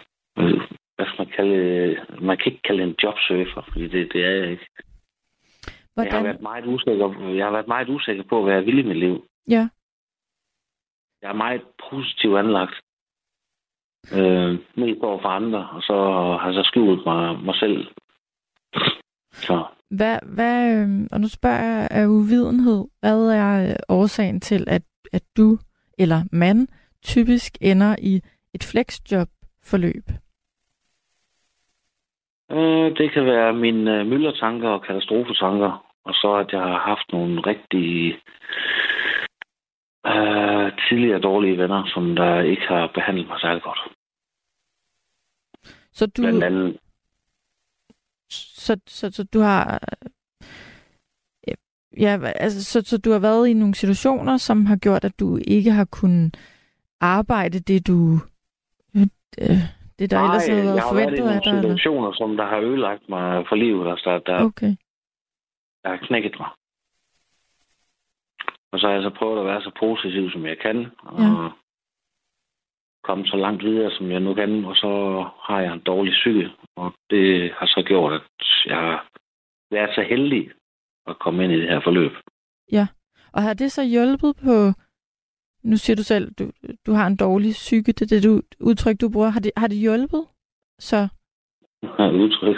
hvad 0.97 1.07
skal 1.07 1.19
man 1.19 1.33
kalde 1.37 1.97
Man 2.21 2.37
kan 2.37 2.53
ikke 2.53 2.63
kalde 2.63 2.83
en 2.83 2.97
jobsurfer, 3.03 3.63
fordi 3.69 3.89
det, 3.89 4.13
det 4.13 4.25
er 4.25 4.31
jeg 4.31 4.51
ikke. 4.51 4.67
Hvordan? 5.95 6.13
Jeg 6.13 6.19
har, 6.19 6.23
været 6.23 6.41
meget 6.41 6.67
usikker, 6.67 7.33
jeg 7.35 7.47
har 7.47 7.53
været 7.53 7.69
meget 7.69 7.89
usikker 7.89 8.25
på, 8.29 8.43
hvad 8.43 8.55
jeg 8.55 8.67
vil 8.67 8.79
i 8.79 8.83
mit 8.83 8.97
liv. 8.97 9.25
Ja. 9.49 9.69
Jeg 11.23 11.29
er 11.29 11.35
meget 11.35 11.63
positivt 11.91 12.39
anlagt. 12.39 12.75
Øh, 14.19 14.59
mest 14.77 15.03
over 15.03 15.21
for 15.23 15.29
andre, 15.29 15.69
og 15.73 15.83
så 15.83 15.95
har 16.41 16.47
jeg 16.47 16.55
så 16.55 16.63
skjult 16.63 17.05
mig, 17.07 17.39
mig 17.45 17.55
selv. 17.55 17.87
Så. 19.33 19.65
Hvad, 19.91 20.19
hvad, 20.23 20.77
øh, 20.77 21.09
og 21.13 21.21
nu 21.21 21.29
spørger 21.29 21.65
jeg 21.65 21.89
af 21.91 22.07
uvidenhed, 22.07 22.85
hvad 23.01 23.29
er 23.29 23.69
øh, 23.69 23.77
årsagen 23.89 24.41
til, 24.41 24.65
at, 24.69 24.83
at 25.13 25.23
du 25.37 25.59
eller 25.99 26.25
mand 26.33 26.69
typisk 27.03 27.59
ender 27.61 27.97
i 27.99 28.21
et 28.55 28.65
flexjob-forløb? 28.65 30.05
Øh, 32.51 32.97
det 32.99 33.13
kan 33.13 33.25
være 33.27 33.53
mine 33.53 34.01
øh, 34.01 34.07
myldertanker 34.07 34.69
og 34.69 34.83
katastrofetanker, 34.83 35.87
og 36.05 36.15
så 36.15 36.35
at 36.35 36.53
jeg 36.53 36.61
har 36.61 36.79
haft 36.79 37.13
nogle 37.13 37.41
rigtig 37.41 38.15
øh, 40.07 40.73
tidligere 40.89 41.21
dårlige 41.21 41.59
venner, 41.59 41.91
som 41.95 42.17
der 42.17 42.41
ikke 42.41 42.67
har 42.69 42.87
behandlet 42.95 43.29
mig 43.29 43.41
særlig 43.41 43.63
godt. 43.63 43.81
Så 45.93 46.07
du... 46.07 46.23
Blandt 46.23 46.45
andet. 46.45 46.79
Så, 48.31 48.81
så, 48.87 49.11
så 49.13 49.25
du 49.35 49.41
har... 49.41 49.79
Ja, 52.01 52.19
altså, 52.37 52.65
så, 52.65 52.83
så 52.85 52.99
du 52.99 53.11
har 53.13 53.19
været 53.19 53.49
i 53.49 53.53
nogle 53.53 53.75
situationer, 53.75 54.37
som 54.37 54.67
har 54.67 54.77
gjort, 54.77 55.05
at 55.05 55.21
du 55.21 55.39
ikke 55.47 55.71
har 55.71 55.85
kunnet 55.85 56.37
arbejde 57.01 57.61
det, 57.61 57.87
du... 57.87 58.19
Øh, 59.39 59.59
det, 59.99 60.11
der 60.11 60.17
Nej, 60.17 60.27
ellers 60.27 60.49
havde 60.49 60.65
været 60.65 60.83
forventet 60.93 61.13
af 61.13 61.19
dig? 61.19 61.25
Jeg 61.25 61.33
har 61.33 61.35
været 61.35 61.49
i 61.49 61.51
nogle 61.51 61.63
situationer, 61.63 62.09
eller? 62.09 62.17
som 62.17 62.37
der 62.37 62.47
har 62.47 62.59
ødelagt 62.61 63.09
mig 63.09 63.45
for 63.49 63.57
livet. 63.57 63.91
Altså, 63.91 64.11
der, 64.11 64.19
der, 64.19 64.45
okay. 64.45 64.75
der 65.83 65.89
har 65.89 65.97
knækket 66.07 66.35
mig. 66.41 66.51
Og 68.73 68.79
så 68.79 68.87
har 68.87 68.95
jeg 68.95 69.03
så 69.03 69.11
prøvet 69.11 69.41
at 69.41 69.47
være 69.47 69.63
så 69.63 69.71
positiv, 69.79 70.31
som 70.31 70.47
jeg 70.47 70.59
kan. 70.59 70.87
Og 70.99 71.21
ja. 71.21 71.49
komme 73.05 73.27
så 73.27 73.37
langt 73.37 73.65
videre, 73.65 73.91
som 73.91 74.11
jeg 74.11 74.21
nu 74.21 74.35
kan. 74.35 74.65
Og 74.65 74.77
så 74.77 74.93
har 75.41 75.61
jeg 75.61 75.73
en 75.73 75.81
dårlig 75.81 76.13
psyke. 76.13 76.51
Og 76.77 76.95
det 77.11 77.53
har 77.59 77.67
så 77.67 77.83
gjort, 77.87 78.13
at 78.13 78.23
jeg 78.67 78.77
har 78.77 79.09
været 79.71 79.95
så 79.95 80.03
heldig 80.03 80.51
at 81.07 81.19
komme 81.19 81.45
ind 81.45 81.53
i 81.53 81.61
det 81.61 81.69
her 81.69 81.81
forløb. 81.81 82.13
Ja. 82.73 82.87
Og 83.33 83.43
har 83.43 83.55
det 83.55 83.73
så 83.73 83.83
hjulpet 83.85 84.37
på... 84.45 84.73
Nu 85.63 85.77
siger 85.77 85.97
du 85.97 86.03
selv, 86.03 86.33
du, 86.39 86.51
du 86.87 86.93
har 86.93 87.07
en 87.07 87.17
dårlig 87.17 87.53
psyke. 87.53 87.93
Det 87.93 88.03
er 88.03 88.17
det 88.17 88.25
du, 88.25 88.43
udtryk, 88.61 89.01
du 89.01 89.09
bruger. 89.09 89.29
Har 89.29 89.41
det, 89.41 89.51
har 89.57 89.67
det 89.67 89.79
hjulpet? 89.79 90.27
Så... 90.79 91.09
udtryk. 91.99 92.57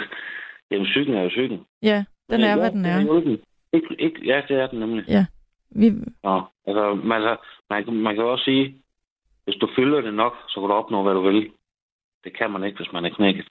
Jamen, 0.71 0.85
psyken 0.85 1.13
er 1.13 1.21
jo 1.21 1.29
psyken. 1.29 1.59
Ja, 1.81 2.05
den 2.29 2.41
er, 2.41 2.49
ja, 2.49 2.55
hvad 2.55 2.71
den 2.71 2.85
er. 2.85 3.37
Ikke, 3.73 3.95
ikke, 3.99 4.25
ja, 4.25 4.41
det 4.47 4.57
er 4.57 4.67
den 4.67 4.79
nemlig. 4.79 5.05
Ja. 5.07 5.25
Vi... 5.69 5.85
Ja, 6.23 6.39
altså, 6.67 6.99
man, 7.03 7.21
altså, 7.21 7.37
man, 7.69 7.93
man 7.93 8.15
kan 8.15 8.23
også 8.23 8.45
sige, 8.45 8.75
hvis 9.43 9.55
du 9.55 9.67
fylder 9.75 10.01
det 10.01 10.13
nok, 10.13 10.33
så 10.47 10.59
kan 10.59 10.69
du 10.69 10.75
opnå, 10.75 11.03
hvad 11.03 11.13
du 11.13 11.21
vil. 11.21 11.51
Det 12.23 12.37
kan 12.37 12.51
man 12.51 12.63
ikke, 12.63 12.77
hvis 12.77 12.93
man 12.93 13.05
er 13.05 13.09
knækket. 13.09 13.47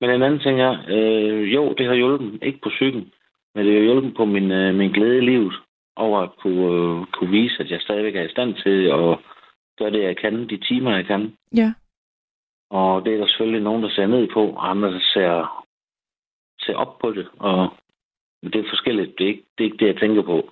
Men 0.00 0.10
en 0.10 0.22
anden 0.22 0.40
ting 0.40 0.60
er, 0.60 0.84
øh, 0.88 1.54
jo, 1.54 1.74
det 1.78 1.86
har 1.86 1.94
hjulpet, 1.94 2.38
ikke 2.42 2.60
på 2.62 2.68
psyken, 2.68 3.12
men 3.54 3.66
det 3.66 3.74
har 3.74 3.82
hjulpet 3.82 4.14
på 4.16 4.24
min, 4.24 4.50
øh, 4.50 4.74
min 4.74 4.92
glæde 4.92 5.18
i 5.18 5.20
livet, 5.20 5.54
over 5.96 6.20
at 6.20 6.30
kunne, 6.42 6.64
øh, 6.64 7.06
kunne 7.06 7.30
vise, 7.30 7.62
at 7.62 7.70
jeg 7.70 7.80
stadigvæk 7.80 8.16
er 8.16 8.22
i 8.22 8.30
stand 8.30 8.54
til 8.54 8.84
at 8.86 9.18
gøre 9.78 9.90
det, 9.90 10.02
jeg 10.02 10.16
kan, 10.16 10.48
de 10.48 10.56
timer, 10.56 10.96
jeg 10.96 11.06
kan. 11.06 11.36
Ja. 11.56 11.72
Og 12.70 13.04
det 13.04 13.14
er 13.14 13.18
der 13.18 13.26
selvfølgelig 13.26 13.62
nogen, 13.62 13.82
der 13.82 13.90
ser 13.90 14.06
ned 14.06 14.28
på, 14.32 14.46
og 14.46 14.70
andre, 14.70 14.92
der 14.92 15.00
ser, 15.00 15.64
ser 16.60 16.74
op 16.74 16.98
på 16.98 17.10
det. 17.10 17.28
Og 17.38 17.70
det 18.42 18.56
er 18.56 18.70
forskelligt. 18.70 19.18
Det 19.18 19.24
er, 19.24 19.28
ikke, 19.28 19.44
det 19.58 19.64
er 19.64 19.70
ikke 19.70 19.84
det, 19.84 19.86
jeg 19.86 20.00
tænker 20.00 20.22
på. 20.22 20.50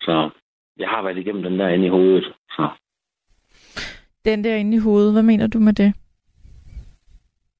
Så 0.00 0.30
jeg 0.76 0.88
har 0.88 1.02
været 1.02 1.18
igennem 1.18 1.42
den 1.42 1.58
der 1.58 1.68
inde 1.68 1.86
i 1.86 1.88
hovedet. 1.88 2.32
Så. 2.50 2.68
Den 4.24 4.44
der 4.44 4.56
inde 4.56 4.76
i 4.76 4.80
hovedet, 4.80 5.12
hvad 5.12 5.22
mener 5.22 5.46
du 5.46 5.58
med 5.58 5.72
det? 5.72 5.94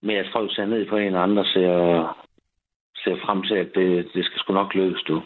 Med 0.02 0.14
at 0.14 0.28
folk 0.32 0.54
ser 0.54 0.66
ned 0.66 0.86
på 0.86 0.96
en 0.96 1.14
og 1.14 1.22
andre 1.22 1.44
ser, 1.44 2.25
ser 3.06 3.16
frem 3.26 3.42
til, 3.42 3.54
at 3.54 3.70
det, 3.74 3.88
det 4.14 4.24
skal 4.24 4.38
sgu 4.38 4.52
nok 4.52 4.74
lykkes, 4.74 5.02
du. 5.02 5.22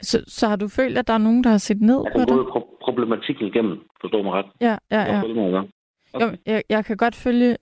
Så, 0.00 0.24
så 0.26 0.48
har 0.48 0.56
du 0.56 0.68
følt, 0.68 0.98
at 0.98 1.06
der 1.06 1.14
er 1.14 1.18
nogen, 1.28 1.44
der 1.44 1.50
har 1.50 1.58
set 1.58 1.80
ned 1.80 2.00
på 2.12 2.18
dig? 2.18 2.36
Jeg 2.36 2.52
har 2.54 2.64
problematikken 2.84 3.46
igennem, 3.46 3.88
forstår 4.00 4.22
mig 4.22 4.32
ret. 4.32 4.46
Ja, 4.60 4.76
ja, 4.90 5.00
ja. 5.00 5.18
Jeg, 5.18 5.64
okay. 6.12 6.26
jo, 6.26 6.36
jeg, 6.46 6.62
jeg 6.68 6.84
kan 6.84 6.96
godt 6.96 7.14
følge... 7.14 7.56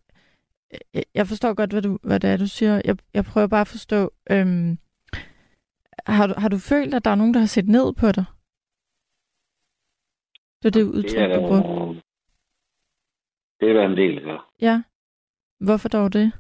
Jeg, 0.95 1.05
jeg 1.15 1.27
forstår 1.27 1.55
godt, 1.55 1.71
hvad, 1.71 1.83
du, 1.83 1.99
hvad 2.03 2.21
det 2.21 2.31
er, 2.31 2.37
du 2.37 2.47
siger. 2.47 2.83
Jeg, 2.85 2.97
jeg 3.15 3.25
prøver 3.25 3.47
bare 3.47 3.61
at 3.61 3.69
forstå... 3.77 4.11
Øhm, 4.31 4.79
har 6.07 6.27
du, 6.27 6.35
har 6.37 6.49
du 6.49 6.59
følt, 6.59 6.95
at 6.95 7.05
der 7.05 7.11
er 7.11 7.15
nogen, 7.15 7.35
der 7.35 7.41
har 7.41 7.47
set 7.47 7.69
ned 7.69 7.95
på 8.01 8.07
dig? 8.07 8.25
Det 10.63 10.67
er 10.69 10.71
det 10.71 10.83
udtryk, 10.83 11.31
du 11.35 11.41
brugte. 11.49 12.03
Det 13.61 13.69
er 13.71 13.73
der 13.73 13.87
en 13.87 13.97
del, 13.97 14.25
der 14.25 14.51
Ja. 14.61 14.83
Hvorfor 15.61 15.89
dog 15.89 16.13
det? 16.13 16.33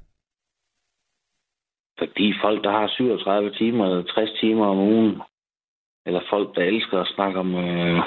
Fordi 1.98 2.34
folk, 2.42 2.64
der 2.64 2.70
har 2.70 2.88
37 2.88 3.54
timer 3.54 3.84
eller 3.86 4.02
60 4.02 4.40
timer 4.40 4.66
om 4.66 4.78
ugen, 4.78 5.22
eller 6.06 6.20
folk, 6.30 6.56
der 6.56 6.62
elsker 6.62 7.00
at 7.00 7.12
snakke 7.14 7.38
om 7.38 7.54
øh, 7.54 8.02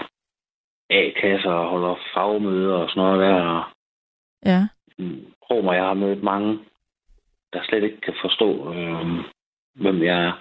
A-kasser 0.90 1.52
og 1.52 1.70
holder 1.70 1.96
fagmøder 2.14 2.76
og 2.76 2.90
sådan 2.90 3.04
noget 3.04 3.20
der. 3.20 3.74
Ja. 4.46 4.68
Romer, 5.50 5.74
jeg 5.74 5.84
har 5.84 5.94
mødt 5.94 6.24
mange, 6.24 6.60
der 7.54 7.64
slet 7.64 7.84
ikke 7.84 8.02
kan 8.02 8.14
forstå, 8.22 8.74
øh, 8.74 9.08
hvem 9.74 10.04
jeg 10.04 10.26
er. 10.26 10.34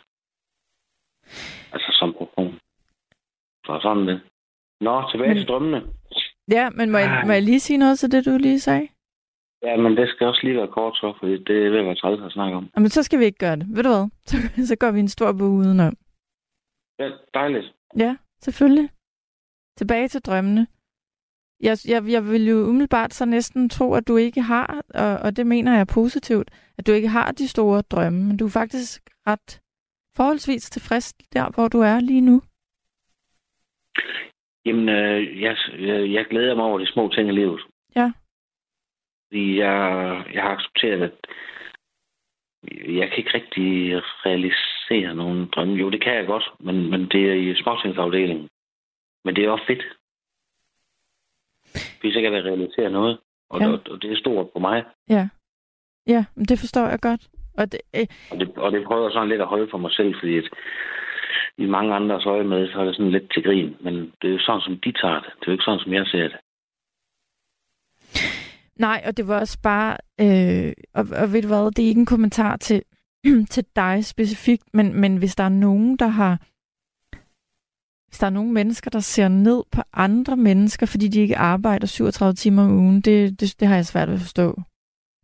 Altså 1.72 1.90
som 1.92 2.12
person. 2.12 2.58
Så 3.66 3.78
sådan 3.82 4.08
det. 4.08 4.20
Nå, 4.80 5.10
tilbage 5.10 5.28
men, 5.28 5.36
til 5.36 5.48
drømmene. 5.48 5.82
Ja, 6.50 6.70
men 6.70 6.90
må 6.90 6.98
jeg, 6.98 7.22
må 7.26 7.32
jeg 7.32 7.42
lige 7.42 7.60
sige 7.60 7.76
noget 7.76 7.98
til 7.98 8.12
det, 8.12 8.26
du 8.26 8.36
lige 8.36 8.60
sagde? 8.60 8.88
Ja, 9.62 9.76
men 9.76 9.96
det 9.96 10.08
skal 10.08 10.26
også 10.26 10.40
lige 10.44 10.56
være 10.56 10.68
kort 10.68 10.96
så, 10.96 11.12
fordi 11.18 11.32
det 11.32 11.66
er 11.66 11.70
ved 11.70 11.78
at 11.78 11.84
være 11.84 11.94
træls 11.94 12.22
at 12.22 12.32
snakke 12.32 12.56
om. 12.56 12.70
Jamen, 12.76 12.88
så 12.88 13.02
skal 13.02 13.18
vi 13.18 13.24
ikke 13.24 13.38
gøre 13.38 13.56
det. 13.56 13.66
Ved 13.76 13.82
du 13.82 13.88
hvad? 13.88 14.08
Så, 14.26 14.36
så 14.70 14.76
går 14.76 14.90
vi 14.90 15.00
en 15.00 15.08
stor 15.08 15.32
bog 15.32 15.50
udenom. 15.50 15.96
Ja, 16.98 17.10
dejligt. 17.34 17.74
Ja, 17.98 18.16
selvfølgelig. 18.40 18.88
Tilbage 19.76 20.08
til 20.08 20.20
drømmene. 20.20 20.66
Jeg, 21.60 21.76
jeg, 21.88 22.02
jeg 22.08 22.24
vil 22.24 22.46
jo 22.46 22.56
umiddelbart 22.56 23.14
så 23.14 23.24
næsten 23.24 23.68
tro, 23.68 23.94
at 23.94 24.08
du 24.08 24.16
ikke 24.16 24.40
har, 24.40 24.82
og, 24.94 25.16
og 25.24 25.36
det 25.36 25.46
mener 25.46 25.76
jeg 25.76 25.86
positivt, 25.86 26.50
at 26.78 26.86
du 26.86 26.92
ikke 26.92 27.08
har 27.08 27.32
de 27.32 27.48
store 27.48 27.82
drømme, 27.82 28.24
men 28.24 28.36
du 28.36 28.44
er 28.44 28.50
faktisk 28.50 29.02
ret 29.26 29.60
forholdsvis 30.16 30.70
tilfreds 30.70 31.12
der, 31.12 31.50
hvor 31.54 31.68
du 31.68 31.80
er 31.80 32.00
lige 32.00 32.20
nu? 32.20 32.42
Jamen, 34.66 34.88
øh, 34.88 35.40
jeg, 35.42 35.56
jeg, 35.78 36.12
jeg 36.12 36.24
glæder 36.30 36.54
mig 36.54 36.64
over 36.64 36.78
de 36.78 36.92
små 36.92 37.08
ting 37.08 37.28
i 37.28 37.32
livet. 37.32 37.60
Ja. 37.96 38.12
Fordi 39.30 39.58
jeg, 39.58 39.76
jeg 40.34 40.42
har 40.42 40.50
accepteret, 40.50 41.02
at 41.02 41.16
jeg 43.00 43.08
kan 43.08 43.18
ikke 43.18 43.34
rigtig 43.34 44.02
realisere 44.26 45.14
nogle 45.14 45.48
drømme. 45.48 45.74
Jo, 45.74 45.90
det 45.90 46.02
kan 46.02 46.14
jeg 46.14 46.26
godt, 46.26 46.52
men, 46.60 46.90
men 46.90 47.00
det 47.08 47.30
er 47.30 47.34
i 47.34 47.62
småtingsafdelingen. 47.62 48.48
Men 49.24 49.36
det 49.36 49.44
er 49.44 49.50
også 49.50 49.64
fedt. 49.66 49.84
Hvis 52.00 52.14
jeg 52.14 52.22
kan 52.22 52.32
realisere 52.32 52.90
noget. 52.90 53.18
Og, 53.50 53.60
ja. 53.60 53.68
og, 53.68 53.80
og 53.90 54.02
det 54.02 54.12
er 54.12 54.16
stort 54.16 54.50
på 54.52 54.58
mig. 54.58 54.84
Ja. 55.08 55.28
Ja, 56.06 56.24
det 56.48 56.58
forstår 56.58 56.86
jeg 56.88 57.00
godt. 57.00 57.28
Og 57.58 57.72
det, 57.72 57.80
øh... 57.96 58.06
og, 58.30 58.40
det, 58.40 58.58
og 58.58 58.72
det 58.72 58.84
prøver 58.84 59.02
jeg 59.02 59.12
sådan 59.12 59.28
lidt 59.28 59.40
at 59.40 59.46
holde 59.46 59.68
for 59.70 59.78
mig 59.78 59.92
selv, 59.92 60.14
fordi 60.20 60.38
at 60.38 60.48
i 61.58 61.66
mange 61.66 61.94
andres 61.94 62.26
øje 62.26 62.44
med, 62.44 62.68
så 62.72 62.80
er 62.80 62.84
det 62.84 62.96
sådan 62.96 63.10
lidt 63.10 63.32
til 63.32 63.42
grin. 63.42 63.76
Men 63.80 63.94
det 64.22 64.28
er 64.28 64.32
jo 64.32 64.38
sådan, 64.38 64.60
som 64.60 64.76
de 64.84 64.92
tager 64.92 65.20
det. 65.20 65.32
Det 65.40 65.42
er 65.42 65.46
jo 65.46 65.52
ikke 65.52 65.64
sådan, 65.64 65.80
som 65.80 65.92
jeg 65.92 66.06
ser 66.06 66.28
det. 66.28 66.36
Nej, 68.80 69.02
og 69.06 69.16
det 69.16 69.28
var 69.28 69.40
også 69.40 69.58
bare, 69.62 69.96
øh, 70.20 70.72
og, 70.94 71.06
og 71.22 71.32
ved 71.32 71.42
du 71.42 71.48
hvad, 71.48 71.70
det 71.70 71.84
er 71.84 71.88
ikke 71.88 71.98
en 71.98 72.06
kommentar 72.06 72.56
til, 72.56 72.82
til 73.54 73.64
dig 73.76 74.04
specifikt, 74.04 74.64
men, 74.74 75.00
men 75.00 75.16
hvis 75.16 75.34
der 75.34 75.44
er 75.44 75.48
nogen, 75.48 75.96
der 75.96 76.06
har, 76.06 76.38
hvis 78.08 78.18
der 78.18 78.26
er 78.26 78.30
nogle 78.30 78.52
mennesker, 78.52 78.90
der 78.90 79.00
ser 79.00 79.28
ned 79.28 79.62
på 79.72 79.82
andre 79.92 80.36
mennesker, 80.36 80.86
fordi 80.86 81.08
de 81.08 81.20
ikke 81.20 81.36
arbejder 81.36 81.86
37 81.86 82.34
timer 82.34 82.62
om 82.64 82.72
ugen, 82.72 83.00
det, 83.00 83.40
det, 83.40 83.60
det 83.60 83.68
har 83.68 83.74
jeg 83.74 83.86
svært 83.86 84.08
ved 84.08 84.14
at 84.14 84.20
forstå. 84.20 84.60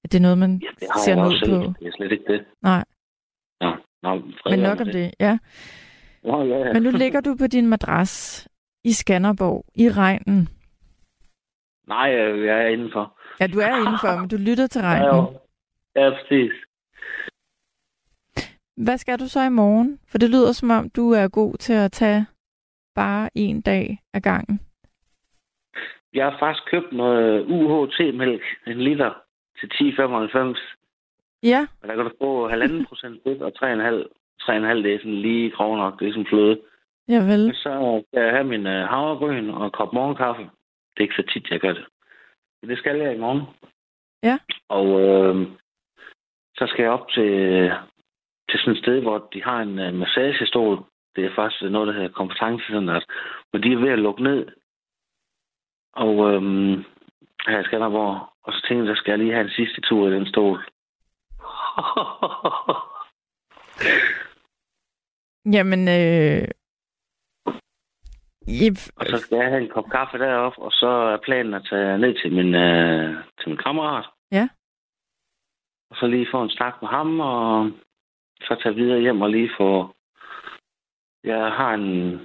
At 0.05 0.12
det 0.12 0.19
er 0.19 0.23
noget, 0.23 0.38
man 0.38 0.62
ja, 0.62 0.69
det 0.81 0.88
ser 1.05 1.14
ned 1.14 1.49
på. 1.49 1.73
Det 1.81 1.87
er 1.87 1.92
slet 1.97 2.12
ikke 2.12 2.33
det. 2.33 2.45
Nej. 2.62 2.85
Ja, 3.61 3.73
no, 4.03 4.21
Men 4.51 4.59
nok 4.59 4.81
om 4.81 4.87
det, 4.87 4.95
det 4.95 5.14
ja. 5.21 5.38
Ja, 6.25 6.42
ja, 6.42 6.59
ja. 6.59 6.73
Men 6.73 6.83
nu 6.83 6.90
ligger 6.90 7.21
du 7.21 7.37
på 7.37 7.47
din 7.47 7.66
madras 7.66 8.49
i 8.85 8.92
Skanderborg, 8.92 9.64
i 9.75 9.90
regnen. 9.90 10.49
Nej, 11.87 12.09
jeg 12.49 12.62
er 12.64 12.66
indenfor. 12.66 13.18
Ja, 13.40 13.46
du 13.46 13.59
er 13.59 13.77
indenfor, 13.77 14.20
men 14.20 14.29
du 14.29 14.37
lytter 14.37 14.66
til 14.66 14.83
regnen. 14.90 15.09
Ja, 15.96 16.05
ja, 16.05 16.11
præcis. 16.11 16.53
Hvad 18.77 18.99
skal 18.99 19.18
du 19.18 19.29
så 19.29 19.40
i 19.42 19.49
morgen? 19.49 20.01
For 20.11 20.18
det 20.18 20.31
lyder 20.31 20.53
som 20.53 20.70
om, 20.70 20.90
du 20.90 21.11
er 21.11 21.29
god 21.29 21.55
til 21.57 21.72
at 21.72 21.92
tage 21.92 22.27
bare 22.94 23.31
en 23.35 23.61
dag 23.61 23.99
ad 24.14 24.20
gangen. 24.20 24.61
Jeg 26.14 26.25
har 26.25 26.37
faktisk 26.38 26.70
købt 26.70 26.92
noget 26.92 27.44
UHT-mælk, 27.46 28.42
en 28.66 28.81
liter, 28.83 29.12
til 29.61 29.66
10,95. 29.66 30.77
Ja, 31.42 31.66
Og 31.83 31.88
der 31.88 31.94
kan 31.94 32.05
du 32.05 32.11
få 32.22 32.49
halvanden 32.49 32.87
procent 32.87 33.20
fedt 33.22 33.42
og 33.42 33.53
3,5 33.62 33.68
3,5 34.42 34.83
det 34.83 34.94
er 34.94 34.99
sådan 34.99 35.14
lige 35.14 35.51
grov 35.51 35.77
nok. 35.77 36.01
Det 36.01 36.09
er 36.09 36.12
sådan 36.12 36.27
fløde. 36.29 36.61
ja 37.09 37.18
vel. 37.25 37.55
Så 37.55 38.03
skal 38.09 38.20
jeg 38.22 38.33
have 38.33 38.44
min 38.44 38.66
øh, 38.66 38.88
havregryn 38.88 39.51
og 39.51 39.64
en 39.64 39.70
kop 39.70 39.92
morgenkaffe. 39.92 40.51
Det 40.97 41.03
er 41.03 41.09
ikke 41.09 41.23
så 41.23 41.33
tit, 41.33 41.51
jeg 41.51 41.61
gør 41.61 41.73
det. 41.73 41.87
Men 42.63 42.71
det 42.71 42.79
skal 42.79 42.97
jeg 42.97 43.15
i 43.15 43.19
morgen. 43.19 43.43
Ja. 44.23 44.39
Og 44.69 45.01
øh, 45.01 45.47
så 46.59 46.67
skal 46.67 46.83
jeg 46.83 46.93
op 46.93 47.09
til, 47.09 47.33
til 48.51 48.61
sådan 48.61 48.73
et 48.73 48.83
sted, 48.83 49.01
hvor 49.03 49.29
de 49.33 49.43
har 49.43 49.61
en 49.63 49.79
øh, 49.79 49.95
massagestol. 49.95 50.85
Det 51.17 51.25
er 51.25 51.35
faktisk 51.35 51.63
noget, 51.63 51.89
der 51.89 51.95
hedder 51.95 52.09
kompetencecenteret. 52.09 53.05
Men 53.53 53.63
de 53.63 53.73
er 53.73 53.77
ved 53.77 53.91
at 53.91 53.99
lukke 53.99 54.23
ned. 54.23 54.47
Og 55.93 56.15
øh, 56.33 56.43
her 57.47 57.61
i 57.61 57.65
Skanderborg. 57.65 58.29
Og 58.43 58.53
så 58.53 58.61
tænkte 58.69 58.85
jeg, 58.85 58.89
der 58.89 58.95
skal 59.01 59.11
jeg 59.11 59.19
lige 59.19 59.33
have 59.33 59.45
en 59.45 59.57
sidste 59.57 59.81
tur 59.81 60.09
i 60.09 60.13
den 60.13 60.27
stol. 60.27 60.59
Jamen, 65.55 65.89
øh... 65.89 66.49
I, 68.47 68.71
Og 68.97 69.07
så 69.07 69.17
skal 69.19 69.37
jeg 69.39 69.49
have 69.49 69.63
en 69.63 69.69
kop 69.69 69.89
kaffe 69.91 70.19
deroppe, 70.19 70.59
og 70.59 70.73
så 70.73 70.87
er 70.87 71.17
planen 71.17 71.55
at 71.55 71.67
tage 71.71 71.99
ned 71.99 72.15
til 72.15 72.33
min, 72.33 72.55
øh, 72.55 73.25
til 73.41 73.49
min 73.49 73.59
kammerat. 73.59 74.07
Ja. 74.33 74.49
Og 75.91 75.97
så 75.97 76.07
lige 76.07 76.29
få 76.31 76.43
en 76.43 76.51
snak 76.51 76.75
med 76.83 76.89
ham, 76.89 77.21
og 77.21 77.71
så 78.41 78.57
tage 78.63 78.75
videre 78.75 79.01
hjem 79.01 79.21
og 79.21 79.31
lige 79.31 79.51
få... 79.59 79.95
Jeg 81.25 81.53
har 81.53 81.75
en, 81.75 82.21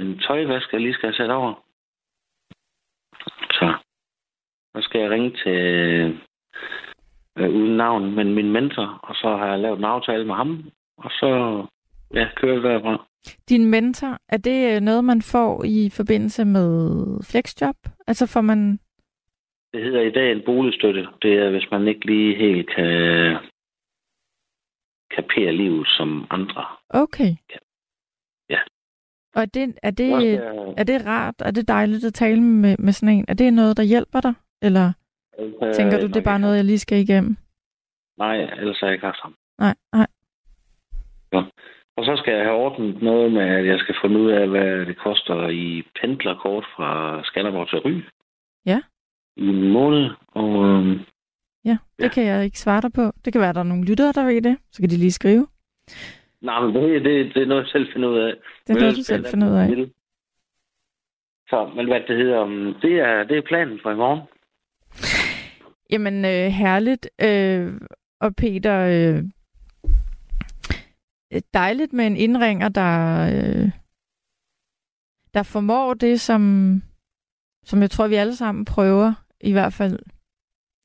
en 0.00 0.18
tøjvask, 0.18 0.72
jeg 0.72 0.80
lige 0.80 0.94
skal 0.94 1.08
have 1.08 1.16
sat 1.16 1.30
over. 1.30 1.54
Så, 3.50 3.74
så 4.76 4.82
skal 4.82 5.00
jeg 5.00 5.10
ringe 5.10 5.30
til, 5.30 5.60
øh, 7.38 7.50
uden 7.50 7.76
navn, 7.76 8.14
men 8.14 8.34
min 8.34 8.52
mentor, 8.52 9.00
og 9.02 9.14
så 9.14 9.36
har 9.36 9.46
jeg 9.46 9.58
lavet 9.58 9.78
en 9.78 9.84
aftale 9.84 10.24
med 10.24 10.34
ham, 10.34 10.70
og 10.96 11.10
så 11.10 11.30
ja, 12.14 12.28
kører 12.36 12.60
derfra. 12.60 13.06
din 13.48 13.66
mentor, 13.66 14.18
er 14.28 14.36
det 14.36 14.76
øh, 14.76 14.80
noget, 14.80 15.04
man 15.04 15.22
får 15.22 15.64
i 15.64 15.90
forbindelse 15.90 16.44
med 16.44 16.68
flexjob? 17.30 17.76
Altså 18.06 18.26
får 18.26 18.40
man... 18.40 18.78
Det 19.72 19.82
hedder 19.84 20.00
i 20.00 20.10
dag 20.10 20.32
en 20.32 20.42
boligstøtte. 20.46 21.08
Det 21.22 21.32
er, 21.34 21.50
hvis 21.50 21.70
man 21.70 21.88
ikke 21.88 22.06
lige 22.06 22.36
helt 22.36 22.70
kan 22.76 23.36
kapere 25.16 25.52
livet 25.52 25.88
som 25.88 26.26
andre. 26.30 26.64
Okay. 26.90 27.34
Ja. 28.50 28.60
Og 29.34 29.42
er 29.42 29.46
det, 29.46 29.78
er 29.82 29.90
det, 29.90 30.12
Også, 30.14 30.74
er 30.76 30.84
det 30.84 31.06
rart? 31.06 31.34
Er 31.38 31.50
det 31.50 31.68
dejligt 31.68 32.04
at 32.04 32.14
tale 32.14 32.40
med, 32.40 32.76
med 32.78 32.92
sådan 32.92 33.14
en? 33.14 33.24
Er 33.28 33.34
det 33.34 33.52
noget, 33.52 33.76
der 33.76 33.82
hjælper 33.82 34.20
dig? 34.20 34.34
Eller 34.62 34.92
øh, 35.38 35.74
tænker 35.74 36.00
du, 36.00 36.06
det 36.06 36.16
er 36.16 36.24
bare 36.24 36.38
noget, 36.38 36.56
jeg 36.56 36.64
lige 36.64 36.78
skal 36.78 36.98
igennem? 36.98 37.36
Nej, 38.18 38.36
ellers 38.42 38.80
har 38.80 38.86
jeg 38.86 38.94
ikke 38.94 39.06
haft 39.06 39.20
ham. 39.22 39.34
Nej, 39.58 39.74
nej. 39.92 40.06
Og 41.96 42.04
så 42.04 42.16
skal 42.16 42.34
jeg 42.34 42.44
have 42.44 42.56
ordnet 42.56 43.02
noget 43.02 43.32
med, 43.32 43.42
at 43.42 43.66
jeg 43.66 43.78
skal 43.78 43.94
finde 44.02 44.20
ud 44.20 44.30
af, 44.30 44.48
hvad 44.48 44.86
det 44.86 44.98
koster 44.98 45.48
i 45.48 45.82
pendlerkort 46.00 46.64
fra 46.76 47.20
Skanderborg 47.24 47.68
til 47.68 47.78
Ry. 47.78 48.02
Ja. 48.66 48.80
I 49.36 49.46
en 49.48 49.72
måned. 49.72 50.10
Og 50.28 50.64
øhm, 50.68 51.00
Ja, 51.64 51.76
det 51.98 52.04
Ja. 52.04 52.08
kan 52.08 52.24
jeg 52.24 52.44
ikke 52.44 52.58
svare 52.58 52.80
dig 52.80 52.92
på. 52.92 53.12
Det 53.24 53.32
kan 53.32 53.40
være, 53.40 53.48
at 53.48 53.54
der 53.54 53.60
er 53.60 53.64
nogle 53.72 53.84
lyttere, 53.84 54.12
der 54.12 54.24
ved 54.24 54.42
det. 54.42 54.56
Så 54.72 54.82
kan 54.82 54.90
de 54.90 54.96
lige 54.96 55.12
skrive. 55.12 55.46
nej, 56.40 56.60
men 56.66 56.74
det, 56.74 57.04
det, 57.04 57.34
det 57.34 57.42
er 57.42 57.46
noget, 57.46 57.62
jeg 57.62 57.70
selv 57.70 57.92
finder 57.92 58.08
ud 58.08 58.18
af. 58.18 58.34
Det 58.66 58.76
er 58.76 58.80
noget, 58.80 58.96
du 58.96 59.02
selv 59.02 59.26
finder 59.26 59.50
ud 59.50 59.56
af. 59.56 59.68
Så, 61.48 61.70
men 61.76 61.86
hvad 61.86 62.00
det 62.08 62.16
hedder, 62.16 62.44
det 62.82 62.92
er, 63.00 63.24
det 63.24 63.36
er 63.38 63.42
planen 63.42 63.78
for 63.82 63.90
i 63.90 63.96
morgen. 63.96 64.20
Jamen, 65.90 66.24
øh, 66.24 66.46
herligt. 66.62 67.08
Øh, 67.22 67.72
og 68.20 68.36
Peter, 68.36 68.76
øh, 68.78 69.22
Øh, 71.32 71.42
dejligt 71.54 71.92
med 71.92 72.06
en 72.06 72.16
indringer, 72.16 72.68
der, 72.68 73.20
øh, 73.34 73.70
der 75.34 75.42
formår 75.42 75.94
det, 75.94 76.20
som, 76.20 76.82
som 77.64 77.80
jeg 77.80 77.90
tror, 77.90 78.08
vi 78.08 78.14
alle 78.14 78.36
sammen 78.36 78.64
prøver, 78.64 79.14
i 79.40 79.52
hvert 79.52 79.72
fald 79.72 79.98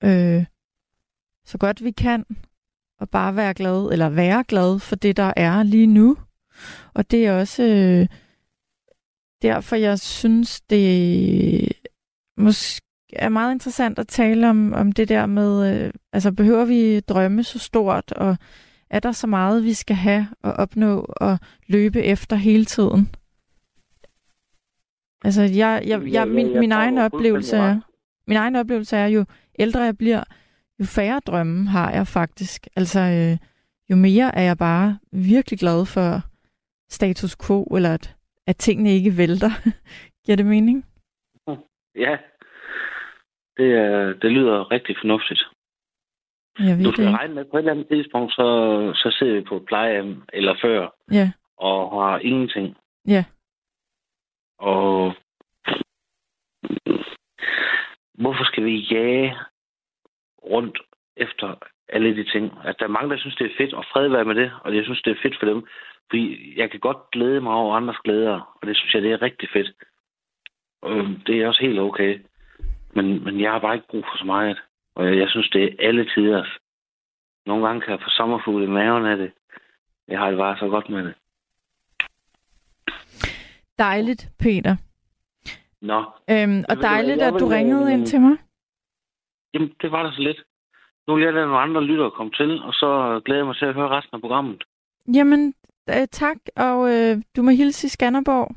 øh, 0.03 0.45
så 1.45 1.57
godt 1.57 1.83
vi 1.83 1.91
kan, 1.91 2.25
og 2.99 3.09
bare 3.09 3.35
være 3.35 3.53
glad, 3.53 3.89
eller 3.91 4.09
være 4.09 4.43
glad 4.43 4.79
for 4.79 4.95
det, 4.95 5.17
der 5.17 5.33
er 5.35 5.63
lige 5.63 5.87
nu. 5.87 6.17
Og 6.93 7.11
det 7.11 7.25
er 7.25 7.39
også 7.39 7.63
øh, 7.63 8.07
derfor, 9.41 9.75
jeg 9.75 9.99
synes, 9.99 10.61
det 10.61 11.73
måske 12.37 12.81
er 13.13 13.29
meget 13.29 13.51
interessant 13.53 13.99
at 13.99 14.07
tale 14.07 14.49
om, 14.49 14.73
om 14.73 14.91
det 14.91 15.09
der 15.09 15.25
med, 15.25 15.83
øh, 15.85 15.93
altså 16.13 16.31
behøver 16.31 16.65
vi 16.65 16.99
drømme 16.99 17.43
så 17.43 17.59
stort, 17.59 18.11
og 18.11 18.37
er 18.89 18.99
der 18.99 19.11
så 19.11 19.27
meget, 19.27 19.63
vi 19.63 19.73
skal 19.73 19.95
have 19.95 20.27
og 20.43 20.51
opnå 20.53 21.05
og 21.09 21.37
løbe 21.67 22.03
efter 22.03 22.35
hele 22.35 22.65
tiden? 22.65 23.09
Altså, 25.23 25.41
jeg, 25.41 25.83
jeg, 25.87 26.11
jeg, 26.11 26.27
min, 26.27 26.59
min 26.59 26.71
egen 26.71 26.97
oplevelse 26.97 27.57
er, 27.57 27.79
min 28.27 28.37
egen 28.37 28.55
oplevelse 28.55 28.97
er, 28.97 29.07
jo 29.07 29.25
ældre 29.59 29.81
jeg 29.81 29.97
bliver, 29.97 30.23
jo 30.79 30.85
færre 30.85 31.19
drømme 31.19 31.67
har 31.67 31.91
jeg 31.91 32.07
faktisk. 32.07 32.67
Altså, 32.75 32.99
øh, 32.99 33.37
jo 33.89 33.95
mere 33.95 34.35
er 34.35 34.41
jeg 34.41 34.57
bare 34.57 34.97
virkelig 35.11 35.59
glad 35.59 35.85
for 35.85 36.21
status 36.89 37.35
quo, 37.47 37.63
eller 37.63 37.93
at, 37.93 38.15
at 38.47 38.57
tingene 38.57 38.93
ikke 38.93 39.17
vælter. 39.17 39.49
Giver 40.25 40.35
det 40.35 40.45
mening? 40.45 40.85
Ja. 41.95 42.17
Det, 43.57 43.73
er, 43.73 44.13
det 44.21 44.31
lyder 44.31 44.71
rigtig 44.71 44.95
fornuftigt. 45.01 45.56
Jeg 46.59 46.77
Du 46.77 46.83
det 46.83 46.93
skal 46.93 47.03
ikke. 47.07 47.17
regne 47.17 47.33
med, 47.35 47.45
på 47.45 47.57
et 47.57 47.61
eller 47.61 47.71
andet 47.71 47.87
tidspunkt, 47.87 48.33
så, 48.33 48.45
så 48.95 49.15
sidder 49.19 49.33
vi 49.33 49.41
på 49.41 49.55
et 49.57 49.65
plejehjem, 49.65 50.21
eller 50.33 50.55
før, 50.61 50.89
Ja, 51.11 51.31
og 51.57 52.03
har 52.03 52.19
ingenting. 52.19 52.77
ja. 53.07 53.25
Og 54.59 55.13
hvorfor 58.13 58.43
skal 58.43 58.63
vi 58.65 58.75
jage 58.91 59.37
rundt 60.43 60.77
efter 61.17 61.55
alle 61.89 62.15
de 62.15 62.23
ting? 62.31 62.53
At 62.63 62.75
der 62.79 62.85
er 62.85 62.89
mange, 62.89 63.09
der 63.09 63.17
synes, 63.17 63.35
det 63.35 63.45
er 63.51 63.55
fedt, 63.57 63.73
og 63.73 63.85
fred 63.93 64.07
være 64.09 64.25
med 64.25 64.35
det, 64.35 64.51
og 64.63 64.75
jeg 64.75 64.83
synes, 64.83 65.01
det 65.01 65.11
er 65.11 65.21
fedt 65.21 65.39
for 65.39 65.45
dem. 65.45 65.67
Fordi 66.09 66.53
jeg 66.59 66.71
kan 66.71 66.79
godt 66.79 67.11
glæde 67.11 67.41
mig 67.41 67.53
over 67.53 67.75
andres 67.75 67.97
glæder, 68.03 68.57
og 68.61 68.67
det 68.67 68.77
synes 68.77 68.93
jeg, 68.93 69.01
det 69.01 69.11
er 69.11 69.21
rigtig 69.21 69.49
fedt. 69.53 69.71
Og 70.81 70.95
det 71.27 71.41
er 71.41 71.47
også 71.47 71.61
helt 71.61 71.79
okay. 71.79 72.19
Men, 72.95 73.23
men 73.23 73.41
jeg 73.41 73.51
har 73.51 73.59
bare 73.59 73.75
ikke 73.75 73.87
brug 73.87 74.03
for 74.11 74.17
så 74.17 74.25
meget. 74.25 74.57
Og 74.97 75.17
jeg, 75.17 75.29
synes, 75.29 75.49
det 75.49 75.63
er 75.63 75.87
alle 75.87 76.09
tider. 76.15 76.45
Nogle 77.45 77.67
gange 77.67 77.81
kan 77.81 77.91
jeg 77.91 77.99
få 77.99 78.09
sommerfugle 78.09 78.65
i 78.65 78.69
maven 78.69 79.05
af 79.05 79.17
det. 79.17 79.31
Jeg 80.07 80.19
har 80.19 80.29
det 80.29 80.37
bare 80.37 80.57
så 80.57 80.67
godt 80.67 80.89
med 80.89 81.03
det. 81.05 81.13
Dejligt, 83.77 84.29
Peter. 84.39 84.75
Nå, 85.81 85.99
Øhm, 86.29 86.63
og 86.69 86.75
dejligt, 86.81 87.21
at 87.21 87.33
du 87.39 87.45
vil, 87.47 87.55
ringede 87.57 87.85
øh, 87.85 87.93
ind 87.93 88.05
til 88.07 88.21
mig. 88.21 88.37
Jamen, 89.53 89.73
det 89.81 89.91
var 89.91 90.03
da 90.03 90.11
så 90.11 90.21
lidt. 90.21 90.43
Nu 91.07 91.15
vil 91.15 91.23
jeg 91.23 91.33
lade 91.33 91.45
nogle 91.45 91.61
andre 91.61 91.83
lyttere 91.83 92.11
komme 92.11 92.31
til, 92.31 92.63
og 92.63 92.73
så 92.73 93.21
glæder 93.25 93.39
jeg 93.39 93.45
mig 93.47 93.55
til 93.57 93.65
at 93.65 93.73
høre 93.73 93.89
resten 93.89 94.15
af 94.15 94.21
programmet. 94.21 94.63
Jamen, 95.13 95.53
øh, 95.89 96.07
tak, 96.11 96.37
og 96.55 96.93
øh, 96.93 97.17
du 97.35 97.41
må 97.41 97.49
hilse 97.51 97.85
i 97.85 97.89
Skanderborg. 97.89 98.55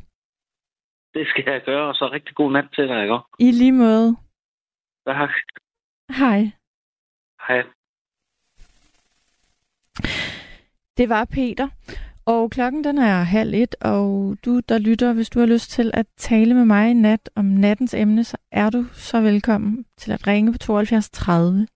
Det 1.15 1.29
skal 1.29 1.45
jeg 1.47 1.63
gøre, 1.65 1.89
og 1.89 1.95
så 1.95 2.09
rigtig 2.13 2.35
god 2.35 2.53
nat 2.53 2.69
til 2.75 2.89
dig, 2.89 3.03
ikke? 3.03 3.19
I 3.39 3.51
lige 3.51 3.73
måde. 3.73 4.17
Tak. 5.07 5.31
Hej. 6.11 6.51
Hej. 7.49 7.63
Det 10.97 11.09
var 11.09 11.25
Peter. 11.25 11.69
Og 12.25 12.51
klokken 12.51 12.85
den 12.85 12.99
er 12.99 13.23
halv 13.23 13.55
et, 13.55 13.75
og 13.81 14.37
du, 14.45 14.61
der 14.69 14.79
lytter, 14.79 15.13
hvis 15.13 15.31
du 15.31 15.39
har 15.39 15.47
lyst 15.47 15.71
til 15.71 15.91
at 15.95 16.07
tale 16.17 16.55
med 16.55 16.65
mig 16.65 16.91
i 16.91 16.95
nat 16.95 17.31
om 17.35 17.45
nattens 17.45 17.95
emne, 17.95 18.25
så 18.25 18.37
er 18.53 18.71
du 18.71 18.87
så 18.93 19.21
velkommen 19.21 19.85
til 19.97 20.13
at 20.13 20.27
ringe 20.27 20.53
på 20.53 20.59
72 20.59 21.11
30 21.11 21.67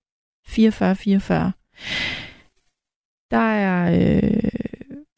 44 0.46 0.96
44. 0.96 1.52
Der 3.30 3.36
er, 3.36 3.92
øh, 3.92 4.50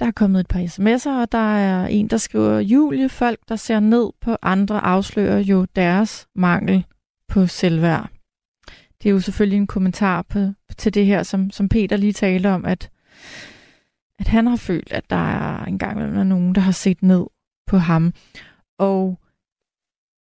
der 0.00 0.06
er 0.06 0.10
kommet 0.10 0.40
et 0.40 0.48
par 0.48 0.60
sms'er, 0.60 1.20
og 1.20 1.32
der 1.32 1.56
er 1.56 1.86
en, 1.86 2.08
der 2.08 2.16
skriver, 2.16 2.58
Julie, 2.58 3.08
folk, 3.08 3.38
der 3.48 3.56
ser 3.56 3.80
ned 3.80 4.10
på 4.20 4.36
andre, 4.42 4.80
afslører 4.80 5.38
jo 5.38 5.64
deres 5.76 6.28
mangel 6.34 6.84
på 7.28 7.46
selvværd. 7.46 8.15
Det 9.06 9.10
er 9.10 9.14
jo 9.14 9.20
selvfølgelig 9.20 9.56
en 9.56 9.66
kommentar 9.66 10.22
på, 10.22 10.38
til 10.78 10.94
det 10.94 11.06
her, 11.06 11.22
som, 11.22 11.50
som 11.50 11.68
Peter 11.68 11.96
lige 11.96 12.12
talte 12.12 12.50
om, 12.50 12.64
at 12.64 12.90
at 14.18 14.28
han 14.28 14.46
har 14.46 14.56
følt, 14.56 14.92
at 14.92 15.10
der 15.10 15.16
er 15.16 15.64
engang 15.64 15.98
gang 15.98 16.18
er 16.18 16.24
nogen, 16.24 16.54
der 16.54 16.60
har 16.60 16.72
set 16.72 17.02
ned 17.02 17.26
på 17.66 17.76
ham. 17.76 18.14
Og 18.78 19.18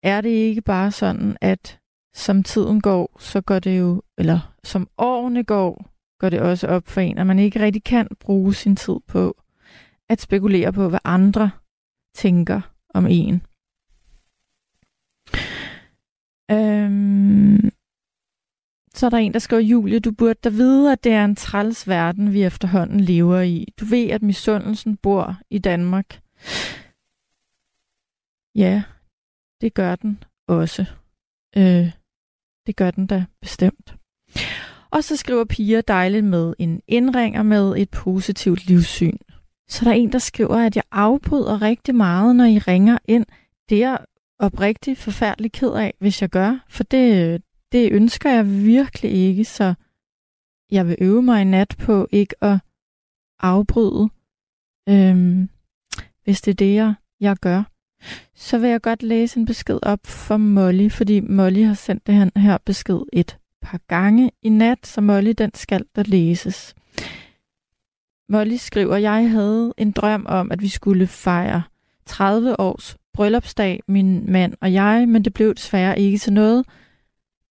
er 0.03 0.21
det 0.21 0.29
ikke 0.29 0.61
bare 0.61 0.91
sådan, 0.91 1.37
at 1.41 1.79
som 2.13 2.43
tiden 2.43 2.81
går, 2.81 3.19
så 3.19 3.41
går 3.41 3.59
det 3.59 3.79
jo, 3.79 4.01
eller 4.17 4.53
som 4.63 4.89
årene 4.97 5.43
går, 5.43 5.89
går 6.19 6.29
det 6.29 6.41
også 6.41 6.67
op 6.67 6.87
for 6.87 7.01
en, 7.01 7.17
at 7.17 7.27
man 7.27 7.39
ikke 7.39 7.59
rigtig 7.59 7.83
kan 7.83 8.07
bruge 8.19 8.53
sin 8.53 8.75
tid 8.75 8.95
på 9.07 9.41
at 10.09 10.21
spekulere 10.21 10.73
på, 10.73 10.89
hvad 10.89 10.99
andre 11.03 11.51
tænker 12.15 12.61
om 12.93 13.07
en. 13.09 13.41
Øhm, 16.51 17.71
så 18.99 19.05
er 19.05 19.09
der 19.09 19.17
en, 19.17 19.33
der 19.33 19.39
skriver, 19.39 19.61
Julie, 19.61 19.99
du 19.99 20.11
burde 20.11 20.39
da 20.43 20.49
vide, 20.49 20.91
at 20.91 21.03
det 21.03 21.11
er 21.11 21.25
en 21.25 21.35
træls 21.35 21.87
verden, 21.87 22.33
vi 22.33 22.43
efterhånden 22.43 22.99
lever 22.99 23.41
i. 23.41 23.73
Du 23.79 23.85
ved, 23.85 24.09
at 24.09 24.21
misundelsen 24.21 24.97
bor 24.97 25.37
i 25.49 25.59
Danmark. 25.59 26.21
Ja, 28.55 28.83
det 29.61 29.73
gør 29.73 29.95
den 29.95 30.23
også. 30.47 30.85
Øh, 31.57 31.91
det 32.67 32.75
gør 32.75 32.91
den 32.91 33.07
da 33.07 33.25
bestemt. 33.41 33.95
Og 34.91 35.03
så 35.03 35.15
skriver 35.15 35.45
piger 35.45 35.81
dejligt 35.81 36.25
med 36.25 36.53
en 36.59 36.81
indringer 36.87 37.43
med 37.43 37.77
et 37.77 37.89
positivt 37.89 38.67
livssyn. 38.67 39.17
Så 39.69 39.85
der 39.85 39.91
er 39.91 39.95
en, 39.95 40.11
der 40.11 40.19
skriver, 40.19 40.55
at 40.55 40.75
jeg 40.75 40.83
afbryder 40.91 41.61
rigtig 41.61 41.95
meget, 41.95 42.35
når 42.35 42.45
I 42.45 42.57
ringer 42.57 42.97
ind. 43.05 43.25
Det 43.69 43.83
er 43.83 43.89
jeg 43.89 43.99
oprigtigt 44.39 44.99
forfærdelig 44.99 45.51
ked 45.51 45.71
af, 45.71 45.93
hvis 45.99 46.21
jeg 46.21 46.29
gør, 46.29 46.65
for 46.69 46.83
det, 46.83 47.41
det 47.71 47.91
ønsker 47.91 48.29
jeg 48.29 48.65
virkelig 48.65 49.11
ikke, 49.11 49.45
så 49.45 49.73
jeg 50.71 50.87
vil 50.87 50.95
øve 51.01 51.21
mig 51.21 51.41
i 51.41 51.43
nat 51.43 51.75
på 51.79 52.07
ikke 52.11 52.43
at 52.43 52.57
afbryde, 53.39 54.09
øhm, 54.89 55.49
hvis 56.23 56.41
det 56.41 56.51
er 56.51 56.55
det, 56.55 56.75
jeg, 56.75 56.93
jeg 57.19 57.37
gør. 57.37 57.63
Så 58.35 58.57
vil 58.57 58.69
jeg 58.69 58.81
godt 58.81 59.03
læse 59.03 59.39
en 59.39 59.45
besked 59.45 59.79
op 59.81 59.99
for 60.05 60.37
Molly, 60.37 60.89
fordi 60.89 61.19
Molly 61.19 61.63
har 61.63 61.73
sendt 61.73 62.07
det 62.07 62.15
her, 62.15 62.29
her 62.39 62.57
besked 62.65 62.99
et 63.13 63.37
par 63.61 63.79
gange 63.87 64.31
i 64.41 64.49
nat, 64.49 64.87
så 64.87 65.01
Molly 65.01 65.33
den 65.37 65.51
skal 65.53 65.85
der 65.95 66.03
læses. 66.03 66.75
Molly 68.29 68.55
skriver, 68.55 68.97
jeg 68.97 69.29
havde 69.29 69.73
en 69.77 69.91
drøm 69.91 70.25
om, 70.29 70.51
at 70.51 70.61
vi 70.61 70.67
skulle 70.67 71.07
fejre 71.07 71.63
30 72.05 72.59
års 72.59 72.97
bryllupsdag, 73.13 73.79
min 73.87 74.31
mand 74.31 74.53
og 74.61 74.73
jeg, 74.73 75.07
men 75.07 75.25
det 75.25 75.33
blev 75.33 75.55
desværre 75.55 75.99
ikke 75.99 76.17
til 76.17 76.33
noget, 76.33 76.65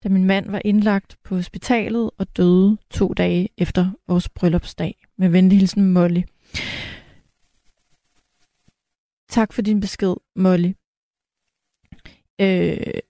da 0.06 0.10
min 0.10 0.24
mand 0.24 0.50
var 0.50 0.62
indlagt 0.64 1.18
på 1.22 1.34
hospitalet 1.34 2.10
og 2.18 2.36
døde 2.36 2.78
to 2.90 3.12
dage 3.14 3.48
efter 3.58 3.92
vores 4.08 4.28
bryllupsdag. 4.28 5.06
Med 5.16 5.28
venlig 5.28 5.58
hilsen, 5.58 5.92
Molly. 5.92 6.22
Tak 9.28 9.52
for 9.52 9.62
din 9.62 9.80
besked, 9.80 10.14
Molly. 10.36 10.72
Øh, 12.40 13.00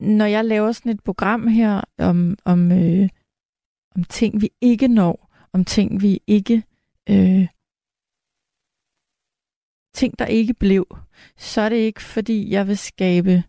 når 0.00 0.24
jeg 0.24 0.44
laver 0.44 0.72
sådan 0.72 0.92
et 0.92 1.04
program 1.04 1.46
her 1.46 1.80
om, 1.98 2.36
om, 2.44 2.72
øh, 2.72 3.08
om 3.96 4.04
ting, 4.04 4.40
vi 4.42 4.50
ikke 4.60 4.88
når, 4.88 5.30
om 5.52 5.64
ting, 5.64 6.02
vi 6.02 6.20
ikke... 6.26 6.62
Øh, 7.10 7.48
ting, 9.94 10.18
der 10.18 10.26
ikke 10.26 10.54
blev, 10.54 10.98
så 11.36 11.60
er 11.60 11.68
det 11.68 11.76
ikke, 11.76 12.02
fordi 12.02 12.50
jeg 12.50 12.66
vil 12.66 12.78
skabe 12.78 13.42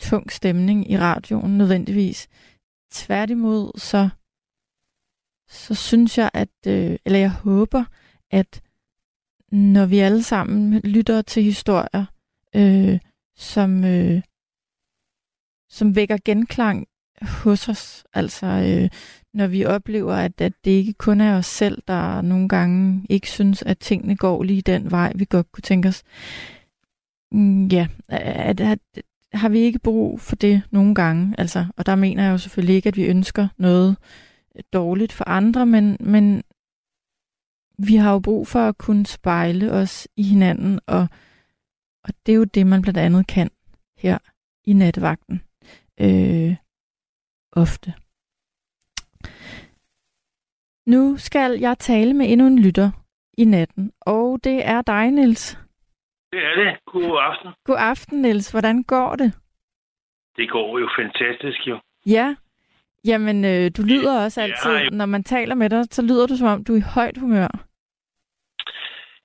tung 0.00 0.32
stemning 0.32 0.90
i 0.90 0.98
radioen 0.98 1.58
nødvendigvis. 1.58 2.28
Tværtimod, 2.92 3.78
så, 3.78 4.08
så 5.48 5.74
synes 5.74 6.18
jeg, 6.18 6.30
at, 6.34 6.48
øh, 6.66 6.96
eller 7.04 7.18
jeg 7.18 7.30
håber, 7.30 7.84
at 8.30 8.62
når 9.52 9.86
vi 9.86 9.98
alle 9.98 10.22
sammen 10.22 10.80
lytter 10.80 11.22
til 11.22 11.42
historier, 11.42 12.04
øh, 12.56 12.98
som, 13.36 13.84
øh, 13.84 14.22
som 15.68 15.96
vækker 15.96 16.18
genklang 16.24 16.86
hos 17.22 17.68
os, 17.68 18.04
altså 18.12 18.46
øh, 18.46 18.90
når 19.34 19.46
vi 19.46 19.64
oplever, 19.64 20.14
at, 20.14 20.40
at 20.40 20.52
det 20.64 20.70
ikke 20.70 20.92
kun 20.92 21.20
er 21.20 21.38
os 21.38 21.46
selv, 21.46 21.82
der 21.88 22.22
nogle 22.22 22.48
gange 22.48 23.06
ikke 23.10 23.30
synes, 23.30 23.62
at 23.62 23.78
tingene 23.78 24.16
går 24.16 24.42
lige 24.42 24.62
den 24.62 24.90
vej, 24.90 25.12
vi 25.14 25.26
godt 25.30 25.52
kunne 25.52 25.62
tænke 25.62 25.88
os. 25.88 26.02
Mm, 27.32 27.66
ja, 27.66 27.86
at, 28.08 28.60
at, 28.60 28.78
har 29.32 29.48
vi 29.48 29.58
ikke 29.58 29.78
brug 29.78 30.20
for 30.20 30.36
det 30.36 30.62
nogle 30.70 30.94
gange? 30.94 31.34
Altså, 31.38 31.66
og 31.76 31.86
der 31.86 31.94
mener 31.96 32.24
jeg 32.24 32.32
jo 32.32 32.38
selvfølgelig 32.38 32.76
ikke, 32.76 32.88
at 32.88 32.96
vi 32.96 33.04
ønsker 33.04 33.48
noget 33.56 33.96
dårligt 34.72 35.12
for 35.12 35.28
andre, 35.28 35.66
men, 35.66 35.96
men 36.00 36.42
vi 37.78 37.96
har 37.96 38.12
jo 38.12 38.18
brug 38.18 38.46
for 38.46 38.60
at 38.60 38.78
kunne 38.78 39.06
spejle 39.06 39.72
os 39.72 40.08
i 40.16 40.22
hinanden, 40.22 40.80
og, 40.86 41.08
og 42.04 42.14
det 42.26 42.32
er 42.32 42.36
jo 42.36 42.44
det, 42.44 42.66
man 42.66 42.82
blandt 42.82 42.98
andet 42.98 43.26
kan 43.26 43.50
her 43.98 44.18
i 44.64 44.72
nattevagten. 44.72 45.42
Øh, 46.00 46.56
ofte. 47.52 47.94
Nu 50.86 51.16
skal 51.16 51.60
jeg 51.60 51.78
tale 51.78 52.14
med 52.14 52.32
endnu 52.32 52.46
en 52.46 52.58
lytter 52.58 52.90
i 53.38 53.44
natten, 53.44 53.92
og 54.00 54.44
det 54.44 54.66
er 54.66 54.82
dig, 54.82 55.10
Niels. 55.10 55.58
Det 56.32 56.44
er 56.44 56.54
det. 56.54 56.76
God 56.86 57.18
aften. 57.20 57.50
God 57.64 57.76
aften, 57.78 58.22
Niels. 58.22 58.50
Hvordan 58.50 58.82
går 58.82 59.16
det? 59.16 59.32
Det 60.36 60.50
går 60.50 60.78
jo 60.78 60.88
fantastisk, 60.98 61.66
jo. 61.66 61.78
Ja. 62.06 62.34
Jamen, 63.04 63.44
øh, 63.44 63.70
du 63.76 63.82
lyder 63.82 64.24
også 64.24 64.40
altid, 64.42 64.72
ja, 64.76 64.88
når 64.90 65.06
man 65.06 65.24
taler 65.24 65.54
med 65.54 65.70
dig, 65.70 65.84
så 65.90 66.02
lyder 66.02 66.26
du 66.26 66.36
som 66.36 66.48
om, 66.48 66.64
du 66.64 66.72
er 66.72 66.78
i 66.78 66.90
højt 66.94 67.18
humør. 67.18 67.48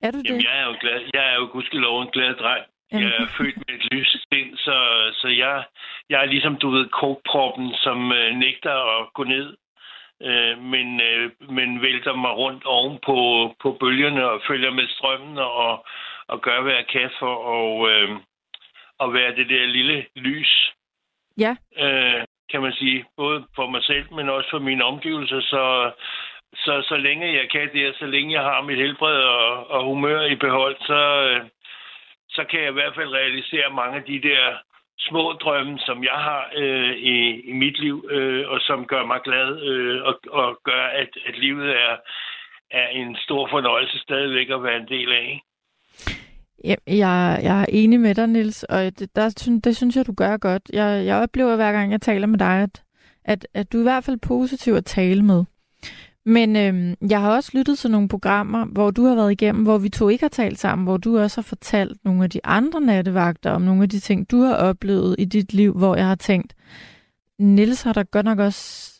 Er 0.02 0.12
du 0.12 0.20
Jamen, 0.26 0.40
det? 0.40 0.44
jeg 0.44 0.60
er 0.62 0.66
jo 0.66 0.76
glad. 0.82 1.00
Jeg 1.14 1.24
er 1.32 1.36
jo 1.36 1.50
gudskelov 1.52 2.02
en 2.02 2.10
glad 2.14 2.36
dreng. 2.36 2.66
Jeg 2.92 3.04
er 3.04 3.28
født 3.38 3.58
med 3.58 3.76
et 3.76 3.86
lys 3.92 4.12
sind, 4.34 4.58
så, 4.58 4.78
så 5.14 5.28
jeg, 5.28 5.64
jeg 6.10 6.22
er 6.22 6.26
ligesom, 6.26 6.56
du 6.56 6.70
ved, 6.70 6.90
kokproppen, 6.90 7.74
som 7.74 8.12
øh, 8.12 8.36
nægter 8.36 8.76
at 9.00 9.14
gå 9.14 9.24
ned, 9.24 9.48
øh, 10.22 10.62
men, 10.74 11.02
øh, 11.02 11.32
men 11.50 11.82
vælter 11.82 12.16
mig 12.16 12.32
rundt 12.32 12.64
oven 12.66 13.00
på, 13.06 13.18
på 13.62 13.78
bølgerne 13.80 14.30
og 14.30 14.42
følger 14.48 14.72
med 14.72 14.88
strømmen 14.88 15.38
og, 15.38 15.86
og 16.28 16.42
gør, 16.42 16.62
hvad 16.62 16.74
jeg 16.74 16.88
kan 16.88 17.10
for 17.20 17.36
at, 17.56 17.92
øh, 17.92 18.10
at 19.00 19.14
være 19.14 19.36
det 19.36 19.50
der 19.50 19.66
lille 19.66 20.06
lys. 20.16 20.74
Ja. 21.38 21.56
Øh, 21.78 22.24
kan 22.52 22.62
man 22.62 22.74
sige. 22.74 23.06
Både 23.18 23.46
for 23.56 23.68
mig 23.70 23.84
selv, 23.84 24.14
men 24.14 24.30
også 24.30 24.50
for 24.50 24.60
mine 24.60 24.84
omgivelser. 24.84 25.42
Så, 25.42 25.92
så, 26.56 26.74
så 26.90 26.96
længe 26.98 27.38
jeg 27.40 27.50
kan 27.50 27.70
det, 27.74 27.96
så 27.96 28.06
længe 28.06 28.34
jeg 28.34 28.44
har 28.44 28.62
mit 28.62 28.78
helbred 28.78 29.22
og, 29.24 29.70
og 29.70 29.84
humør 29.84 30.22
i 30.22 30.36
behold, 30.36 30.76
så, 30.80 31.02
øh, 31.30 31.42
så 32.30 32.44
kan 32.44 32.60
jeg 32.60 32.70
i 32.70 32.80
hvert 32.80 32.96
fald 32.96 33.10
realisere 33.14 33.74
mange 33.74 33.98
af 33.98 34.04
de 34.04 34.22
der 34.22 34.58
små 35.00 35.34
drømme, 35.34 35.80
som 35.80 36.04
jeg 36.04 36.20
har 36.28 36.50
øh, 36.56 36.94
i, 36.96 37.42
i 37.42 37.54
mit 37.54 37.80
liv, 37.80 38.06
øh, 38.10 38.50
og 38.50 38.62
som 38.62 38.88
gør 38.88 39.06
mig 39.06 39.22
glad 39.24 39.62
øh, 39.62 40.04
og, 40.04 40.20
og 40.30 40.60
gør, 40.64 40.86
at, 40.86 41.10
at 41.26 41.38
livet 41.38 41.70
er, 41.70 41.98
er 42.72 42.88
en 42.88 43.18
stor 43.26 43.48
fornøjelse 43.48 44.00
stadigvæk 44.00 44.50
at 44.50 44.64
være 44.64 44.78
en 44.78 44.88
del 44.88 45.12
af. 45.12 45.42
Jeg, 46.64 46.78
Ja, 46.88 46.94
jeg, 47.08 47.40
jeg 47.44 47.62
er 47.62 47.66
enig 47.70 48.00
med 48.00 48.16
dig, 48.16 48.28
Nils, 48.28 48.64
og 48.64 49.00
det, 49.00 49.16
der, 49.16 49.60
det 49.64 49.76
synes 49.76 49.96
jeg, 49.96 50.08
du 50.08 50.14
gør 50.14 50.38
godt. 50.38 50.70
Jeg, 50.74 51.06
jeg 51.06 51.16
oplever 51.16 51.56
hver 51.56 51.72
gang, 51.72 51.92
jeg 51.92 52.02
taler 52.02 52.28
med 52.28 52.40
dig, 52.40 52.64
at, 52.64 52.84
at, 53.26 53.48
at 53.54 53.74
du 53.74 53.78
er 53.78 53.82
i 53.82 53.84
hvert 53.84 54.04
fald 54.04 54.18
positiv 54.18 54.74
at 54.74 54.86
tale 54.86 55.24
med. 55.24 55.44
Men 56.26 56.56
øhm, 56.56 56.96
jeg 57.10 57.22
har 57.22 57.36
også 57.36 57.52
lyttet 57.58 57.78
til 57.78 57.92
nogle 57.92 58.10
programmer, 58.10 58.66
hvor 58.66 58.92
du 58.92 59.06
har 59.06 59.16
været 59.16 59.32
igennem, 59.32 59.64
hvor 59.64 59.78
vi 59.78 59.90
to 59.90 60.10
ikke 60.10 60.24
har 60.24 60.30
talt 60.30 60.60
sammen, 60.60 60.86
hvor 60.86 60.98
du 60.98 61.20
også 61.20 61.42
har 61.42 61.44
fortalt 61.44 62.06
nogle 62.06 62.24
af 62.24 62.30
de 62.30 62.40
andre 62.44 62.82
nattevagter 62.82 63.52
om 63.52 63.62
nogle 63.62 63.84
af 63.84 63.90
de 63.90 64.00
ting, 64.00 64.32
du 64.32 64.42
har 64.42 64.56
oplevet 64.56 65.16
i 65.20 65.26
dit 65.26 65.54
liv, 65.54 65.74
hvor 65.78 65.96
jeg 65.96 66.08
har 66.08 66.16
tænkt, 66.16 66.56
Nils 67.40 67.84
har 67.84 67.94
da 67.94 68.04
godt 68.12 68.26
nok 68.26 68.40
også 68.40 68.94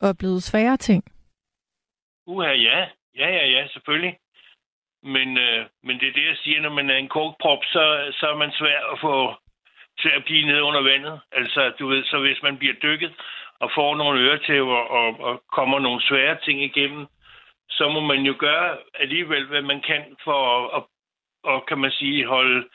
oplevet 0.00 0.42
svære 0.42 0.76
ting. 0.76 1.04
Uha, 2.26 2.48
ja. 2.48 2.78
Ja, 3.14 3.28
ja, 3.28 3.46
ja, 3.46 3.66
selvfølgelig. 3.68 4.18
Men, 5.14 5.38
øh, 5.38 5.66
men 5.82 6.00
det 6.00 6.08
er 6.08 6.12
det, 6.12 6.26
jeg 6.26 6.36
siger, 6.36 6.60
når 6.60 6.70
man 6.70 6.90
er 6.90 6.96
en 6.96 7.08
kokprop, 7.08 7.62
så, 7.64 8.12
så 8.18 8.26
er 8.26 8.36
man 8.36 8.52
svær 8.52 8.80
at 8.92 9.00
få 9.00 9.34
til 10.00 10.08
at 10.08 10.24
blive 10.24 10.46
nede 10.46 10.62
under 10.62 10.82
vandet. 10.82 11.20
Altså, 11.32 11.72
du 11.78 11.86
ved, 11.88 12.04
så 12.04 12.18
hvis 12.18 12.42
man 12.42 12.58
bliver 12.58 12.74
dykket 12.74 13.12
og 13.60 13.70
får 13.74 13.96
nogle 13.96 14.20
øretæver 14.20 14.76
og, 14.76 15.20
og 15.20 15.42
kommer 15.52 15.78
nogle 15.78 16.02
svære 16.02 16.36
ting 16.44 16.62
igennem, 16.62 17.06
så 17.70 17.88
må 17.88 18.00
man 18.00 18.22
jo 18.22 18.34
gøre 18.38 18.78
alligevel, 18.94 19.46
hvad 19.46 19.62
man 19.62 19.80
kan 19.80 20.16
for 20.24 20.68
at, 20.76 20.82
og 21.42 21.66
kan 21.66 21.78
man 21.78 21.90
sige, 21.90 22.26
holde, 22.26 22.68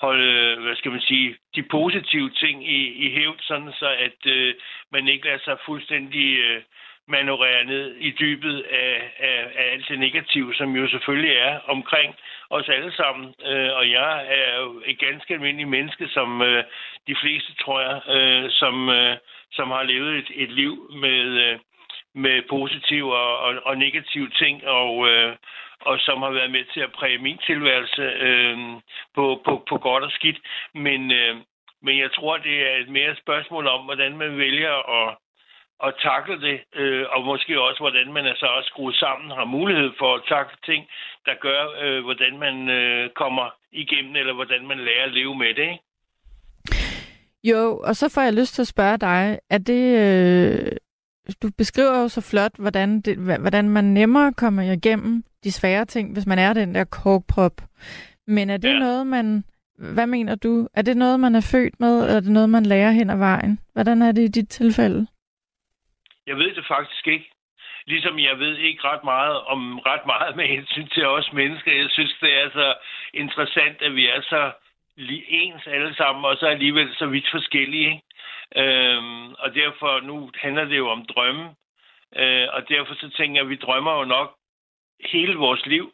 holde, 0.00 0.60
hvad 0.60 0.76
skal 0.76 0.90
man 0.90 1.00
sige, 1.00 1.36
de 1.54 1.62
positive 1.62 2.30
ting 2.30 2.68
i, 2.70 2.80
i 3.04 3.10
hævd, 3.14 3.38
sådan 3.40 3.72
så 3.72 3.88
at 3.88 4.26
øh, 4.26 4.54
man 4.92 5.08
ikke 5.08 5.24
lader 5.24 5.38
sig 5.44 5.56
fuldstændig 5.66 6.38
øh, 6.38 6.62
manøvrere 7.08 7.64
ned 7.64 7.94
i 7.96 8.10
dybet 8.10 8.60
af, 8.70 9.12
af, 9.18 9.38
af 9.56 9.72
alt 9.72 9.88
det 9.88 9.98
negative, 9.98 10.54
som 10.54 10.76
jo 10.76 10.88
selvfølgelig 10.88 11.36
er 11.36 11.60
omkring 11.60 12.14
os 12.50 12.68
alle 12.68 12.92
sammen. 12.92 13.34
Øh, 13.46 13.70
og 13.78 13.90
jeg 13.90 14.26
er 14.28 14.60
jo 14.60 14.82
et 14.86 14.98
ganske 14.98 15.34
almindeligt 15.34 15.68
menneske, 15.68 16.08
som 16.08 16.42
øh, 16.42 16.64
de 17.06 17.16
fleste, 17.22 17.54
tror 17.54 17.80
jeg, 17.80 17.96
øh, 18.16 18.50
som, 18.50 18.88
øh, 18.88 19.16
som 19.52 19.70
har 19.70 19.82
levet 19.82 20.18
et, 20.18 20.30
et 20.34 20.50
liv 20.50 20.90
med, 21.00 21.20
øh, 21.44 21.58
med 22.14 22.42
positive 22.48 23.16
og, 23.16 23.38
og, 23.38 23.54
og 23.64 23.78
negative 23.78 24.28
ting, 24.28 24.66
og, 24.66 25.08
øh, 25.08 25.36
og 25.80 25.98
som 26.00 26.22
har 26.22 26.30
været 26.30 26.50
med 26.50 26.64
til 26.64 26.80
at 26.80 26.92
præge 26.92 27.18
min 27.18 27.38
tilværelse 27.46 28.02
øh, 28.02 28.58
på, 29.14 29.42
på, 29.44 29.64
på 29.68 29.78
godt 29.78 30.04
og 30.04 30.10
skidt. 30.10 30.38
Men, 30.74 31.12
øh, 31.12 31.36
men 31.82 31.98
jeg 31.98 32.12
tror, 32.12 32.36
det 32.36 32.70
er 32.70 32.76
et 32.76 32.88
mere 32.88 33.16
spørgsmål 33.16 33.66
om, 33.66 33.84
hvordan 33.84 34.16
man 34.16 34.38
vælger 34.38 34.74
at 35.02 35.16
at 35.86 35.94
takle 36.08 36.40
det, 36.46 36.58
øh, 36.80 37.04
og 37.14 37.24
måske 37.24 37.60
også, 37.60 37.80
hvordan 37.80 38.12
man 38.12 38.26
er 38.26 38.34
så 38.36 38.46
også 38.46 38.68
skruet 38.68 38.94
sammen, 38.94 39.30
har 39.30 39.44
mulighed 39.44 39.90
for 39.98 40.14
at 40.14 40.22
takle 40.28 40.58
ting, 40.64 40.86
der 41.26 41.34
gør, 41.40 41.62
øh, 41.82 42.04
hvordan 42.04 42.38
man 42.38 42.68
øh, 42.68 43.10
kommer 43.10 43.46
igennem, 43.72 44.16
eller 44.16 44.34
hvordan 44.34 44.66
man 44.66 44.78
lærer 44.78 45.04
at 45.04 45.12
leve 45.12 45.34
med 45.34 45.54
det. 45.54 45.68
Ikke? 45.74 45.84
Jo, 47.44 47.80
og 47.84 47.96
så 47.96 48.12
får 48.14 48.22
jeg 48.22 48.32
lyst 48.32 48.54
til 48.54 48.62
at 48.62 48.68
spørge 48.68 48.98
dig, 48.98 49.38
er 49.50 49.58
det... 49.58 49.84
Øh, 50.04 50.72
du 51.42 51.50
beskriver 51.58 52.00
jo 52.02 52.08
så 52.08 52.20
flot, 52.20 52.52
hvordan, 52.58 53.00
det, 53.00 53.18
hvordan 53.18 53.68
man 53.68 53.84
nemmere 53.84 54.32
kommer 54.32 54.62
igennem 54.62 55.24
de 55.44 55.52
svære 55.52 55.84
ting, 55.84 56.12
hvis 56.12 56.26
man 56.26 56.38
er 56.38 56.52
den 56.52 56.74
der 56.74 56.84
korkprop. 56.84 57.52
Men 58.26 58.50
er 58.50 58.56
det 58.56 58.72
ja. 58.72 58.78
noget, 58.78 59.06
man... 59.06 59.44
Hvad 59.78 60.06
mener 60.06 60.34
du? 60.34 60.68
Er 60.74 60.82
det 60.82 60.96
noget, 60.96 61.20
man 61.20 61.34
er 61.34 61.40
født 61.40 61.80
med, 61.80 62.02
eller 62.02 62.16
er 62.16 62.20
det 62.20 62.30
noget, 62.30 62.50
man 62.50 62.66
lærer 62.66 62.90
hen 62.90 63.10
ad 63.10 63.16
vejen? 63.16 63.58
Hvordan 63.72 64.02
er 64.02 64.12
det 64.12 64.22
i 64.22 64.28
dit 64.28 64.48
tilfælde? 64.48 65.06
Jeg 66.28 66.36
ved 66.36 66.54
det 66.54 66.66
faktisk 66.66 67.06
ikke. 67.06 67.30
Ligesom 67.86 68.18
jeg 68.18 68.38
ved 68.38 68.56
ikke 68.56 68.84
ret 68.84 69.04
meget 69.04 69.40
om 69.40 69.78
ret 69.78 70.06
meget 70.06 70.36
med 70.36 70.46
hensyn 70.46 70.88
til 70.88 71.06
os 71.06 71.32
mennesker. 71.32 71.72
Jeg 71.72 71.90
synes, 71.90 72.14
det 72.20 72.32
er 72.42 72.50
så 72.50 72.74
interessant, 73.14 73.82
at 73.82 73.94
vi 73.94 74.06
er 74.06 74.20
så 74.20 74.52
ens 75.28 75.66
alle 75.66 75.94
sammen, 75.94 76.24
og 76.24 76.36
så 76.36 76.46
alligevel 76.46 76.94
så 76.94 77.06
vidt 77.06 77.28
forskellige. 77.30 77.90
Ikke? 77.90 78.02
Øhm, 78.56 79.32
og 79.32 79.54
derfor, 79.54 80.00
nu 80.00 80.30
handler 80.34 80.64
det 80.64 80.76
jo 80.76 80.88
om 80.88 81.06
drømme, 81.06 81.54
øh, 82.16 82.46
og 82.52 82.68
derfor 82.68 82.94
så 82.94 83.10
tænker 83.16 83.36
jeg, 83.36 83.44
at 83.44 83.50
vi 83.50 83.56
drømmer 83.56 83.98
jo 83.98 84.04
nok 84.04 84.34
hele 85.12 85.34
vores 85.34 85.66
liv, 85.66 85.92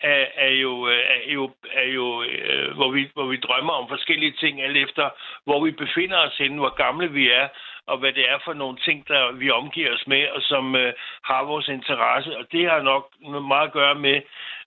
er, 0.00 0.26
er 0.34 0.50
jo, 0.50 0.82
er 0.82 1.32
jo, 1.32 1.50
er 1.72 1.88
jo 1.88 2.22
øh, 2.22 2.74
hvor, 2.74 2.90
vi, 2.90 3.10
hvor 3.14 3.26
vi 3.26 3.36
drømmer 3.36 3.72
om 3.72 3.88
forskellige 3.88 4.32
ting, 4.32 4.62
alt 4.62 4.76
efter 4.76 5.10
hvor 5.44 5.64
vi 5.64 5.70
befinder 5.70 6.18
os 6.18 6.36
henne, 6.38 6.58
hvor 6.58 6.74
gamle 6.74 7.12
vi 7.12 7.30
er, 7.30 7.48
og 7.86 7.98
hvad 7.98 8.12
det 8.12 8.30
er 8.30 8.38
for 8.44 8.52
nogle 8.52 8.78
ting, 8.78 9.08
der 9.08 9.32
vi 9.32 9.50
omgiver 9.50 9.94
os 9.94 10.06
med, 10.06 10.28
og 10.28 10.42
som 10.42 10.76
øh, 10.76 10.92
har 11.24 11.44
vores 11.44 11.68
interesse. 11.68 12.38
Og 12.38 12.44
det 12.52 12.70
har 12.70 12.82
nok 12.82 13.04
meget 13.48 13.66
at 13.66 13.72
gøre 13.72 13.94
med 13.94 14.22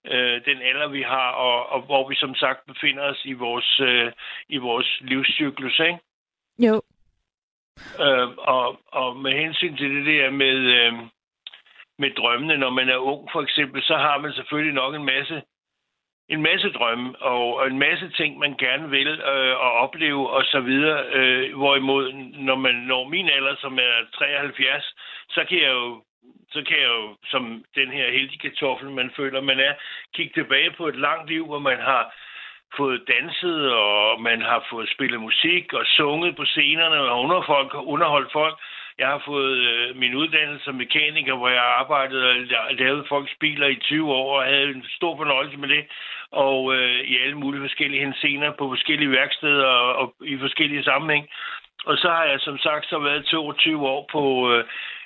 øh, 0.05 0.45
den 0.45 0.61
alder, 0.61 0.87
vi 0.87 1.01
har, 1.01 1.29
og, 1.31 1.69
og 1.69 1.81
hvor 1.81 2.09
vi 2.09 2.15
som 2.15 2.35
sagt 2.35 2.65
befinder 2.67 3.03
os 3.03 3.21
i 3.25 3.33
vores, 3.33 3.79
øh, 3.79 4.11
i 4.49 4.57
vores 4.57 4.97
livscyklus. 5.01 5.79
Ikke? 5.79 5.99
Jo. 6.59 6.81
Øh, 8.05 8.29
og, 8.37 8.79
og 8.87 9.17
med 9.17 9.31
hensyn 9.31 9.77
til 9.77 9.95
det 9.95 10.05
der 10.05 10.29
med, 10.29 10.57
øh, 10.77 10.93
med 11.99 12.11
drømmene, 12.15 12.57
når 12.57 12.69
man 12.69 12.89
er 12.89 12.97
ung 12.97 13.29
for 13.31 13.41
eksempel, 13.41 13.83
så 13.83 13.95
har 13.95 14.17
man 14.17 14.33
selvfølgelig 14.33 14.73
nok 14.73 14.95
en 14.95 15.05
masse 15.05 15.41
en 16.29 16.41
masse 16.41 16.69
drømme 16.69 17.21
og, 17.21 17.67
en 17.67 17.79
masse 17.79 18.09
ting, 18.09 18.39
man 18.39 18.55
gerne 18.57 18.89
vil 18.89 19.07
øh, 19.07 19.55
og 19.65 19.71
opleve 19.71 20.29
og 20.29 20.43
så 20.45 20.59
videre. 20.59 21.05
Øh, 21.13 21.55
hvorimod, 21.55 22.13
når 22.47 22.55
man 22.55 22.75
når 22.75 23.07
min 23.07 23.29
alder, 23.29 23.55
som 23.55 23.79
er 23.79 23.93
73, 24.13 24.95
så 25.29 25.45
kan 25.49 25.61
jeg 25.61 25.71
jo 25.71 26.01
så 26.51 26.63
kan 26.67 26.77
jeg 26.77 26.87
jo, 26.87 27.15
som 27.25 27.65
den 27.75 27.89
her 27.91 28.11
heldige 28.11 28.39
kartoffel, 28.39 28.89
man 28.89 29.11
føler, 29.15 29.41
man 29.41 29.59
er, 29.59 29.73
kigge 30.13 30.33
tilbage 30.33 30.71
på 30.71 30.87
et 30.87 30.95
langt 30.95 31.29
liv, 31.29 31.45
hvor 31.45 31.59
man 31.59 31.79
har 31.79 32.13
fået 32.77 33.03
danset, 33.07 33.73
og 33.73 34.21
man 34.21 34.41
har 34.41 34.65
fået 34.69 34.89
spillet 34.89 35.19
musik 35.19 35.73
og 35.73 35.85
sunget 35.85 36.35
på 36.35 36.45
scenerne 36.45 36.99
og 36.99 37.19
underholdt 37.19 37.45
folk, 37.45 37.71
underholdt 37.87 38.31
folk. 38.31 38.59
Jeg 38.99 39.07
har 39.07 39.21
fået 39.25 39.57
øh, 39.57 39.95
min 39.95 40.15
uddannelse 40.15 40.65
som 40.65 40.75
mekaniker, 40.75 41.35
hvor 41.35 41.49
jeg 41.49 41.63
arbejdede 41.81 42.29
og 42.29 42.35
lavede 42.71 43.05
folks 43.09 43.35
biler 43.39 43.67
i 43.67 43.75
20 43.75 44.13
år 44.13 44.39
og 44.39 44.45
havde 44.45 44.69
en 44.69 44.85
stor 44.89 45.17
fornøjelse 45.17 45.57
med 45.57 45.69
det. 45.69 45.85
Og 46.31 46.75
øh, 46.75 46.99
i 46.99 47.17
alle 47.19 47.37
mulige 47.37 47.61
forskellige 47.61 48.05
hensener 48.05 48.51
på 48.51 48.69
forskellige 48.69 49.11
værksteder 49.11 49.65
og, 49.65 49.95
og 49.95 50.15
i 50.25 50.37
forskellige 50.37 50.83
sammenhæng. 50.83 51.27
Og 51.85 51.97
så 51.97 52.09
har 52.09 52.23
jeg 52.23 52.39
som 52.39 52.57
sagt 52.57 52.85
så 52.89 52.99
været 52.99 53.25
22 53.25 53.87
år 53.87 54.09
på 54.11 54.53
øh, 54.53 54.63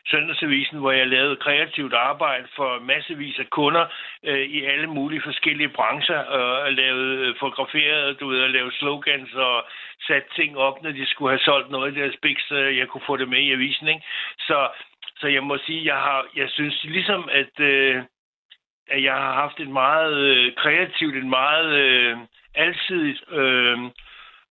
Søndagsavisen, 0.07 0.77
hvor 0.77 0.91
jeg 0.91 1.07
lavede 1.07 1.35
kreativt 1.35 1.93
arbejde 1.93 2.47
for 2.55 2.79
massevis 2.79 3.39
af 3.39 3.49
kunder 3.49 3.85
øh, 4.25 4.45
i 4.57 4.63
alle 4.63 4.87
mulige 4.87 5.21
forskellige 5.21 5.69
brancher, 5.69 6.19
og 6.19 6.73
lavede 6.73 7.27
øh, 7.27 7.35
fotograferet, 7.39 8.19
du 8.19 8.27
ved, 8.27 8.41
og 8.41 8.49
lavede 8.49 8.75
slogans 8.75 9.33
og 9.33 9.63
sat 10.07 10.23
ting 10.35 10.57
op, 10.57 10.83
når 10.83 10.91
de 10.91 11.05
skulle 11.05 11.31
have 11.31 11.45
solgt 11.45 11.71
noget 11.71 11.91
i 11.91 11.99
deres 11.99 12.15
biks, 12.21 12.47
så 12.47 12.55
jeg 12.55 12.87
kunne 12.87 13.07
få 13.07 13.17
det 13.17 13.29
med 13.29 13.39
i 13.39 13.51
avisen. 13.51 13.87
Ikke? 13.87 14.05
Så, 14.39 14.69
så 15.17 15.27
jeg 15.27 15.43
må 15.43 15.57
sige, 15.57 15.85
jeg 15.85 15.95
har, 15.95 16.25
jeg 16.35 16.49
synes 16.49 16.83
ligesom, 16.83 17.29
at, 17.31 17.59
øh, 17.59 18.03
at 18.87 19.03
jeg 19.03 19.13
har 19.13 19.33
haft 19.33 19.59
et 19.59 19.69
meget 19.69 20.15
øh, 20.17 20.55
kreativt, 20.55 21.15
et 21.15 21.25
meget 21.25 21.71
øh, 21.73 22.17
alsidigt 22.55 23.23
øh, 23.31 23.77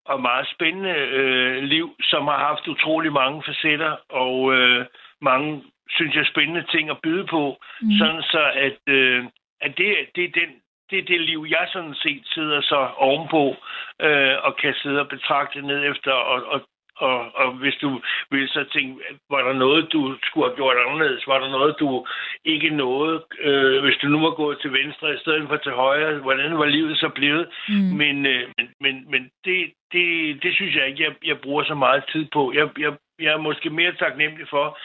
og 0.04 0.22
meget 0.22 0.48
spændende 0.54 0.94
øh, 0.94 1.62
liv, 1.62 1.96
som 2.02 2.26
har 2.26 2.38
haft 2.38 2.68
utrolig 2.68 3.12
mange 3.12 3.42
facetter, 3.46 3.96
og 4.08 4.54
øh, 4.54 4.86
mange, 5.20 5.64
synes 5.88 6.14
jeg, 6.14 6.26
spændende 6.26 6.64
ting 6.70 6.90
at 6.90 7.02
byde 7.02 7.26
på, 7.26 7.56
mm. 7.82 7.90
sådan 7.98 8.22
så 8.22 8.52
at, 8.54 8.78
øh, 8.86 9.24
at 9.60 9.78
det, 9.78 9.96
det 10.14 10.24
er 10.24 10.40
den 10.40 10.50
det 10.90 10.98
er 10.98 11.02
det 11.02 11.20
liv, 11.20 11.46
jeg 11.48 11.68
sådan 11.72 11.94
set 11.94 12.22
sidder 12.34 12.60
så 12.60 12.88
ovenpå 12.96 13.56
øh, 14.02 14.36
og 14.42 14.56
kan 14.56 14.74
sidde 14.82 15.00
og 15.00 15.08
betragte 15.08 15.62
ned 15.62 15.90
efter 15.90 16.12
og, 16.12 16.44
og, 16.52 16.60
og, 16.96 17.34
og 17.34 17.52
hvis 17.52 17.74
du 17.82 18.00
vil 18.30 18.48
så 18.48 18.64
tænke, 18.72 19.04
var 19.30 19.42
der 19.42 19.52
noget, 19.52 19.92
du 19.92 20.16
skulle 20.22 20.48
have 20.48 20.56
gjort 20.56 20.76
anderledes? 20.86 21.26
Var 21.26 21.38
der 21.38 21.50
noget, 21.50 21.76
du 21.80 22.06
ikke 22.44 22.70
nåede? 22.70 23.24
Øh, 23.40 23.82
hvis 23.84 23.96
du 24.02 24.06
nu 24.06 24.20
var 24.20 24.34
gået 24.34 24.58
til 24.60 24.72
venstre 24.72 25.14
i 25.14 25.18
stedet 25.18 25.48
for 25.48 25.56
til 25.56 25.72
højre, 25.72 26.18
hvordan 26.18 26.58
var 26.58 26.64
livet 26.64 26.98
så 26.98 27.08
blevet? 27.08 27.48
Mm. 27.68 27.74
Men, 27.74 28.26
øh, 28.26 28.48
men, 28.58 28.66
men, 28.80 29.10
men 29.10 29.30
det, 29.44 29.72
det, 29.92 30.06
det 30.42 30.54
synes 30.54 30.76
jeg 30.76 30.88
ikke, 30.88 31.02
jeg, 31.04 31.12
jeg 31.24 31.38
bruger 31.40 31.64
så 31.64 31.74
meget 31.74 32.04
tid 32.12 32.26
på. 32.32 32.52
Jeg, 32.54 32.68
jeg, 32.78 32.92
jeg 33.20 33.32
er 33.32 33.46
måske 33.48 33.70
mere 33.70 33.92
taknemmelig 33.92 34.48
for, 34.48 34.78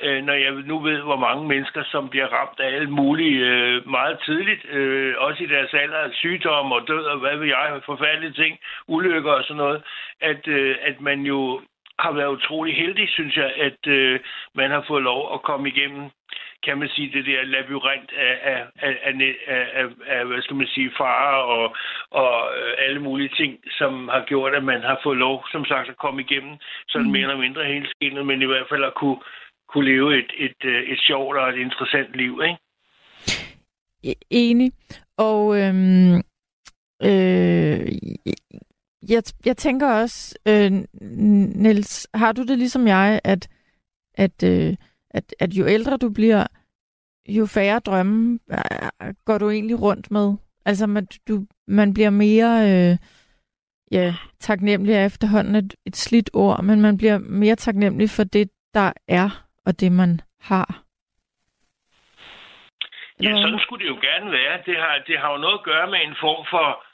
øh, 0.00 0.24
når 0.24 0.32
jeg 0.32 0.52
nu 0.52 0.78
ved, 0.78 1.00
hvor 1.00 1.16
mange 1.16 1.48
mennesker, 1.48 1.82
som 1.84 2.08
bliver 2.08 2.26
ramt 2.26 2.60
af 2.60 2.74
alt 2.74 2.90
muligt 2.90 3.42
øh, 3.42 3.88
meget 3.90 4.18
tidligt, 4.24 4.64
øh, 4.68 5.14
også 5.18 5.44
i 5.44 5.46
deres 5.46 5.74
alder, 5.74 6.12
sygdom 6.12 6.72
og 6.72 6.88
død 6.88 7.04
og 7.04 7.18
hvad 7.18 7.36
ved 7.36 7.46
jeg, 7.46 7.80
forfærdelige 7.86 8.32
ting, 8.32 8.58
ulykker 8.88 9.32
og 9.32 9.44
sådan 9.44 9.56
noget, 9.56 9.82
at, 10.20 10.48
øh, 10.48 10.76
at 10.82 11.00
man 11.00 11.20
jo 11.20 11.60
har 11.98 12.12
været 12.12 12.28
utrolig 12.36 12.76
heldig, 12.76 13.08
synes 13.08 13.36
jeg, 13.36 13.52
at 13.56 13.86
øh, 13.86 14.20
man 14.54 14.70
har 14.70 14.84
fået 14.88 15.02
lov 15.02 15.34
at 15.34 15.42
komme 15.42 15.68
igennem, 15.68 16.10
kan 16.66 16.78
man 16.78 16.88
sige, 16.88 17.12
det 17.12 17.26
der 17.26 17.44
labyrint 17.44 18.10
af, 18.12 18.34
af, 18.52 18.60
af, 18.76 18.94
af, 19.04 19.64
af, 19.74 19.86
af 20.06 20.26
hvad 20.26 20.42
skal 20.42 20.56
man 20.56 20.66
sige, 20.66 20.90
farer 20.96 21.42
og, 21.56 21.76
og 22.10 22.32
øh, 22.58 22.74
alle 22.78 23.00
mulige 23.02 23.32
ting, 23.40 23.52
som 23.78 24.08
har 24.08 24.24
gjort, 24.24 24.54
at 24.54 24.64
man 24.64 24.80
har 24.82 25.00
fået 25.02 25.18
lov, 25.18 25.44
som 25.52 25.64
sagt, 25.64 25.88
at 25.88 25.96
komme 25.96 26.20
igennem 26.20 26.54
sådan 26.88 27.06
mm. 27.06 27.12
mere 27.12 27.22
eller 27.22 27.44
mindre 27.46 27.64
hele 27.64 27.88
skinnet, 27.90 28.26
men 28.26 28.42
i 28.42 28.46
hvert 28.46 28.66
fald 28.70 28.84
at 28.84 28.94
kunne 28.94 29.18
kunne 29.72 29.90
leve 29.92 30.18
et, 30.18 30.30
et, 30.38 30.64
øh, 30.64 30.82
et 30.92 31.00
sjovt 31.00 31.36
og 31.36 31.48
et 31.48 31.58
interessant 31.58 32.12
liv, 32.14 32.40
ikke? 32.44 32.58
Enig. 34.30 34.72
Og 35.16 35.60
øhm, 35.60 36.14
øh, 37.08 37.80
jeg, 39.08 39.22
jeg 39.44 39.56
tænker 39.56 39.88
også, 39.88 40.38
øh, 40.48 40.70
Niels, 41.62 42.08
har 42.14 42.32
du 42.32 42.42
det 42.42 42.58
ligesom 42.58 42.86
jeg, 42.86 43.20
at, 43.24 43.48
at, 44.14 44.42
øh, 44.44 44.74
at, 45.14 45.34
at 45.40 45.52
jo 45.52 45.66
ældre 45.66 45.96
du 45.96 46.10
bliver, 46.10 46.46
jo 47.28 47.46
færre 47.46 47.78
drømme 47.78 48.38
øh, 48.52 49.14
går 49.24 49.38
du 49.38 49.50
egentlig 49.50 49.82
rundt 49.82 50.10
med? 50.10 50.34
Altså, 50.64 50.86
man, 50.86 51.06
du, 51.28 51.46
man 51.66 51.94
bliver 51.94 52.10
mere 52.10 52.52
øh, 52.70 52.96
ja, 53.92 54.14
taknemmelig 54.40 55.06
efterhånden 55.06 55.54
et, 55.54 55.74
et 55.86 55.96
slidt 55.96 56.30
ord, 56.32 56.64
men 56.64 56.80
man 56.80 56.98
bliver 56.98 57.18
mere 57.18 57.56
taknemmelig 57.56 58.10
for 58.10 58.24
det, 58.24 58.50
der 58.74 58.92
er 59.08 59.46
og 59.66 59.80
det, 59.80 59.92
man 59.92 60.20
har? 60.40 60.82
Ja, 63.22 63.32
sådan 63.42 63.58
skulle 63.58 63.84
det 63.84 63.90
jo 63.90 63.98
gerne 64.00 64.32
være. 64.32 64.62
Det 64.66 64.76
har, 64.76 65.02
det 65.06 65.18
har 65.18 65.32
jo 65.32 65.38
noget 65.38 65.58
at 65.58 65.64
gøre 65.64 65.90
med 65.90 66.00
en 66.02 66.16
form 66.20 66.46
for 66.50 66.84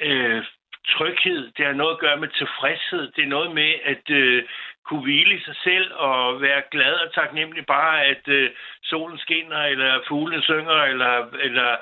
øh, 0.00 0.44
tryghed. 0.86 1.52
Det 1.56 1.66
har 1.66 1.72
noget 1.72 1.94
at 1.94 2.00
gøre 2.00 2.16
med 2.16 2.28
tilfredshed. 2.28 3.12
Det 3.16 3.24
er 3.24 3.34
noget 3.36 3.54
med 3.54 3.72
at 3.84 4.10
øh, 4.10 4.44
kunne 4.86 5.02
hvile 5.02 5.34
i 5.34 5.40
sig 5.40 5.56
selv 5.64 5.94
og 5.94 6.42
være 6.42 6.62
glad 6.70 6.94
og 6.94 7.12
taknemmelig 7.14 7.66
bare, 7.66 8.04
at 8.04 8.28
øh, 8.28 8.50
solen 8.82 9.18
skinner, 9.18 9.62
eller 9.62 10.00
fuglene 10.08 10.42
synger, 10.42 10.82
eller, 10.82 11.26
eller 11.40 11.76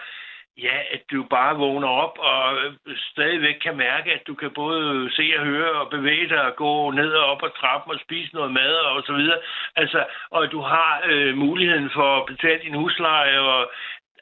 Ja, 0.59 0.79
at 0.91 1.03
du 1.11 1.23
bare 1.31 1.57
vågner 1.57 1.89
op 1.89 2.19
og 2.19 2.65
øh, 2.65 2.97
stadigvæk 2.97 3.55
kan 3.55 3.77
mærke, 3.77 4.13
at 4.13 4.27
du 4.27 4.35
kan 4.35 4.51
både 4.51 5.11
se 5.13 5.33
og 5.39 5.45
høre 5.45 5.73
og 5.73 5.91
bevæge 5.91 6.29
dig 6.29 6.43
og 6.43 6.57
gå 6.57 6.91
ned 6.91 7.13
og 7.13 7.25
op 7.25 7.43
ad 7.45 7.51
trappen 7.61 7.95
og 7.95 8.01
spise 8.01 8.35
noget 8.35 8.53
mad 8.53 8.75
og 8.75 9.03
så 9.07 9.13
videre. 9.13 9.39
Altså, 9.77 10.05
og 10.31 10.45
at 10.45 10.53
du 10.53 10.61
har 10.61 11.03
øh, 11.05 11.37
muligheden 11.37 11.91
for 11.91 12.21
at 12.21 12.27
betale 12.27 12.63
din 12.63 12.75
husleje 12.75 13.39
og 13.39 13.71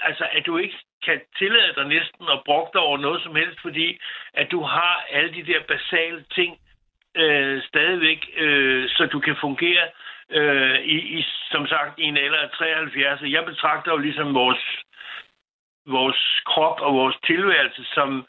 altså, 0.01 0.25
at 0.33 0.47
du 0.47 0.57
ikke 0.57 0.79
kan 1.05 1.21
tillade 1.39 1.75
dig 1.75 1.87
næsten 1.87 2.25
at 2.33 2.43
brokke 2.45 2.71
dig 2.75 2.81
over 2.81 2.99
noget 2.99 3.23
som 3.23 3.37
helst, 3.37 3.61
fordi 3.63 4.01
at 4.35 4.51
du 4.51 4.63
har 4.63 5.05
alle 5.11 5.35
de 5.35 5.53
der 5.53 5.61
basale 5.69 6.25
ting 6.35 6.59
øh, 7.17 7.63
stadigvæk, 7.63 8.31
øh, 8.37 8.89
så 8.89 9.07
du 9.07 9.21
kan 9.21 9.37
fungere 9.41 9.85
øh, 10.31 10.79
i, 10.81 11.19
i, 11.19 11.25
som 11.51 11.67
sagt, 11.67 11.99
i 11.99 12.03
en 12.03 12.17
alder 12.17 12.39
af 12.39 12.51
73. 12.51 13.21
Jeg 13.23 13.45
betragter 13.45 13.93
jo 13.93 13.99
ligesom 13.99 14.35
vores 14.35 14.65
vores 15.87 16.43
krop 16.47 16.81
og 16.81 16.95
vores 16.95 17.17
tilværelse, 17.27 17.85
som 17.95 18.27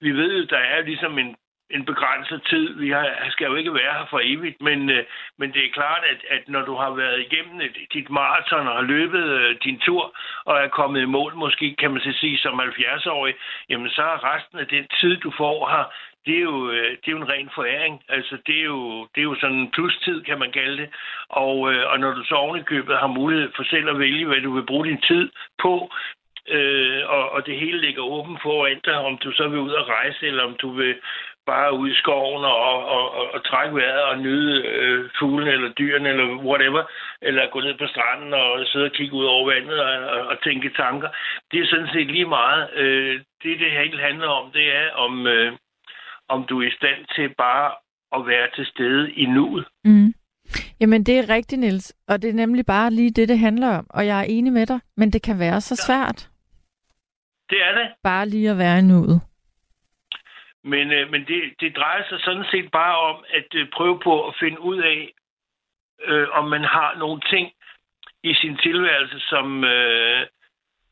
vi 0.00 0.10
ved, 0.10 0.46
der 0.46 0.58
er 0.58 0.80
ligesom 0.82 1.18
en 1.18 1.36
en 1.70 1.84
begrænset 1.84 2.42
tid. 2.50 2.74
Vi 2.74 2.90
har, 2.90 3.06
skal 3.30 3.46
jo 3.46 3.54
ikke 3.54 3.74
være 3.74 3.92
her 3.98 4.06
for 4.10 4.20
evigt, 4.22 4.62
men, 4.62 4.90
øh, 4.90 5.04
men 5.38 5.52
det 5.52 5.64
er 5.64 5.70
klart, 5.72 6.02
at, 6.12 6.20
at 6.36 6.48
når 6.48 6.62
du 6.62 6.74
har 6.74 6.90
været 6.90 7.20
igennem 7.20 7.60
et, 7.60 7.76
dit 7.94 8.10
maraton 8.10 8.68
og 8.68 8.74
har 8.74 8.82
løbet 8.82 9.24
øh, 9.24 9.56
din 9.64 9.78
tur 9.78 10.16
og 10.44 10.56
er 10.64 10.68
kommet 10.68 11.00
i 11.02 11.12
mål, 11.16 11.34
måske 11.34 11.76
kan 11.78 11.90
man 11.90 12.00
så 12.00 12.12
sige 12.20 12.38
som 12.38 12.60
70-årig, 12.60 13.34
jamen 13.68 13.90
så 13.90 14.02
er 14.02 14.34
resten 14.34 14.58
af 14.58 14.66
den 14.66 14.86
tid, 15.00 15.16
du 15.16 15.32
får 15.36 15.68
her, 15.68 15.84
det 16.26 16.34
er 16.36 16.40
jo, 16.40 16.70
øh, 16.70 16.90
det 16.90 17.06
er 17.08 17.12
jo 17.16 17.22
en 17.22 17.28
ren 17.28 17.50
foræring. 17.54 18.02
Altså, 18.08 18.38
det 18.46 18.56
er 18.60 18.64
jo, 18.64 19.06
det 19.14 19.20
er 19.20 19.28
jo 19.30 19.36
sådan 19.40 19.56
en 19.56 19.70
plus-tid, 19.70 20.22
kan 20.22 20.38
man 20.38 20.52
kalde 20.52 20.76
det. 20.82 20.88
Og, 21.28 21.72
øh, 21.72 21.92
og 21.92 22.00
når 22.00 22.12
du 22.14 22.24
så 22.24 22.34
ovenikøbet 22.34 22.98
har 22.98 23.06
mulighed 23.06 23.50
for 23.56 23.62
selv 23.62 23.88
at 23.88 23.98
vælge, 23.98 24.26
hvad 24.26 24.40
du 24.40 24.54
vil 24.54 24.66
bruge 24.66 24.86
din 24.86 25.00
tid 25.00 25.30
på, 25.62 25.90
øh, 26.48 27.00
og, 27.06 27.30
og 27.30 27.46
det 27.46 27.56
hele 27.56 27.80
ligger 27.80 28.02
åben 28.02 28.38
foran 28.42 28.80
dig, 28.84 28.98
om 28.98 29.18
du 29.18 29.32
så 29.32 29.48
vil 29.48 29.58
ud 29.58 29.70
og 29.70 29.88
rejse, 29.88 30.26
eller 30.26 30.44
om 30.44 30.54
du 30.54 30.70
vil 30.72 30.94
bare 31.46 31.72
ud 31.80 31.88
i 31.90 32.00
skoven 32.02 32.44
og, 32.44 32.58
og, 32.96 33.10
og, 33.18 33.34
og 33.34 33.44
trække 33.44 33.76
vejret 33.76 34.02
og 34.02 34.18
nyde 34.18 34.62
øh, 34.62 35.10
fuglene 35.18 35.52
eller 35.52 35.70
dyrene 35.80 36.08
eller 36.08 36.26
whatever, 36.48 36.82
eller 37.22 37.50
gå 37.50 37.60
ned 37.60 37.74
på 37.78 37.86
stranden 37.86 38.34
og 38.34 38.66
sidde 38.66 38.84
og 38.84 38.92
kigge 38.92 39.14
ud 39.20 39.24
over 39.24 39.44
vandet 39.52 39.80
og, 39.80 39.94
og, 40.14 40.20
og 40.26 40.36
tænke 40.42 40.70
tanker. 40.76 41.08
Det 41.50 41.60
er 41.60 41.66
sådan 41.66 41.92
set 41.94 42.06
lige 42.06 42.24
meget. 42.38 42.70
Øh, 42.74 43.20
det, 43.42 43.58
det 43.62 43.70
hele 43.70 44.00
handler 44.00 44.28
om, 44.28 44.50
det 44.52 44.76
er, 44.76 44.90
om, 44.90 45.26
øh, 45.26 45.52
om 46.34 46.44
du 46.48 46.62
er 46.62 46.66
i 46.68 46.76
stand 46.78 47.00
til 47.14 47.34
bare 47.34 47.68
at 48.16 48.26
være 48.26 48.48
til 48.54 48.66
stede 48.66 49.12
i 49.12 49.26
nuet. 49.26 49.66
Mm. 49.84 50.14
Jamen, 50.80 51.04
det 51.04 51.18
er 51.18 51.28
rigtigt, 51.28 51.60
Niels. 51.60 51.94
Og 52.08 52.22
det 52.22 52.30
er 52.30 52.34
nemlig 52.34 52.66
bare 52.66 52.90
lige 52.90 53.10
det, 53.10 53.28
det 53.28 53.38
handler 53.38 53.78
om. 53.78 53.86
Og 53.90 54.06
jeg 54.06 54.20
er 54.20 54.26
enig 54.28 54.52
med 54.52 54.66
dig, 54.66 54.80
men 54.96 55.10
det 55.12 55.22
kan 55.22 55.38
være 55.38 55.60
så 55.60 55.76
svært. 55.76 56.30
Det 57.50 57.62
er 57.62 57.72
det. 57.72 57.88
Bare 58.02 58.28
lige 58.28 58.50
at 58.50 58.58
være 58.58 58.78
i 58.78 58.82
nuet. 58.82 59.20
Men, 60.64 60.92
øh, 60.92 61.10
men 61.10 61.24
det, 61.26 61.42
det 61.60 61.76
drejer 61.76 62.02
sig 62.08 62.20
sådan 62.20 62.44
set 62.50 62.70
bare 62.70 62.98
om 62.98 63.24
at 63.30 63.54
øh, 63.54 63.68
prøve 63.72 64.00
på 64.00 64.28
at 64.28 64.34
finde 64.40 64.60
ud 64.60 64.78
af, 64.78 65.12
øh, 66.04 66.28
om 66.32 66.44
man 66.48 66.64
har 66.64 66.98
nogle 66.98 67.20
ting 67.30 67.52
i 68.22 68.34
sin 68.34 68.56
tilværelse, 68.56 69.20
som, 69.20 69.64
øh, 69.64 70.26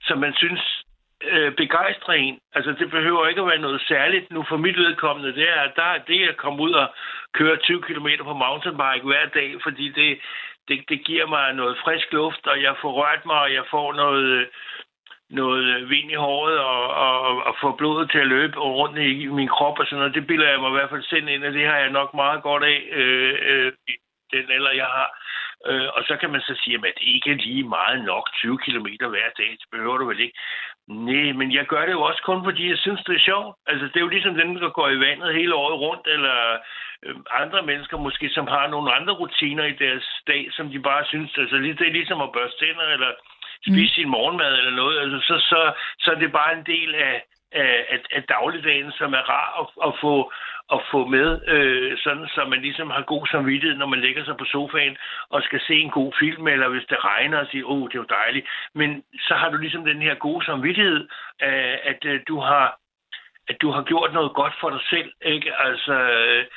som 0.02 0.18
man 0.18 0.34
synes 0.34 0.84
øh, 1.22 1.52
begejstrer 1.54 2.14
en. 2.14 2.38
Altså, 2.54 2.72
det 2.72 2.90
behøver 2.90 3.26
ikke 3.26 3.40
at 3.40 3.46
være 3.46 3.66
noget 3.66 3.80
særligt. 3.88 4.30
Nu 4.30 4.44
for 4.48 4.56
mit 4.56 4.76
vedkommende, 4.76 5.34
det 5.34 5.48
er, 5.48 5.70
der 5.76 5.82
er 5.82 5.98
det 5.98 6.28
at 6.28 6.36
komme 6.36 6.62
ud 6.62 6.72
og 6.72 6.88
køre 7.34 7.56
20 7.56 7.82
km 7.82 8.08
på 8.24 8.32
mountainbike 8.32 9.06
hver 9.06 9.26
dag, 9.34 9.54
fordi 9.62 9.88
det, 9.88 10.18
det, 10.68 10.84
det 10.88 11.04
giver 11.04 11.26
mig 11.26 11.52
noget 11.52 11.78
frisk 11.84 12.12
luft, 12.12 12.46
og 12.46 12.62
jeg 12.62 12.74
får 12.80 12.92
rørt 12.92 13.26
mig, 13.26 13.40
og 13.40 13.52
jeg 13.54 13.64
får 13.70 13.92
noget, 13.92 14.48
noget 15.30 15.90
vind 15.90 16.10
i 16.10 16.14
håret, 16.14 16.58
og, 16.58 16.94
og, 16.94 17.42
og 17.44 17.54
får 17.60 17.76
blodet 17.78 18.10
til 18.10 18.18
at 18.18 18.26
løbe 18.26 18.60
rundt 18.60 18.98
i 18.98 19.26
min 19.26 19.48
krop 19.48 19.78
og 19.78 19.86
sådan 19.86 19.98
noget. 19.98 20.14
Det 20.14 20.26
bilder 20.26 20.48
jeg 20.48 20.60
mig 20.60 20.70
i 20.70 20.78
hvert 20.78 20.90
fald 20.90 21.02
selv 21.02 21.28
ind, 21.28 21.44
og 21.44 21.52
det 21.52 21.66
har 21.66 21.78
jeg 21.78 21.90
nok 21.90 22.14
meget 22.14 22.42
godt 22.42 22.64
af 22.64 22.88
øh, 22.92 23.34
øh, 23.42 23.72
den 24.32 24.50
alder, 24.50 24.70
jeg 24.70 24.86
har. 24.86 25.10
Øh, 25.66 25.88
og 25.96 26.02
så 26.08 26.16
kan 26.20 26.30
man 26.30 26.40
så 26.40 26.54
sige, 26.62 26.74
at 26.76 26.82
det 26.98 27.06
ikke 27.14 27.30
er 27.30 27.34
lige 27.34 27.62
meget 27.62 28.04
nok 28.04 28.24
20 28.34 28.58
km 28.58 28.88
hver 29.14 29.30
dag. 29.38 29.50
Det 29.60 29.68
behøver 29.72 29.98
du 29.98 30.04
vel 30.04 30.20
ikke. 30.20 30.38
Nej, 30.88 31.32
men 31.32 31.52
jeg 31.52 31.66
gør 31.66 31.84
det 31.86 31.92
jo 31.92 32.02
også 32.02 32.22
kun, 32.22 32.44
fordi 32.44 32.70
jeg 32.70 32.78
synes, 32.78 33.00
det 33.04 33.14
er 33.14 33.28
sjovt. 33.30 33.56
Altså, 33.66 33.86
det 33.86 33.96
er 33.96 34.06
jo 34.06 34.14
ligesom 34.16 34.34
dem, 34.34 34.54
der 34.54 34.70
går 34.70 34.88
i 34.88 35.00
vandet 35.00 35.34
hele 35.34 35.54
året 35.54 35.80
rundt, 35.80 36.06
eller 36.06 36.38
øh, 37.04 37.16
andre 37.42 37.62
mennesker 37.62 37.96
måske, 37.96 38.28
som 38.30 38.46
har 38.46 38.66
nogle 38.66 38.92
andre 38.92 39.12
rutiner 39.12 39.64
i 39.64 39.76
deres 39.84 40.06
dag, 40.26 40.48
som 40.52 40.70
de 40.70 40.80
bare 40.80 41.04
synes, 41.04 41.38
altså 41.38 41.56
det 41.56 41.86
er 41.86 41.98
ligesom 41.98 42.20
at 42.20 42.32
børste 42.32 42.66
tænder, 42.66 42.86
eller 42.96 43.12
spise 43.66 43.92
mm. 43.92 43.96
sin 43.96 44.08
morgenmad, 44.08 44.58
eller 44.58 44.70
noget. 44.70 44.98
Altså, 45.02 45.18
så, 45.28 45.36
så, 45.50 45.60
så 45.98 46.10
er 46.10 46.18
det 46.18 46.32
bare 46.32 46.52
en 46.58 46.66
del 46.66 46.94
af, 46.94 47.22
af, 47.52 47.86
af, 47.92 47.98
af 48.12 48.22
dagligdagen, 48.22 48.92
som 48.92 49.14
er 49.14 49.24
rar 49.32 49.50
at, 49.60 49.66
at 49.88 49.92
få 50.00 50.32
at 50.72 50.80
få 50.90 51.06
med, 51.06 51.28
øh, 51.54 51.98
sådan 51.98 52.26
så 52.34 52.44
man 52.44 52.60
ligesom 52.60 52.90
har 52.90 53.02
god 53.02 53.26
samvittighed, 53.26 53.76
når 53.78 53.86
man 53.86 54.00
lægger 54.00 54.24
sig 54.24 54.36
på 54.36 54.44
sofaen 54.44 54.96
og 55.30 55.42
skal 55.42 55.60
se 55.60 55.74
en 55.74 55.90
god 55.90 56.12
film, 56.20 56.48
eller 56.48 56.68
hvis 56.68 56.86
det 56.88 57.04
regner 57.04 57.38
og 57.38 57.46
siger, 57.50 57.64
åh, 57.64 57.82
oh, 57.82 57.88
det 57.88 57.94
er 57.94 58.04
jo 58.06 58.14
dejligt. 58.20 58.46
Men 58.74 59.02
så 59.20 59.34
har 59.34 59.50
du 59.50 59.56
ligesom 59.56 59.84
den 59.84 60.02
her 60.02 60.14
gode 60.14 60.44
samvittighed, 60.44 61.08
øh, 61.42 61.76
at 61.90 62.04
øh, 62.04 62.20
du 62.28 62.40
har 62.40 62.78
at 63.48 63.56
du 63.62 63.70
har 63.70 63.82
gjort 63.82 64.12
noget 64.12 64.34
godt 64.34 64.54
for 64.60 64.70
dig 64.70 64.80
selv, 64.90 65.12
ikke? 65.22 65.60
Altså, 65.60 65.94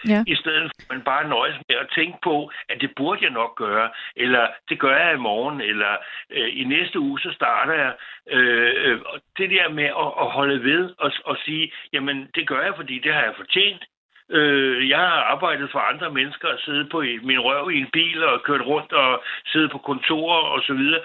ja. 0.07 0.23
i 0.27 0.35
stedet 0.35 0.63
for 0.63 0.81
at 0.81 0.89
man 0.89 1.01
bare 1.01 1.29
nøjes 1.29 1.57
med 1.69 1.75
at 1.75 1.91
tænke 1.95 2.17
på, 2.23 2.51
at 2.69 2.81
det 2.81 2.91
burde 2.95 3.23
jeg 3.23 3.31
nok 3.31 3.55
gøre, 3.55 3.89
eller 4.15 4.47
det 4.69 4.79
gør 4.79 4.95
jeg 4.97 5.13
i 5.13 5.25
morgen, 5.29 5.61
eller 5.61 5.93
øh, 6.29 6.49
i 6.61 6.63
næste 6.63 6.99
uge, 6.99 7.19
så 7.19 7.31
starter 7.31 7.73
jeg. 7.73 7.93
Øh, 8.29 8.71
øh, 8.85 8.99
det 9.37 9.49
der 9.49 9.69
med 9.69 9.89
at, 10.03 10.11
at 10.23 10.31
holde 10.37 10.63
ved 10.63 10.93
og, 10.97 11.11
og 11.25 11.37
sige, 11.45 11.71
jamen, 11.93 12.29
det 12.35 12.47
gør 12.47 12.61
jeg, 12.61 12.73
fordi 12.75 12.99
det 12.99 13.13
har 13.13 13.23
jeg 13.23 13.33
fortjent. 13.37 13.83
Øh, 14.31 14.89
jeg 14.89 14.97
har 14.97 15.21
arbejdet 15.33 15.71
for 15.71 15.79
andre 15.79 16.09
mennesker 16.11 16.47
og 16.47 16.59
siddet 16.59 16.89
på 16.91 16.99
min 16.99 17.39
røv 17.39 17.71
i 17.71 17.77
en 17.79 17.89
bil 17.93 18.23
og 18.23 18.43
kørt 18.43 18.65
rundt 18.65 18.93
og 18.93 19.23
siddet 19.45 19.71
på 19.71 19.77
kontorer 19.77 20.41
og 20.53 20.61
så 20.67 20.73
videre. 20.73 21.01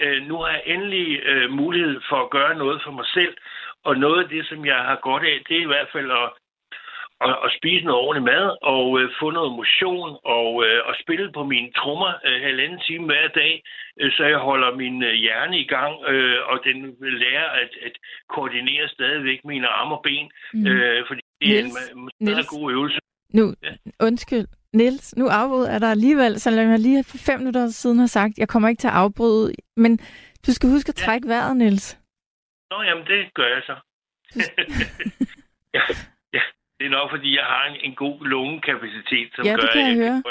Øh, 0.00 0.22
nu 0.28 0.36
har 0.38 0.50
jeg 0.50 0.62
endelig 0.66 1.20
øh, 1.22 1.50
mulighed 1.50 2.00
for 2.08 2.16
at 2.16 2.30
gøre 2.30 2.54
noget 2.58 2.82
for 2.84 2.90
mig 2.90 3.06
selv, 3.06 3.36
og 3.84 3.96
noget 3.96 4.22
af 4.22 4.28
det, 4.28 4.46
som 4.46 4.66
jeg 4.66 4.76
har 4.76 4.98
godt 5.02 5.22
af, 5.22 5.42
det 5.48 5.56
er 5.56 5.62
i 5.62 5.72
hvert 5.72 5.88
fald 5.92 6.10
at, 6.10 6.28
at, 7.26 7.36
at 7.44 7.50
spise 7.58 7.84
noget 7.84 8.02
ordentligt 8.04 8.30
mad 8.32 8.56
og 8.62 9.00
øh, 9.00 9.10
få 9.20 9.30
noget 9.30 9.52
motion 9.60 10.10
og, 10.24 10.64
øh, 10.66 10.80
og 10.88 10.94
spille 11.02 11.32
på 11.32 11.42
mine 11.44 11.72
trommer 11.72 12.12
øh, 12.26 12.40
halvanden 12.42 12.80
time 12.80 13.04
hver 13.06 13.28
dag, 13.28 13.62
øh, 14.00 14.12
så 14.12 14.24
jeg 14.24 14.38
holder 14.38 14.70
min 14.82 15.02
øh, 15.02 15.14
hjerne 15.24 15.58
i 15.58 15.66
gang, 15.66 15.94
øh, 16.08 16.38
og 16.50 16.60
den 16.64 16.96
lærer 17.00 17.48
at, 17.62 17.70
at 17.86 17.94
koordinere 18.28 18.88
stadigvæk 18.88 19.40
mine 19.44 19.68
arme 19.68 19.94
og 19.94 20.02
ben, 20.02 20.30
mm. 20.54 20.66
øh, 20.66 21.06
fordi 21.06 21.20
det 21.40 21.58
er 21.58 21.62
Niels, 21.62 21.90
en 21.90 22.10
meget 22.20 22.48
god 22.48 22.72
øvelse. 22.72 22.98
Nu, 23.34 23.54
ja. 23.62 23.72
undskyld, 24.00 24.46
Niels, 24.72 25.16
nu 25.16 25.26
afbryder 25.28 25.70
jeg 25.72 25.80
dig 25.80 25.90
alligevel, 25.90 26.40
selvom 26.40 26.70
jeg 26.70 26.78
lige 26.78 27.04
for 27.04 27.18
fem 27.18 27.38
minutter 27.38 27.68
siden 27.68 27.98
har 27.98 28.06
sagt, 28.06 28.38
jeg 28.38 28.48
kommer 28.48 28.68
ikke 28.68 28.80
til 28.80 28.88
at 28.88 28.94
afbryde, 28.94 29.52
men 29.76 29.98
du 30.46 30.52
skal 30.52 30.70
huske 30.70 30.88
at 30.88 30.94
trække 30.94 31.28
ja. 31.28 31.34
vejret, 31.34 31.56
Niels. 31.56 31.98
Nå, 32.70 32.82
jamen 32.82 33.06
det 33.06 33.34
gør 33.34 33.48
jeg 33.54 33.62
så. 33.66 33.76
ja, 35.76 35.82
ja, 36.36 36.42
det 36.78 36.84
er 36.86 36.90
nok, 36.98 37.10
fordi 37.10 37.36
jeg 37.36 37.44
har 37.44 37.64
en, 37.70 37.76
en 37.80 37.94
god 37.94 38.26
lungekapacitet, 38.26 39.28
som 39.34 39.44
ja, 39.44 39.54
gør, 39.54 39.60
det 39.60 39.70
kan 39.72 39.80
jeg, 39.80 39.96
jeg 39.96 39.96
høre. 40.04 40.22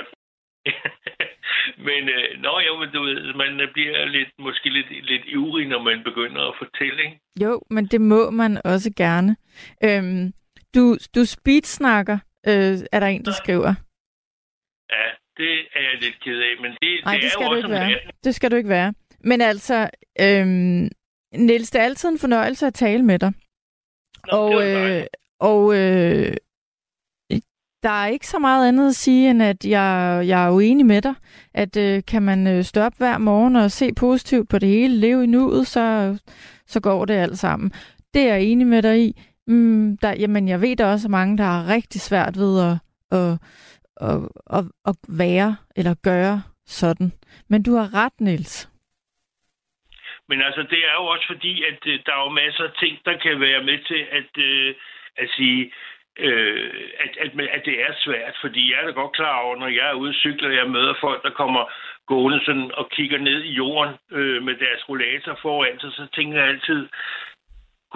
men, 1.87 2.09
øh, 2.15 2.41
nå, 2.41 2.59
jo, 2.67 2.79
men 2.79 2.89
du 2.93 3.03
ved, 3.03 3.33
man 3.33 3.69
bliver 3.73 4.05
lidt, 4.05 4.29
måske 4.39 4.69
lidt, 4.69 5.05
lidt 5.05 5.25
ivrig, 5.25 5.67
når 5.67 5.81
man 5.81 6.03
begynder 6.03 6.41
at 6.49 6.55
fortælle, 6.57 7.03
ikke? 7.03 7.19
Jo, 7.41 7.61
men 7.69 7.85
det 7.85 8.01
må 8.01 8.29
man 8.29 8.61
også 8.65 8.93
gerne. 8.97 9.35
Øhm, 9.83 10.33
du, 10.75 10.97
du 11.15 11.25
speedsnakker, 11.25 12.17
øh, 12.47 12.77
er 12.91 12.99
der 12.99 13.07
en, 13.07 13.25
der 13.25 13.31
skriver. 13.31 13.73
Ja, 14.95 15.05
det 15.37 15.53
er 15.75 15.81
jeg 15.81 16.01
lidt 16.01 16.19
ked 16.23 16.39
af, 16.39 16.61
men 16.61 16.71
det, 16.71 17.05
Nej, 17.05 17.13
det, 17.13 17.21
det 17.21 17.27
er 17.27 17.31
skal 17.31 17.43
jo 17.43 17.49
du 17.49 17.55
også 17.55 17.67
ikke 17.67 17.69
være. 17.69 17.99
Det 18.23 18.35
skal 18.35 18.51
du 18.51 18.55
ikke 18.55 18.69
være. 18.69 18.93
Men 19.19 19.41
altså, 19.41 19.89
øhm, 20.21 20.89
Niels, 21.33 21.71
det 21.71 21.81
er 21.81 21.85
altid 21.85 22.09
en 22.09 22.19
fornøjelse 22.19 22.67
at 22.67 22.73
tale 22.73 23.03
med 23.03 23.19
dig. 23.19 23.33
Nå, 24.31 24.37
og 24.37 24.67
øh, 24.67 25.03
og 25.39 25.73
øh, 25.73 26.35
der 27.83 27.91
er 27.91 28.07
ikke 28.07 28.27
så 28.27 28.39
meget 28.39 28.67
andet 28.67 28.87
at 28.87 28.95
sige, 28.95 29.29
end 29.29 29.43
at 29.43 29.65
jeg, 29.65 30.23
jeg 30.27 30.47
er 30.47 30.51
uenig 30.51 30.85
med 30.85 31.01
dig. 31.01 31.13
At 31.53 31.77
øh, 31.77 32.03
kan 32.07 32.23
man 32.23 32.47
øh, 32.47 32.63
stå 32.63 32.81
op 32.81 32.93
hver 32.97 33.17
morgen 33.17 33.55
og 33.55 33.71
se 33.71 33.93
positivt 33.93 34.49
på 34.49 34.59
det 34.59 34.69
hele, 34.69 34.97
leve 34.97 35.23
i 35.23 35.27
nuet, 35.27 35.67
så, 35.67 36.17
så 36.67 36.79
går 36.79 37.05
det 37.05 37.13
alt 37.13 37.39
sammen. 37.39 37.71
Det 38.13 38.21
er 38.21 38.33
jeg 38.35 38.43
enig 38.43 38.67
med 38.67 38.81
dig 38.81 38.99
i. 39.01 39.21
Mm, 39.47 39.97
der, 40.01 40.15
jamen, 40.19 40.47
jeg 40.47 40.61
ved, 40.61 40.75
der 40.75 40.91
også 40.91 41.07
er 41.07 41.17
mange, 41.19 41.37
der 41.37 41.43
har 41.43 41.73
rigtig 41.75 42.01
svært 42.01 42.35
ved 42.37 42.53
at, 42.69 42.75
at, 43.17 43.31
at, 44.09 44.19
at, 44.57 44.65
at 44.85 44.95
være 45.07 45.57
eller 45.75 45.95
gøre 46.03 46.43
sådan. 46.65 47.11
Men 47.49 47.63
du 47.63 47.71
har 47.75 47.93
ret, 47.93 48.13
Niels. 48.19 48.69
Men 50.29 50.41
altså, 50.41 50.61
det 50.61 50.81
er 50.89 50.95
jo 50.99 51.05
også 51.05 51.27
fordi, 51.27 51.63
at 51.63 51.79
øh, 51.87 51.99
der 52.05 52.13
er 52.13 52.23
jo 52.23 52.29
masser 52.29 52.63
af 52.63 52.73
ting, 52.79 52.99
der 53.05 53.17
kan 53.17 53.39
være 53.39 53.63
med 53.63 53.79
til 53.89 54.01
at, 54.11 54.31
øh, 54.37 54.75
at 55.17 55.29
sige, 55.37 55.73
øh, 56.19 56.89
at, 57.03 57.11
at, 57.23 57.31
at 57.55 57.61
det 57.65 57.81
er 57.81 57.93
svært. 58.05 58.35
Fordi 58.41 58.71
jeg 58.71 58.79
er 58.81 58.85
da 58.85 58.91
godt 58.91 59.15
klar 59.15 59.37
over, 59.39 59.55
når 59.55 59.67
jeg 59.67 59.89
er 59.89 59.93
ude 59.93 60.09
og 60.09 60.15
cykler, 60.15 60.49
og 60.49 60.55
jeg 60.55 60.69
møder 60.69 60.93
folk, 61.01 61.23
der 61.23 61.29
kommer 61.41 61.63
gående 62.07 62.45
sådan 62.45 62.71
og 62.73 62.89
kigger 62.89 63.17
ned 63.17 63.43
i 63.43 63.53
jorden 63.53 63.95
øh, 64.11 64.43
med 64.43 64.55
deres 64.55 64.89
rollator 64.89 65.39
foran 65.41 65.79
sig, 65.79 65.91
så 65.91 66.07
tænker 66.15 66.39
jeg 66.39 66.47
altid, 66.49 66.87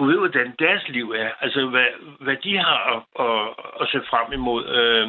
Gud 0.00 0.10
ved, 0.12 0.18
hvordan 0.18 0.54
deres 0.58 0.84
liv 0.88 1.06
er. 1.24 1.30
Altså, 1.40 1.66
hvad, 1.66 1.90
hvad 2.20 2.36
de 2.44 2.52
har 2.58 2.80
at, 2.94 3.00
at, 3.26 3.46
at 3.80 3.86
se 3.92 3.98
frem 4.10 4.32
imod. 4.32 4.62
Øh, 4.78 5.08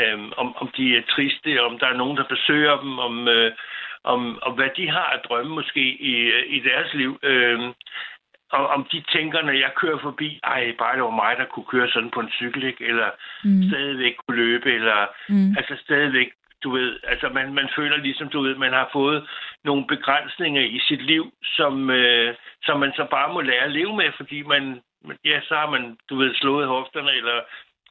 øh, 0.00 0.18
om, 0.36 0.48
om 0.62 0.68
de 0.76 0.96
er 0.96 1.02
triste, 1.14 1.62
om 1.68 1.78
der 1.78 1.86
er 1.86 2.00
nogen, 2.02 2.16
der 2.16 2.32
besøger 2.34 2.76
dem, 2.84 2.98
om, 2.98 3.28
øh, 3.28 3.52
om, 4.04 4.38
om 4.42 4.52
hvad 4.54 4.70
de 4.76 4.90
har 4.90 5.08
at 5.14 5.24
drømme 5.28 5.54
måske 5.54 5.84
i, 6.12 6.14
i 6.56 6.58
deres 6.68 6.94
liv. 6.94 7.18
Øh, 7.22 7.60
og 8.52 8.66
om 8.66 8.86
de 8.92 9.04
tænker, 9.14 9.42
når 9.42 9.52
jeg 9.52 9.72
kører 9.76 9.98
forbi, 9.98 10.40
ej, 10.44 10.74
bare 10.78 10.96
det 10.96 11.02
var 11.02 11.20
mig, 11.24 11.36
der 11.38 11.44
kunne 11.44 11.70
køre 11.72 11.88
sådan 11.90 12.10
på 12.10 12.20
en 12.20 12.30
cykel, 12.30 12.62
ikke? 12.64 12.84
eller 12.84 13.10
mm. 13.44 13.62
stadigvæk 13.68 14.14
kunne 14.16 14.36
løbe, 14.36 14.72
eller 14.72 15.06
mm. 15.28 15.54
altså 15.58 15.74
stadigvæk, 15.84 16.28
du 16.62 16.70
ved, 16.70 16.98
altså 17.04 17.28
man, 17.28 17.54
man 17.54 17.68
føler 17.76 17.96
ligesom, 17.96 18.28
du 18.28 18.42
ved, 18.42 18.54
man 18.54 18.72
har 18.72 18.88
fået 18.92 19.28
nogle 19.68 19.84
begrænsninger 19.94 20.62
i 20.62 20.78
sit 20.88 21.02
liv, 21.12 21.24
som, 21.56 21.90
øh, 21.90 22.34
som 22.66 22.80
man 22.80 22.92
så 22.98 23.04
bare 23.10 23.32
må 23.34 23.40
lære 23.40 23.68
at 23.68 23.76
leve 23.78 23.96
med, 23.96 24.10
fordi 24.16 24.42
man, 24.42 24.64
ja, 25.24 25.40
så 25.48 25.54
har 25.60 25.70
man, 25.70 25.96
du 26.08 26.14
ved, 26.16 26.34
slået 26.34 26.66
hofterne, 26.66 27.12
eller 27.20 27.38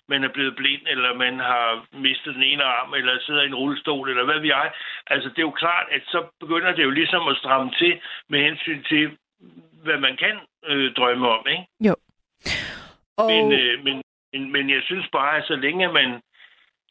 man 0.09 0.23
er 0.23 0.31
blevet 0.35 0.55
blind, 0.55 0.81
eller 0.87 1.13
man 1.13 1.39
har 1.39 1.85
mistet 1.93 2.35
den 2.35 2.43
ene 2.43 2.63
arm, 2.63 2.93
eller 2.93 3.13
sidder 3.21 3.41
i 3.43 3.45
en 3.45 3.55
rullestol, 3.55 4.09
eller 4.09 4.25
hvad 4.25 4.39
vi 4.39 4.49
er. 4.49 4.69
Altså, 5.07 5.29
det 5.29 5.37
er 5.37 5.49
jo 5.51 5.61
klart, 5.63 5.87
at 5.91 6.01
så 6.05 6.19
begynder 6.39 6.71
det 6.75 6.83
jo 6.83 6.89
ligesom 6.89 7.27
at 7.27 7.37
stramme 7.37 7.71
til 7.79 7.99
med 8.29 8.39
hensyn 8.47 8.83
til, 8.83 9.17
hvad 9.83 9.97
man 9.97 10.17
kan 10.17 10.35
øh, 10.65 10.93
drømme 10.93 11.27
om, 11.29 11.45
ikke? 11.49 11.65
Jo. 11.87 11.95
Og... 13.17 13.27
Men, 13.31 13.51
øh, 13.59 13.83
men, 13.83 14.01
men, 14.33 14.51
men 14.51 14.69
jeg 14.69 14.81
synes 14.83 15.07
bare, 15.11 15.37
at 15.37 15.47
så 15.47 15.55
længe 15.55 15.93
man, 15.93 16.21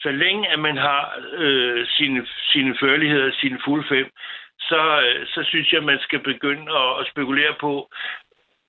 så 0.00 0.10
længe 0.10 0.48
at 0.48 0.58
man 0.58 0.76
har 0.76 1.02
øh, 1.32 1.86
sine, 1.86 2.26
sine 2.52 2.76
førligheder, 2.80 3.30
sine 3.32 3.58
fulde 3.64 3.88
fem, 3.88 4.10
så, 4.68 4.82
øh, 5.06 5.26
så 5.26 5.40
synes 5.50 5.72
jeg, 5.72 5.82
man 5.82 5.98
skal 6.00 6.18
begynde 6.18 6.72
at, 6.82 7.00
at 7.00 7.06
spekulere 7.12 7.54
på, 7.60 7.90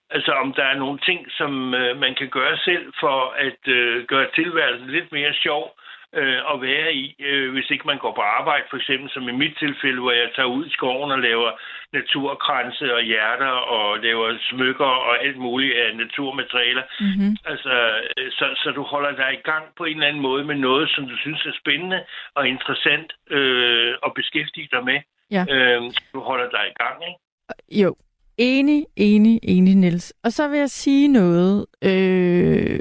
altså 0.10 0.32
om 0.32 0.54
der 0.54 0.64
er 0.64 0.78
nogle 0.78 1.00
ting, 1.00 1.32
som 1.32 1.74
øh, 1.74 1.98
man 1.98 2.16
kan 2.16 2.30
gøre 2.30 2.58
selv 2.58 2.94
for 3.00 3.34
at 3.38 3.68
øh, 3.68 4.06
gøre 4.06 4.28
tilværelsen 4.36 4.90
lidt 4.90 5.12
mere 5.12 5.34
sjov 5.34 5.76
øh, 6.20 6.42
at 6.54 6.62
være 6.62 6.94
i, 6.94 7.16
øh, 7.20 7.52
hvis 7.54 7.70
ikke 7.70 7.88
man 7.88 7.98
går 7.98 8.14
på 8.16 8.22
arbejde, 8.22 8.66
for 8.70 8.78
eksempel 8.78 9.10
som 9.10 9.30
i 9.30 9.32
mit 9.32 9.56
tilfælde, 9.60 10.02
hvor 10.02 10.12
jeg 10.12 10.30
tager 10.36 10.56
ud 10.58 10.66
i 10.66 10.76
skoven 10.78 11.12
og 11.12 11.20
laver 11.20 11.52
naturkranse 11.94 12.96
og 12.96 13.02
hjerter 13.02 13.56
og 13.76 14.00
laver 14.00 14.38
smykker 14.50 14.92
og 15.08 15.24
alt 15.26 15.38
muligt 15.38 15.78
af 15.78 15.96
naturmaterialer. 15.96 16.84
Mm-hmm. 17.00 17.38
Altså, 17.46 17.74
øh, 18.18 18.32
så, 18.32 18.46
så 18.64 18.72
du 18.72 18.84
holder 18.84 19.12
dig 19.12 19.34
i 19.34 19.46
gang 19.50 19.66
på 19.78 19.84
en 19.86 19.94
eller 19.94 20.08
anden 20.08 20.22
måde 20.22 20.44
med 20.44 20.56
noget, 20.56 20.90
som 20.90 21.08
du 21.08 21.18
synes 21.18 21.46
er 21.46 21.54
spændende 21.62 22.04
og 22.36 22.48
interessant 22.48 23.14
øh, 23.30 23.94
at 24.06 24.12
beskæftige 24.14 24.70
dig 24.72 24.84
med. 24.84 25.00
Ja. 25.32 25.46
Øh, 25.50 25.82
du 26.14 26.20
holder 26.20 26.50
dig 26.50 26.68
i 26.68 26.74
gang, 26.84 27.04
ikke? 27.08 27.82
Jo, 27.82 27.96
Enig, 28.38 28.86
enig, 28.96 29.40
enig, 29.44 29.76
Niels. 29.76 30.14
Og 30.24 30.32
så 30.32 30.48
vil 30.48 30.60
jeg 30.60 30.70
sige 30.70 31.08
noget 31.08 31.66
øh, 31.82 32.80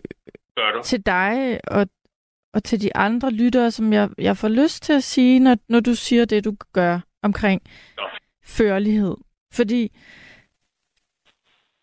til 0.84 1.06
dig 1.06 1.60
og, 1.66 1.86
og 2.54 2.64
til 2.64 2.80
de 2.82 2.96
andre 2.96 3.30
lyttere, 3.30 3.70
som 3.70 3.92
jeg, 3.92 4.08
jeg 4.18 4.36
får 4.36 4.48
lyst 4.48 4.82
til 4.82 4.92
at 4.92 5.02
sige, 5.02 5.40
når, 5.40 5.56
når 5.68 5.80
du 5.80 5.94
siger 5.94 6.24
det, 6.24 6.44
du 6.44 6.56
gør 6.72 7.00
omkring 7.22 7.62
ja. 7.98 8.04
førlighed. 8.44 9.16
Fordi 9.52 9.92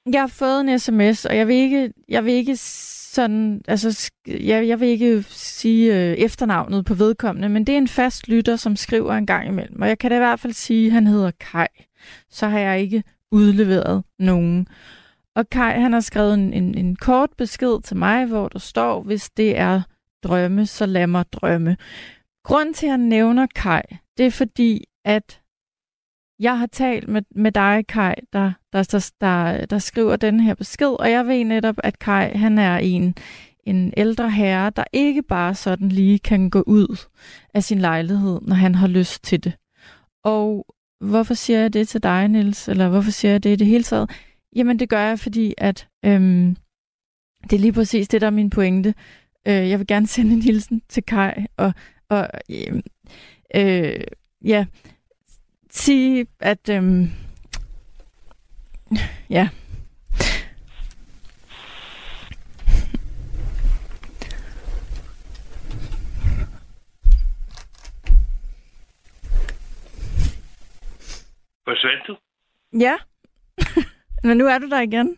jeg 0.06 0.22
har 0.22 0.28
fået 0.28 0.62
en 0.62 0.80
sms, 0.80 1.26
og 1.26 1.38
jeg 1.38 1.48
vil 1.48 1.56
ikke, 1.56 1.94
jeg 2.10 2.26
vil 2.26 2.34
ikke 2.34 2.56
sådan, 2.56 3.62
altså, 3.68 4.12
jeg, 4.28 4.68
jeg 4.68 4.80
vil 4.80 4.88
ikke 4.88 5.24
sige 5.30 5.96
øh, 5.96 6.18
efternavnet 6.18 6.86
på 6.86 6.94
vedkommende, 6.94 7.50
men 7.50 7.68
det 7.68 7.74
er 7.74 7.78
en 7.78 7.88
fast 7.88 8.28
lytter, 8.28 8.56
som 8.56 8.76
skriver 8.76 9.14
en 9.14 9.26
gang 9.26 9.48
imellem. 9.48 9.82
Og 9.82 9.88
jeg 9.88 10.00
kan 10.00 10.12
da 10.12 10.16
i 10.16 10.20
hvert 10.20 10.40
fald 10.40 10.54
sige, 10.54 10.88
at 10.88 10.94
han 10.94 11.08
hedder 11.08 11.32
Kai. 11.40 11.68
Så 12.30 12.48
har 12.48 12.60
jeg 12.60 12.82
ikke 12.82 13.04
udleveret 13.32 14.04
nogen. 14.20 14.68
Og 15.36 15.50
Kai, 15.50 15.80
han 15.80 15.94
har 15.94 16.00
skrevet 16.00 16.34
en, 16.34 16.54
en, 16.54 16.78
en 16.78 16.96
kort 16.96 17.30
besked 17.38 17.82
til 17.82 17.98
mig, 17.98 18.26
hvor 18.26 18.48
der 18.48 18.60
står, 18.60 19.02
hvis 19.02 19.30
det 19.30 19.58
er 19.58 19.82
drømme, 20.24 20.66
så 20.66 20.86
lad 20.86 21.08
mig 21.08 21.26
drømme. 21.32 21.78
Grunden 22.44 22.74
til, 22.74 22.86
at 22.86 22.92
han 22.92 23.00
nævner 23.00 23.48
Kai, 23.56 23.82
det 24.18 24.26
er 24.26 24.32
fordi, 24.32 24.86
at 25.06 25.41
jeg 26.42 26.60
har 26.60 26.66
talt 26.66 27.08
med, 27.08 27.22
med 27.36 27.52
dig, 27.52 27.84
Kai, 27.88 28.14
der, 28.34 28.52
der, 28.74 28.84
der, 28.84 29.12
der, 29.22 29.66
der 29.66 29.78
skriver 29.78 30.16
den 30.16 30.40
her 30.40 30.54
besked, 30.54 31.00
og 31.00 31.12
jeg 31.12 31.28
ved 31.28 31.44
netop, 31.44 31.76
at 31.84 32.00
Kai, 32.00 32.30
han 32.30 32.58
er 32.58 32.78
en, 32.78 33.16
en 33.64 33.94
ældre 33.98 34.32
herre, 34.32 34.72
der 34.76 34.84
ikke 34.94 35.22
bare 35.22 35.56
sådan 35.56 35.90
lige 35.90 36.20
kan 36.20 36.50
gå 36.50 36.64
ud 36.68 36.98
af 37.54 37.64
sin 37.64 37.80
lejlighed, 37.80 38.40
når 38.42 38.56
han 38.56 38.76
har 38.76 38.88
lyst 38.88 39.24
til 39.24 39.44
det. 39.44 39.54
Og 40.24 40.66
Hvorfor 41.02 41.34
siger 41.34 41.60
jeg 41.60 41.74
det 41.74 41.88
til 41.88 42.04
dig, 42.04 42.28
Niels? 42.28 42.68
Eller 42.70 42.90
hvorfor 42.90 43.12
siger 43.12 43.32
jeg 43.32 43.44
det 43.44 43.50
i 43.50 43.56
det 43.56 43.68
hele 43.68 43.84
taget? 43.84 44.12
Jamen, 44.56 44.80
det 44.80 44.90
gør 44.90 45.00
jeg, 45.00 45.20
fordi 45.20 45.54
at 45.58 45.88
øhm, 46.06 46.56
det 47.44 47.54
er 47.54 47.60
lige 47.60 47.74
præcis 47.74 48.08
det, 48.08 48.22
der 48.22 48.28
er 48.28 48.32
min 48.32 48.50
pointe. 48.50 48.94
Øh, 49.48 49.70
jeg 49.70 49.80
vil 49.80 49.88
gerne 49.88 50.08
sende 50.08 50.34
en 50.34 50.42
hilsen 50.42 50.82
til 50.90 51.04
Kai, 51.04 51.34
og, 51.58 51.74
og 52.10 52.28
øh, 52.52 52.82
øh, 53.56 54.02
ja, 54.46 54.66
sige, 55.72 56.28
at 56.40 56.70
øhm, 56.70 57.08
ja, 59.30 59.50
Forsvandt 71.68 72.08
du? 72.08 72.16
Ja. 72.80 72.96
Men 74.28 74.38
nu 74.38 74.46
er 74.48 74.58
du 74.58 74.70
der 74.70 74.82
igen. 74.82 75.18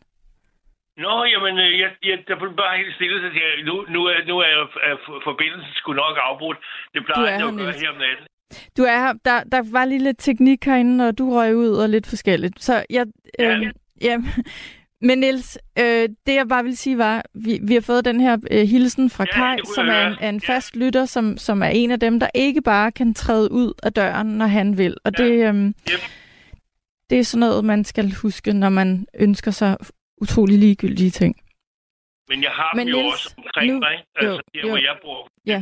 Nå, 0.97 1.23
jamen, 1.33 1.57
øh, 1.59 1.79
jeg, 1.79 1.91
jeg, 2.03 2.23
der 2.27 2.35
blev 2.39 2.55
bare 2.55 2.77
helt 2.77 2.95
stille, 2.95 3.17
så 3.21 3.27
jeg, 3.39 3.63
nu, 3.63 3.85
nu, 3.89 4.05
er, 4.05 4.25
nu 4.27 4.35
er, 4.39 4.53
er 4.89 4.95
forbindelsen 5.23 5.73
sgu 5.73 5.93
nok 5.93 6.17
afbrudt. 6.29 6.57
Det 6.93 7.05
plejer 7.05 7.27
jeg 7.27 7.47
at 7.47 7.55
gøre 7.55 7.73
her 7.81 7.89
om 7.89 7.97
natten. 7.97 8.25
Du 8.77 8.83
er 8.83 8.99
her. 8.99 9.13
Der, 9.25 9.43
der 9.43 9.61
var 9.71 9.85
lige 9.85 10.03
lidt 10.03 10.17
teknik 10.19 10.65
herinde, 10.65 11.07
og 11.07 11.17
du 11.17 11.33
røg 11.33 11.55
ud 11.55 11.69
og 11.69 11.89
lidt 11.89 12.07
forskelligt. 12.07 12.63
Så 12.63 12.83
jeg... 12.89 13.05
Øh, 13.39 13.45
ja. 13.45 13.71
ja. 14.01 14.17
Men 15.07 15.17
Niels, 15.17 15.57
øh, 15.79 16.09
det 16.27 16.35
jeg 16.35 16.47
bare 16.49 16.63
vil 16.63 16.77
sige 16.77 16.97
var, 16.97 17.25
vi, 17.33 17.59
vi 17.63 17.73
har 17.73 17.81
fået 17.81 18.05
den 18.05 18.21
her 18.21 18.37
øh, 18.51 18.67
hilsen 18.67 19.09
fra 19.09 19.25
ja, 19.27 19.33
Kai, 19.33 19.57
som 19.75 19.87
er 19.87 20.07
en, 20.07 20.15
er 20.19 20.29
en 20.29 20.41
fast 20.41 20.75
ja. 20.75 20.79
lytter, 20.79 21.05
som, 21.05 21.37
som 21.37 21.63
er 21.63 21.67
en 21.67 21.91
af 21.91 21.99
dem, 21.99 22.19
der 22.19 22.27
ikke 22.33 22.61
bare 22.61 22.91
kan 22.91 23.13
træde 23.13 23.51
ud 23.51 23.73
af 23.83 23.93
døren, 23.93 24.27
når 24.27 24.45
han 24.45 24.77
vil. 24.77 24.97
Og 25.03 25.11
ja. 25.19 25.23
det, 25.23 25.31
øh, 25.31 25.65
yep. 25.65 25.99
Det 27.09 27.19
er 27.19 27.23
sådan 27.23 27.39
noget, 27.39 27.65
man 27.65 27.85
skal 27.85 28.11
huske, 28.11 28.53
når 28.53 28.69
man 28.69 29.05
ønsker 29.19 29.51
sig 29.51 29.77
utrolig 30.21 30.59
ligegyldige 30.59 31.09
ting. 31.09 31.35
Men 32.29 32.37
jeg 32.47 32.51
har 32.51 32.71
Men 32.75 32.87
dem 32.87 32.95
jo 32.95 33.01
Niels, 33.01 33.13
også 33.13 33.35
omkring 33.37 33.67
nu, 33.73 33.79
mig, 33.79 33.95
altså 34.15 34.41
jo, 34.55 34.61
der, 34.61 34.61
jo. 34.61 34.67
hvor 34.69 34.81
jeg 34.87 34.95
bor. 35.03 35.21
Ja, 35.51 35.57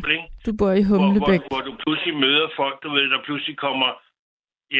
du 0.45 0.51
bor 0.59 0.72
i 0.82 0.84
Humlebæk. 0.89 1.20
Hvor, 1.20 1.28
hvor, 1.28 1.49
hvor 1.51 1.62
du 1.70 1.74
pludselig 1.84 2.16
møder 2.26 2.47
folk, 2.55 2.84
du 2.84 2.89
ved, 2.95 3.05
der 3.14 3.22
pludselig 3.28 3.57
kommer 3.57 3.89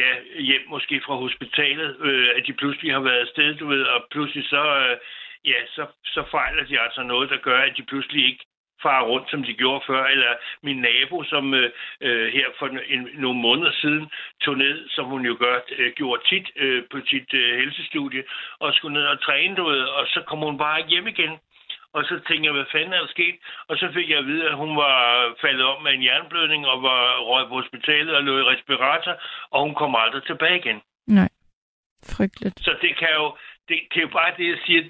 ja, 0.00 0.10
hjem 0.48 0.64
måske 0.68 1.02
fra 1.06 1.14
hospitalet, 1.14 1.96
øh, 2.00 2.28
at 2.36 2.42
de 2.46 2.52
pludselig 2.52 2.92
har 2.92 3.00
været 3.00 3.20
afsted, 3.26 3.54
du 3.54 3.66
ved, 3.66 3.82
og 3.82 4.00
pludselig 4.10 4.44
så, 4.44 4.64
øh, 4.82 4.96
ja, 5.44 5.58
så, 5.66 5.86
så 6.04 6.24
fejler 6.30 6.64
de 6.64 6.80
altså 6.80 7.02
noget, 7.02 7.30
der 7.30 7.36
gør, 7.36 7.58
at 7.58 7.76
de 7.76 7.82
pludselig 7.82 8.26
ikke 8.30 8.44
fare 8.82 9.04
rundt, 9.10 9.30
som 9.30 9.42
de 9.42 9.54
gjorde 9.54 9.84
før, 9.86 10.04
eller 10.04 10.32
min 10.62 10.78
nabo, 10.86 11.24
som 11.24 11.54
øh, 11.54 11.70
øh, 12.00 12.32
her 12.32 12.46
for 12.58 12.66
en, 12.66 13.08
nogle 13.14 13.40
måneder 13.40 13.72
siden 13.72 14.10
tog 14.40 14.58
ned, 14.58 14.88
som 14.88 15.04
hun 15.04 15.22
jo 15.26 15.36
gør, 15.38 15.56
øh, 15.78 15.92
gjorde 15.92 16.22
tit 16.30 16.50
øh, 16.56 16.82
på 16.90 16.98
sit 17.06 17.34
øh, 17.34 17.58
helsestudie, 17.58 18.24
og 18.58 18.74
skulle 18.74 18.94
ned 18.94 19.06
og 19.06 19.22
træne, 19.22 19.56
du 19.56 19.64
ved, 19.64 19.80
og 19.80 20.06
så 20.06 20.22
kom 20.26 20.38
hun 20.38 20.58
bare 20.58 20.78
ikke 20.78 20.90
hjem 20.90 21.06
igen. 21.06 21.34
Og 21.94 22.04
så 22.04 22.14
tænkte 22.26 22.46
jeg, 22.46 22.52
hvad 22.52 22.72
fanden 22.72 22.92
er 22.92 23.00
der 23.00 23.06
sket? 23.16 23.36
Og 23.68 23.76
så 23.76 23.86
fik 23.94 24.10
jeg 24.10 24.18
at 24.18 24.26
vide, 24.26 24.48
at 24.48 24.56
hun 24.56 24.76
var 24.76 24.98
faldet 25.40 25.64
om 25.64 25.82
med 25.82 25.92
en 25.92 26.04
jernblødning 26.04 26.66
og 26.66 26.82
var 26.82 27.02
røget 27.28 27.48
på 27.48 27.54
hospitalet 27.54 28.16
og 28.16 28.22
lå 28.22 28.38
i 28.38 28.48
respirator, 28.52 29.14
og 29.50 29.62
hun 29.62 29.74
kom 29.74 29.94
aldrig 29.94 30.22
tilbage 30.22 30.58
igen. 30.58 30.80
Nej, 31.06 31.30
frygteligt. 32.16 32.60
Så 32.60 32.72
det 32.82 32.96
kan 32.96 33.08
jo, 33.20 33.36
det, 33.68 33.76
det 33.90 33.96
er 33.96 34.06
jo 34.08 34.14
bare 34.20 34.32
det, 34.38 34.48
jeg 34.48 34.58
siger, 34.66 34.82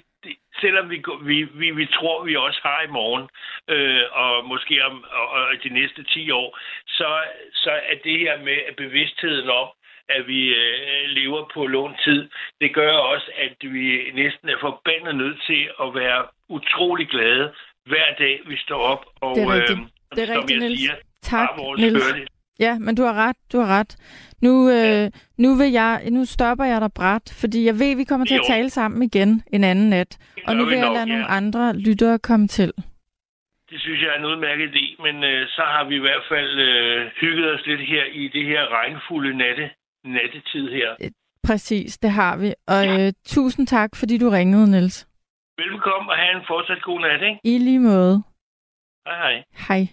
selvom 0.61 0.89
vi, 0.89 1.03
vi, 1.21 1.43
vi, 1.43 1.71
vi 1.71 1.85
tror, 1.85 2.23
vi 2.23 2.35
også 2.35 2.59
har 2.63 2.81
i 2.81 2.93
morgen, 2.99 3.25
øh, 3.67 4.03
og 4.11 4.45
måske 4.45 4.85
om 4.85 5.05
og, 5.11 5.29
og 5.29 5.43
de 5.63 5.69
næste 5.69 6.03
10 6.03 6.31
år, 6.31 6.59
så, 6.87 7.23
så 7.53 7.71
er 7.71 7.95
det 8.03 8.19
her 8.19 8.37
med 8.37 8.57
bevidstheden 8.77 9.49
om, 9.49 9.67
at 10.09 10.27
vi 10.27 10.41
øh, 10.47 11.09
lever 11.17 11.51
på 11.53 11.67
lånt 11.67 11.97
tid, 12.03 12.29
det 12.61 12.73
gør 12.73 12.91
også, 12.91 13.31
at 13.37 13.55
vi 13.61 14.11
næsten 14.13 14.49
er 14.49 14.57
forbandet 14.61 15.15
nødt 15.15 15.39
til 15.47 15.69
at 15.83 15.95
være 15.95 16.25
utrolig 16.49 17.07
glade 17.07 17.53
hver 17.85 18.07
dag, 18.19 18.41
vi 18.47 18.57
står 18.57 18.79
op. 18.79 19.05
Og, 19.21 19.35
det 19.35 19.43
er 19.43 19.53
rigtigt, 19.53 19.79
øh, 19.79 19.85
det 20.15 20.29
er 20.29 20.37
rigtigt 20.37 20.59
Niels. 20.59 20.79
Siger, 20.79 20.95
tak, 21.21 21.49
Niels. 21.77 22.29
Ja, 22.59 22.79
men 22.79 22.95
du 22.95 23.03
har 23.03 23.13
ret, 23.27 23.35
du 23.53 23.57
har 23.59 23.79
ret. 23.79 23.91
Nu, 24.41 24.69
øh, 24.69 24.75
ja. 24.75 25.09
nu, 25.37 25.55
vil 25.55 25.71
jeg, 25.71 26.01
nu 26.11 26.25
stopper 26.25 26.65
jeg 26.65 26.81
dig 26.81 26.91
bræt, 26.95 27.37
fordi 27.41 27.65
jeg 27.65 27.73
ved, 27.79 27.91
at 27.91 27.97
vi 27.97 28.03
kommer 28.03 28.25
til 28.25 28.35
jo. 28.35 28.41
at 28.41 28.47
tale 28.47 28.69
sammen 28.69 29.03
igen 29.03 29.43
en 29.53 29.63
anden 29.63 29.89
nat. 29.89 30.17
Og 30.47 30.55
nu 30.55 30.65
vil 30.65 30.77
jeg 30.77 30.91
lade 30.91 31.07
ja. 31.07 31.13
nogle 31.13 31.25
andre 31.25 31.75
lyttere 31.87 32.19
komme 32.19 32.47
til. 32.47 32.71
Det 33.69 33.81
synes 33.81 34.01
jeg 34.01 34.09
er 34.13 34.19
en 34.19 34.25
udmærket 34.25 34.69
idé, 34.69 35.03
men 35.05 35.23
øh, 35.23 35.47
så 35.47 35.61
har 35.61 35.83
vi 35.83 35.95
i 35.95 36.05
hvert 36.07 36.25
fald 36.29 36.59
øh, 36.59 37.11
hygget 37.21 37.53
os 37.53 37.65
lidt 37.65 37.81
her 37.81 38.03
i 38.05 38.27
det 38.27 38.45
her 38.45 38.61
regnfulde 38.77 39.37
natte, 39.37 39.69
nattetid 40.03 40.69
her. 40.71 40.95
Øh, 41.01 41.11
præcis, 41.43 41.97
det 41.97 42.11
har 42.11 42.37
vi. 42.37 42.53
Og 42.67 42.83
ja. 42.85 43.07
øh, 43.07 43.13
tusind 43.25 43.67
tak, 43.67 43.95
fordi 43.95 44.17
du 44.17 44.29
ringede, 44.29 44.71
Niels. 44.71 45.07
Velkommen 45.57 46.09
og 46.09 46.17
have 46.17 46.37
en 46.37 46.43
fortsat 46.47 46.81
god 46.83 46.99
nat, 46.99 47.21
ikke? 47.21 47.39
I 47.43 47.57
lige 47.57 47.79
måde. 47.79 48.23
Hej 49.05 49.17
hej. 49.17 49.43
Hej. 49.67 49.87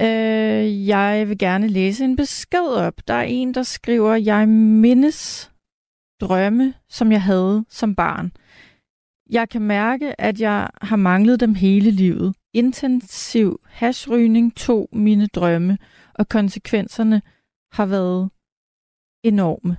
Øh, 0.00 0.88
jeg 0.88 1.28
vil 1.28 1.38
gerne 1.38 1.68
læse 1.68 2.04
en 2.04 2.16
besked 2.16 2.68
op. 2.86 2.94
Der 3.08 3.14
er 3.14 3.22
en, 3.22 3.54
der 3.54 3.62
skriver, 3.62 4.14
jeg 4.14 4.48
mindes 4.48 5.52
drømme, 6.20 6.74
som 6.88 7.12
jeg 7.12 7.22
havde 7.22 7.64
som 7.68 7.94
barn. 7.94 8.32
Jeg 9.30 9.48
kan 9.48 9.62
mærke, 9.62 10.20
at 10.20 10.40
jeg 10.40 10.68
har 10.82 10.96
manglet 10.96 11.40
dem 11.40 11.54
hele 11.54 11.90
livet. 11.90 12.34
Intensiv 12.54 13.60
hashrygning 13.64 14.56
tog 14.56 14.88
mine 14.92 15.26
drømme, 15.26 15.78
og 16.18 16.28
konsekvenserne 16.28 17.22
har 17.72 17.86
været 17.86 18.30
enorme. 19.22 19.76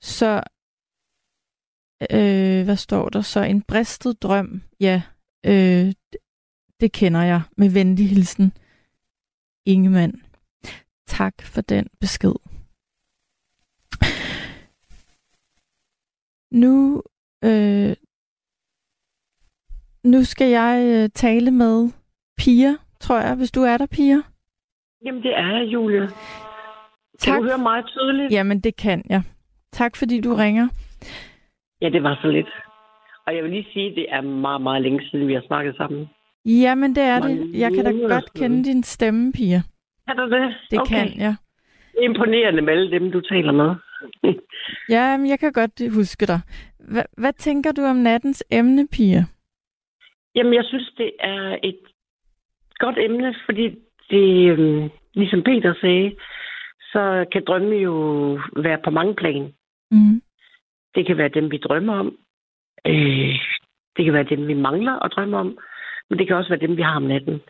Så 0.00 0.42
øh, 2.10 2.64
hvad 2.64 2.76
står 2.76 3.08
der 3.08 3.20
så? 3.20 3.42
En 3.42 3.62
bristet 3.62 4.22
drøm. 4.22 4.62
Ja, 4.80 5.02
øh, 5.46 5.94
det 6.80 6.92
kender 6.92 7.22
jeg. 7.22 7.42
Med 7.56 7.70
venlig 7.70 8.08
hilsen. 8.08 8.52
Ingemann. 9.66 10.22
Tak 11.06 11.42
for 11.42 11.60
den 11.60 11.88
besked. 12.00 12.34
Nu, 16.50 17.02
øh, 17.44 17.96
nu 20.04 20.24
skal 20.24 20.50
jeg 20.50 20.86
øh, 20.86 21.10
tale 21.14 21.50
med 21.50 21.90
Pia, 22.36 22.76
tror 23.00 23.18
jeg, 23.20 23.34
hvis 23.34 23.50
du 23.50 23.62
er 23.62 23.78
der, 23.78 23.86
Pia. 23.86 24.22
Jamen, 25.04 25.22
det 25.22 25.34
er 25.38 25.56
jeg, 25.56 25.66
Julie. 25.72 26.00
Kan 26.00 26.08
Tak. 27.18 27.38
du 27.38 27.44
høre 27.44 27.58
meget 27.58 27.86
tydeligt? 27.86 28.32
Jamen, 28.32 28.60
det 28.60 28.76
kan 28.76 29.02
jeg. 29.10 29.22
Tak, 29.72 29.96
fordi 29.96 30.20
du 30.20 30.34
ringer. 30.34 30.68
Ja, 31.80 31.88
det 31.88 32.02
var 32.02 32.18
så 32.22 32.28
lidt. 32.28 32.48
Og 33.26 33.34
jeg 33.36 33.42
vil 33.44 33.50
lige 33.52 33.66
sige, 33.72 33.90
at 33.90 33.96
det 33.96 34.06
er 34.08 34.20
meget, 34.20 34.60
meget 34.60 34.82
længe 34.82 35.00
siden, 35.10 35.28
vi 35.28 35.34
har 35.34 35.42
snakket 35.46 35.76
sammen. 35.76 36.08
Jamen, 36.44 36.94
det 36.94 37.02
er 37.02 37.20
Mange 37.20 37.40
det. 37.40 37.58
Jeg 37.60 37.72
kan 37.74 37.84
da 37.84 37.90
godt 38.14 38.32
kende 38.34 38.64
din 38.64 38.82
stemme, 38.82 39.32
Pia. 39.32 39.60
Kan 40.08 40.16
du 40.16 40.30
det? 40.30 40.54
Det 40.70 40.80
okay. 40.80 40.94
kan 40.96 41.20
jeg. 41.20 41.36
Det 41.92 42.00
er 42.00 42.08
imponerende 42.08 42.62
med 42.62 42.72
alle 42.72 42.90
dem, 42.90 43.12
du 43.12 43.20
taler 43.20 43.52
med. 43.52 43.74
Ja, 44.88 45.16
men 45.16 45.26
jeg 45.28 45.38
kan 45.38 45.52
godt 45.52 45.94
huske 45.94 46.26
dig. 46.26 46.40
Hva, 46.78 47.02
hvad 47.18 47.32
tænker 47.32 47.72
du 47.72 47.82
om 47.82 47.96
nattens 47.96 48.44
emne, 48.50 48.88
Pia? 48.92 49.24
Jamen, 50.34 50.54
jeg 50.54 50.64
synes, 50.64 50.92
det 50.98 51.10
er 51.20 51.56
et 51.62 51.78
godt 52.78 52.98
emne, 52.98 53.34
fordi 53.46 53.74
det, 54.10 54.50
øhm, 54.50 54.90
ligesom 55.14 55.42
Peter 55.42 55.74
sagde, 55.80 56.16
så 56.92 57.26
kan 57.32 57.44
drømme 57.46 57.76
jo 57.76 57.94
være 58.56 58.78
på 58.84 58.90
mange 58.90 59.14
plan. 59.14 59.54
Mm. 59.90 60.22
Det 60.94 61.06
kan 61.06 61.16
være 61.16 61.28
dem, 61.28 61.50
vi 61.50 61.56
drømmer 61.58 61.94
om. 61.94 62.18
Øh, 62.86 63.34
det 63.96 64.04
kan 64.04 64.14
være 64.14 64.30
dem, 64.34 64.48
vi 64.48 64.54
mangler 64.54 65.04
at 65.04 65.12
drømme 65.12 65.36
om. 65.36 65.58
Men 66.10 66.18
det 66.18 66.26
kan 66.26 66.36
også 66.36 66.48
være 66.48 66.66
dem, 66.66 66.76
vi 66.76 66.82
har 66.82 66.96
om 66.96 67.02
natten. 67.02 67.40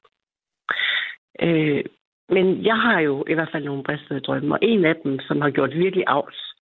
Øh, 1.42 1.84
men 2.28 2.64
jeg 2.64 2.76
har 2.76 3.00
jo 3.00 3.24
i 3.28 3.34
hvert 3.34 3.48
fald 3.52 3.64
nogle 3.64 3.84
bristede 3.84 4.20
drømme, 4.20 4.54
og 4.54 4.58
en 4.62 4.84
af 4.84 4.96
dem, 5.04 5.20
som 5.20 5.40
har 5.40 5.50
gjort 5.50 5.74
virkelig 5.74 6.04
afs, 6.06 6.54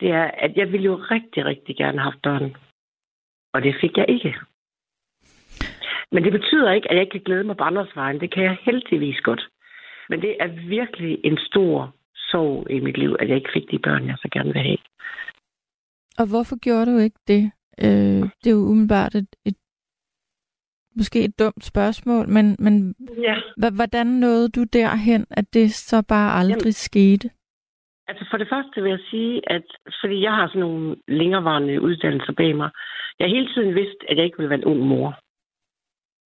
det 0.00 0.10
er, 0.10 0.24
at 0.24 0.56
jeg 0.56 0.72
ville 0.72 0.84
jo 0.84 0.96
rigtig, 0.96 1.44
rigtig 1.44 1.76
gerne 1.76 1.98
have 1.98 2.10
haft 2.10 2.22
børn. 2.22 2.56
Og 3.52 3.62
det 3.62 3.74
fik 3.80 3.96
jeg 3.96 4.06
ikke. 4.08 4.34
Men 6.12 6.24
det 6.24 6.32
betyder 6.32 6.70
ikke, 6.72 6.90
at 6.90 6.94
jeg 6.96 7.02
ikke 7.02 7.12
kan 7.12 7.22
glæde 7.24 7.44
mig 7.44 7.56
på 7.56 7.64
andres 7.64 7.96
vejen. 7.96 8.20
Det 8.20 8.34
kan 8.34 8.44
jeg 8.44 8.56
heldigvis 8.62 9.20
godt. 9.20 9.48
Men 10.08 10.20
det 10.22 10.36
er 10.40 10.48
virkelig 10.68 11.18
en 11.24 11.38
stor 11.38 11.94
sorg 12.16 12.70
i 12.70 12.80
mit 12.80 12.98
liv, 12.98 13.16
at 13.20 13.28
jeg 13.28 13.36
ikke 13.36 13.50
fik 13.52 13.70
de 13.70 13.78
børn, 13.78 14.06
jeg 14.06 14.16
så 14.18 14.28
gerne 14.32 14.52
vil 14.52 14.62
have. 14.62 14.78
Og 16.18 16.26
hvorfor 16.28 16.56
gjorde 16.58 16.92
du 16.92 16.98
ikke 16.98 17.18
det? 17.28 17.42
Øh, 17.84 18.22
det 18.40 18.46
er 18.46 18.56
jo 18.60 18.66
umiddelbart 18.72 19.14
et, 19.14 19.28
et 19.44 19.54
måske 20.96 21.24
et 21.24 21.38
dumt 21.38 21.64
spørgsmål, 21.64 22.28
men, 22.28 22.56
men 22.58 22.94
Ja. 23.22 23.36
hvordan 23.70 24.06
nåede 24.06 24.48
du 24.48 24.64
derhen, 24.72 25.26
at 25.30 25.54
det 25.54 25.70
så 25.70 26.02
bare 26.08 26.32
aldrig 26.40 26.62
Jamen- 26.64 26.72
skete? 26.72 27.30
Altså 28.08 28.26
for 28.30 28.36
det 28.36 28.48
første 28.48 28.82
vil 28.82 28.90
jeg 28.90 29.00
sige, 29.10 29.50
at 29.50 29.62
fordi 30.02 30.22
jeg 30.22 30.32
har 30.32 30.46
sådan 30.48 30.60
nogle 30.60 30.96
længerevarende 31.08 31.80
uddannelser 31.80 32.32
bag 32.32 32.56
mig, 32.56 32.70
jeg 33.18 33.24
har 33.28 33.34
hele 33.36 33.48
tiden 33.54 33.74
vidst, 33.74 34.00
at 34.08 34.16
jeg 34.16 34.24
ikke 34.24 34.38
vil 34.38 34.48
være 34.48 34.58
en 34.58 34.64
ung 34.64 34.80
mor. 34.80 35.18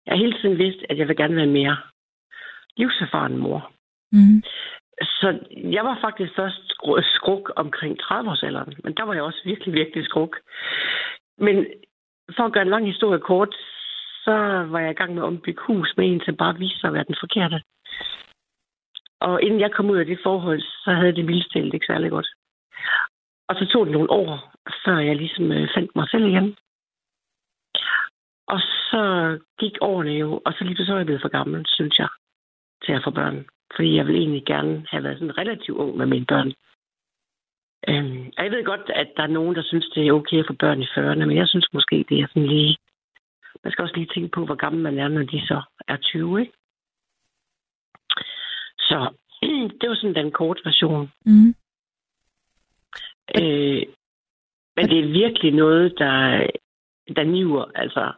Jeg 0.08 0.16
har 0.16 0.24
hele 0.26 0.40
tiden 0.42 0.58
vidst, 0.58 0.86
at 0.90 0.98
jeg 0.98 1.08
vil 1.08 1.18
gerne 1.18 1.36
være 1.36 1.56
mere 1.60 1.78
livserfaren 2.78 3.38
mor. 3.38 3.72
Mm. 4.12 4.44
Så 5.02 5.40
jeg 5.54 5.84
var 5.86 5.98
faktisk 6.02 6.36
først 6.36 6.62
skru- 6.74 7.16
skruk 7.16 7.52
omkring 7.56 8.02
30-årsalderen, 8.02 8.74
men 8.84 8.94
der 8.98 9.04
var 9.04 9.14
jeg 9.14 9.24
også 9.24 9.42
virkelig, 9.46 9.74
virkelig 9.74 10.06
skruk. 10.06 10.40
Men 11.38 11.66
for 12.36 12.44
at 12.44 12.54
gøre 12.54 12.64
en 12.64 12.76
lang 12.76 12.86
historie 12.86 13.20
kort, 13.20 13.56
så 14.26 14.36
var 14.72 14.80
jeg 14.80 14.92
i 14.92 15.00
gang 15.00 15.14
med 15.14 15.24
at 15.24 15.28
ombygge 15.28 15.62
hus 15.68 15.94
med 15.98 16.06
en, 16.08 16.22
som 16.26 16.36
bare 16.36 16.58
viste 16.58 16.80
sig 16.80 16.88
at 16.88 16.94
være 16.94 17.10
den 17.12 17.16
forkerte. 17.20 17.62
Og 19.20 19.42
inden 19.42 19.60
jeg 19.60 19.72
kom 19.72 19.90
ud 19.90 19.98
af 19.98 20.06
det 20.06 20.20
forhold, 20.24 20.62
så 20.62 20.92
havde 20.94 21.16
det 21.16 21.28
vildstællet 21.28 21.74
ikke 21.74 21.86
særlig 21.86 22.12
godt. 22.12 22.28
Og 23.50 23.56
så 23.56 23.66
tog 23.66 23.86
det 23.86 23.94
nogle 23.94 24.12
år, 24.12 24.54
før 24.86 24.98
jeg 24.98 25.16
ligesom 25.16 25.52
øh, 25.52 25.68
fandt 25.76 25.96
mig 25.96 26.10
selv 26.10 26.26
igen. 26.26 26.56
Og 28.48 28.60
så 28.60 29.04
gik 29.60 29.78
årene 29.82 30.12
jo, 30.12 30.42
og 30.46 30.54
så 30.54 30.64
lige 30.64 30.86
så 30.86 30.94
er 30.94 30.98
jeg 30.98 31.06
blevet 31.06 31.22
for 31.22 31.30
gammel, 31.30 31.66
synes 31.68 32.00
jeg, 32.00 32.10
til 32.86 32.94
at 32.94 33.02
få 33.04 33.12
børn. 33.12 33.46
Fordi 33.76 33.96
jeg 33.96 34.08
vil 34.08 34.16
egentlig 34.16 34.46
gerne 34.46 34.86
have 34.90 35.04
været 35.04 35.20
sådan 35.20 35.38
relativt 35.38 35.78
ung 35.78 35.98
med 35.98 36.06
mine 36.06 36.26
børn. 36.26 36.54
Øhm, 37.90 38.32
og 38.38 38.44
jeg 38.44 38.52
ved 38.52 38.64
godt, 38.66 38.90
at 38.90 39.10
der 39.18 39.24
er 39.24 39.28
nogen, 39.38 39.56
der 39.56 39.64
synes, 39.64 39.90
det 39.96 40.08
er 40.08 40.12
okay 40.12 40.40
at 40.40 40.46
få 40.48 40.54
børn 40.54 40.82
i 40.82 40.86
40'erne, 40.86 41.26
men 41.26 41.38
jeg 41.38 41.48
synes 41.48 41.68
måske, 41.74 42.06
det 42.10 42.20
er 42.20 42.28
sådan 42.28 42.48
lige... 42.48 42.78
Man 43.64 43.72
skal 43.72 43.84
også 43.84 43.96
lige 43.96 44.14
tænke 44.14 44.30
på, 44.30 44.46
hvor 44.46 44.56
gammel 44.56 44.82
man 44.84 45.00
er, 45.00 45.08
når 45.08 45.24
de 45.24 45.48
så 45.48 45.62
er 45.88 45.98
20, 45.98 46.42
ikke? 46.42 46.54
Så 48.80 49.10
det 49.82 49.90
var 49.90 49.96
sådan 49.96 50.16
den 50.16 50.32
korte 50.32 50.62
version. 50.66 51.12
Mm. 51.26 51.56
Øh, 53.38 53.84
men 54.76 54.90
det 54.90 55.00
er 55.00 55.12
virkelig 55.22 55.52
noget, 55.54 55.94
der, 55.98 56.48
der 57.16 57.24
niver. 57.24 57.66
Altså, 57.76 58.14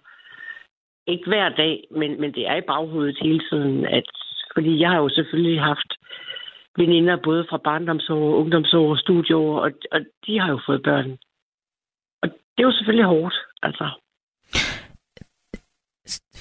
ikke 1.10 1.28
hver 1.28 1.49
dag, 1.49 1.88
men, 1.91 2.22
men 2.22 2.34
det 2.34 2.47
er 2.47 2.55
i 2.55 2.68
baghovedet 2.72 3.18
hele 3.22 3.41
tiden. 3.49 3.86
At, 3.86 4.10
fordi 4.53 4.80
jeg 4.80 4.89
har 4.89 4.97
jo 4.97 5.10
selvfølgelig 5.10 5.62
haft 5.62 5.93
veninder 6.78 7.18
både 7.24 7.45
fra 7.49 7.57
barndomsår, 7.57 8.36
ungdomsår 8.36 8.89
og 8.89 8.97
studieår, 8.97 9.60
og, 9.60 9.72
og 9.91 9.99
de 10.26 10.39
har 10.39 10.49
jo 10.49 10.60
fået 10.66 10.84
børn. 10.84 11.12
Og 12.22 12.30
det 12.30 12.64
er 12.64 12.68
jo 12.70 12.72
selvfølgelig 12.72 13.05
hårdt, 13.05 13.36
altså. 13.62 13.88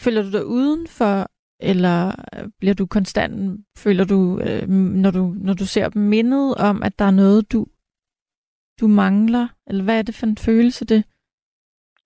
Føler 0.04 0.22
du 0.22 0.30
dig 0.30 0.46
udenfor, 0.46 1.26
eller 1.60 2.12
bliver 2.58 2.74
du 2.74 2.86
konstant, 2.86 3.60
føler 3.78 4.04
du, 4.04 4.40
øh, 4.46 4.68
når 5.02 5.10
du, 5.10 5.34
når 5.46 5.54
du 5.54 5.66
ser 5.66 5.88
dem 5.88 6.02
mindet 6.02 6.54
om, 6.54 6.82
at 6.82 6.98
der 6.98 7.04
er 7.04 7.10
noget, 7.10 7.52
du, 7.52 7.66
du 8.80 8.86
mangler? 8.86 9.48
Eller 9.66 9.84
hvad 9.84 9.98
er 9.98 10.02
det 10.02 10.14
for 10.14 10.26
en 10.26 10.36
følelse, 10.36 10.84
det? 10.86 11.04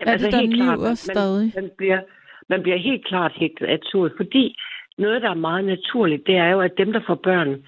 Er 0.01 0.17
det, 0.17 0.33
der 0.33 0.41
helt 0.41 0.55
klart, 0.55 0.79
man- 0.79 0.97
stadig? 0.97 1.53
Man 1.55 1.71
bliver, 1.79 2.01
man 2.49 2.63
bliver 2.63 2.77
helt 2.77 3.07
klart 3.07 3.33
hægtet 3.33 3.67
af 3.67 3.79
toget, 3.81 4.13
fordi 4.17 4.57
noget, 4.99 5.23
der 5.23 5.31
er 5.31 5.35
meget 5.49 5.65
naturligt, 5.65 6.27
det 6.27 6.37
er 6.37 6.49
jo, 6.49 6.61
at 6.61 6.79
dem, 6.79 6.93
der 6.93 7.01
får 7.07 7.15
børn, 7.15 7.65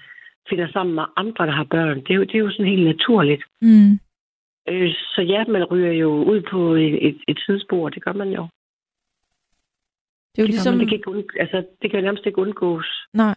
finder 0.49 0.67
sammen 0.71 0.95
med 0.95 1.03
andre, 1.15 1.45
der 1.45 1.51
har 1.51 1.63
børn. 1.63 1.97
Det 1.97 2.09
er 2.09 2.15
jo, 2.15 2.23
det 2.23 2.35
er 2.35 2.39
jo 2.39 2.51
sådan 2.51 2.71
helt 2.73 2.85
naturligt. 2.85 3.43
Mm. 3.61 3.99
Øh, 4.69 4.93
så 4.93 5.21
ja, 5.21 5.43
man 5.45 5.63
ryger 5.63 5.91
jo 5.91 6.23
ud 6.23 6.41
på 6.51 6.73
et, 6.73 7.07
et, 7.07 7.21
et 7.27 7.39
sidespor, 7.45 7.89
det 7.89 8.03
gør 8.03 8.13
man 8.13 8.29
jo. 8.29 8.47
Det 10.31 10.41
er 10.41 10.43
jo 10.43 10.47
Det, 10.47 10.49
ligesom... 10.49 10.77
man, 10.77 10.87
det, 10.87 11.05
kan 11.05 11.17
ikke 11.17 11.39
altså, 11.39 11.65
det 11.81 11.91
kan 11.91 11.99
jo 11.99 12.05
nærmest 12.05 12.25
ikke 12.25 12.41
undgås. 12.41 13.07
Nej. 13.13 13.35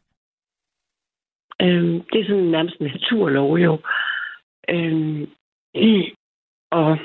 Øhm, 1.62 2.00
det 2.12 2.20
er 2.20 2.24
sådan 2.24 2.44
nærmest 2.44 2.76
en 2.78 2.86
naturlov 2.86 3.58
jo. 3.58 3.78
Øhm, 4.68 5.26
og 6.70 6.98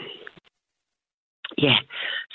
ja, 1.57 1.77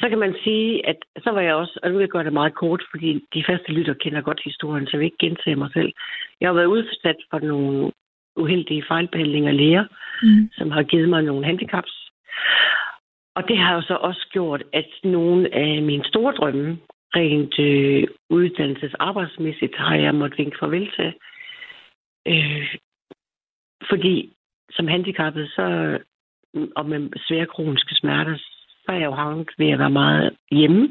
så 0.00 0.08
kan 0.08 0.18
man 0.18 0.34
sige, 0.44 0.86
at 0.86 0.96
så 1.24 1.30
var 1.30 1.40
jeg 1.40 1.54
også, 1.54 1.78
og 1.82 1.88
nu 1.90 1.96
vil 1.96 2.02
jeg 2.02 2.08
gøre 2.10 2.24
det 2.24 2.32
meget 2.32 2.54
kort, 2.54 2.82
fordi 2.90 3.26
de 3.34 3.44
faste 3.46 3.72
lytter 3.72 3.94
kender 3.94 4.20
godt 4.20 4.40
historien, 4.44 4.86
så 4.86 4.90
jeg 4.92 5.00
vil 5.00 5.04
ikke 5.04 5.26
gentage 5.26 5.56
mig 5.56 5.70
selv. 5.72 5.92
Jeg 6.40 6.48
har 6.48 6.54
været 6.54 6.66
udsat 6.66 7.16
for 7.30 7.38
nogle 7.38 7.92
uheldige 8.36 8.84
fejlbehandlinger 8.88 9.50
af 9.50 9.56
læger, 9.56 9.84
Mm. 10.22 10.50
som 10.52 10.70
har 10.70 10.82
givet 10.82 11.08
mig 11.08 11.22
nogle 11.22 11.44
handicaps. 11.44 12.10
Og 13.34 13.48
det 13.48 13.58
har 13.58 13.74
jo 13.74 13.82
så 13.82 13.94
også 13.94 14.28
gjort, 14.32 14.62
at 14.72 14.90
nogle 15.04 15.54
af 15.54 15.82
mine 15.82 16.04
store 16.04 16.32
drømme, 16.34 16.78
rent 17.16 17.58
øh, 17.58 18.08
uddannelses 18.30 18.94
arbejdsmæssigt, 18.94 19.76
har 19.76 19.96
jeg 19.96 20.14
måttet 20.14 20.38
vinke 20.38 20.58
farvel 20.58 20.90
til. 20.96 21.12
Øh, 22.26 22.74
fordi 23.90 24.32
som 24.70 24.88
handicappet, 24.88 25.50
så, 25.50 25.98
og 26.76 26.86
med 26.86 27.10
svære 27.28 27.46
kroniske 27.46 27.94
smerter, 27.94 28.36
er 28.92 28.98
jeg 28.98 29.06
jo 29.06 29.14
havnet 29.14 29.50
ved 29.58 29.70
at 29.70 29.78
være 29.78 29.90
meget 29.90 30.36
hjemme. 30.50 30.82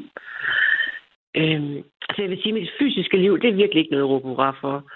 Øh, 1.36 1.62
altså 2.08 2.18
jeg 2.22 2.30
vil 2.30 2.42
sige, 2.42 2.54
at 2.54 2.60
mit 2.60 2.70
fysiske 2.78 3.16
liv, 3.16 3.40
det 3.40 3.48
er 3.48 3.60
virkelig 3.62 3.80
ikke 3.80 3.90
noget 3.90 4.04
at 4.04 4.08
råbe 4.10 4.28
hurra 4.28 4.56
for. 4.60 4.90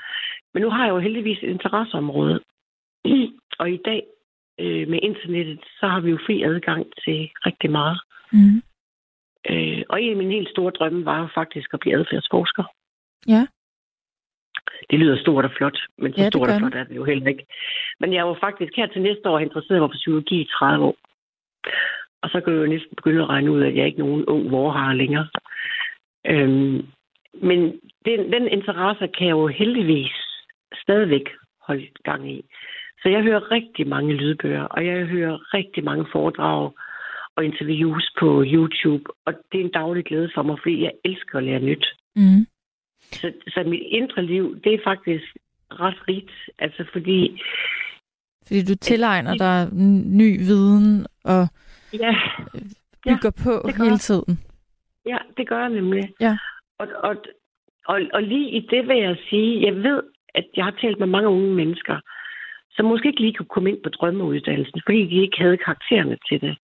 Men 0.55 0.63
nu 0.63 0.71
har 0.71 0.85
jeg 0.85 0.93
jo 0.93 0.99
heldigvis 0.99 1.39
et 1.43 1.49
interesseområde. 1.49 2.41
Og 3.61 3.71
i 3.71 3.81
dag, 3.85 4.03
øh, 4.61 4.89
med 4.89 4.99
internettet, 5.03 5.61
så 5.81 5.87
har 5.89 6.01
vi 6.01 6.11
jo 6.11 6.19
fri 6.27 6.43
adgang 6.43 6.87
til 7.05 7.31
rigtig 7.47 7.71
meget. 7.71 8.01
Mm. 8.33 8.63
Øh, 9.51 9.83
og 9.89 10.03
en 10.03 10.11
af 10.11 10.17
mine 10.17 10.35
helt 10.35 10.51
store 10.51 10.73
drømme 10.73 11.05
var 11.05 11.21
jo 11.21 11.29
faktisk 11.35 11.75
at 11.75 11.81
blive 11.81 11.99
adfærdsforsker. 11.99 12.65
Ja. 13.29 13.47
Det 14.91 14.99
lyder 14.99 15.17
stort 15.21 15.45
og 15.45 15.51
flot, 15.57 15.79
men 15.99 16.13
så 16.13 16.23
Ja, 16.23 16.29
stort 16.29 16.49
og 16.49 16.59
flot 16.59 16.75
er 16.75 16.85
det 16.85 16.97
jo 16.97 17.05
heller 17.05 17.27
ikke. 17.29 17.47
Men 18.01 18.13
jeg 18.15 18.27
var 18.27 18.37
faktisk 18.41 18.73
her 18.77 18.87
til 18.87 19.03
næste 19.03 19.29
år 19.29 19.39
interesseret 19.39 19.81
mig 19.81 19.91
for 19.91 20.01
psykologi 20.03 20.41
i 20.41 20.49
30 20.59 20.85
år. 20.85 20.97
Og 22.23 22.31
så 22.31 22.41
kan 22.41 22.53
jeg 22.53 22.63
jo 22.63 22.67
næsten 22.67 22.97
begynde 22.97 23.23
at 23.23 23.29
regne 23.29 23.51
ud, 23.51 23.63
at 23.63 23.77
jeg 23.77 23.87
ikke 23.87 24.01
er 24.01 24.05
nogen 24.05 24.25
ung 24.25 24.51
vorhar 24.51 24.93
længere. 24.93 25.29
Øhm, 26.27 26.87
men 27.43 27.61
den, 28.07 28.33
den 28.33 28.49
interesse 28.49 29.07
kan 29.07 29.27
jeg 29.27 29.37
jo 29.41 29.47
heldigvis 29.47 30.13
stadigvæk 30.83 31.27
holde 31.67 31.89
gang 32.05 32.33
i. 32.33 32.45
Så 33.03 33.09
jeg 33.09 33.23
hører 33.23 33.51
rigtig 33.51 33.89
mange 33.89 34.15
lydbøger, 34.15 34.63
og 34.63 34.87
jeg 34.87 35.07
hører 35.07 35.55
rigtig 35.55 35.85
mange 35.85 36.07
foredrag. 36.13 36.71
og 37.37 37.45
interviews 37.45 38.13
på 38.21 38.45
YouTube. 38.47 39.05
Og 39.27 39.33
det 39.53 39.61
er 39.61 39.65
en 39.65 39.71
daglig 39.71 40.05
glæde 40.05 40.31
for 40.35 40.43
mig, 40.43 40.57
fordi 40.63 40.83
jeg 40.83 40.93
elsker 41.05 41.39
at 41.39 41.45
lære 41.45 41.61
nyt. 41.61 41.87
Mm. 42.17 42.47
Så, 43.01 43.33
så 43.49 43.63
mit 43.67 43.83
indre 43.89 44.23
liv, 44.23 44.61
det 44.65 44.75
er 44.75 44.79
faktisk 44.85 45.25
ret 45.71 46.09
rigt. 46.09 46.33
Altså 46.59 46.85
fordi... 46.93 47.43
Fordi 48.47 48.63
du 48.65 48.75
tilegner 48.75 49.35
dig 49.35 49.69
ny 50.21 50.39
viden 50.39 51.07
og 51.25 51.49
ja, 51.93 52.15
bygger 53.05 53.33
ja, 53.37 53.43
på 53.45 53.69
hele 53.83 53.99
tiden. 53.99 54.39
Ja, 55.07 55.19
det 55.37 55.49
gør 55.49 55.59
jeg 55.59 55.69
nemlig. 55.69 56.13
Ja. 56.21 56.39
Og, 56.79 56.89
og, 56.95 57.17
og, 57.87 58.01
og 58.13 58.23
lige 58.23 58.51
i 58.51 58.61
det 58.71 58.89
vil 58.89 58.97
jeg 58.97 59.17
sige, 59.31 59.67
jeg 59.67 59.77
ved, 59.77 60.03
at 60.35 60.45
jeg 60.57 60.65
har 60.65 60.75
talt 60.81 60.99
med 60.99 61.07
mange 61.07 61.29
unge 61.29 61.55
mennesker, 61.55 62.01
som 62.71 62.87
måske 62.87 63.09
ikke 63.09 63.21
lige 63.21 63.35
kunne 63.35 63.55
komme 63.55 63.71
ind 63.71 63.83
på 63.83 63.89
drømmeuddannelsen, 63.89 64.81
fordi 64.87 65.07
de 65.07 65.23
ikke 65.23 65.39
havde 65.39 65.57
karaktererne 65.57 66.19
til 66.29 66.41
det. 66.41 66.57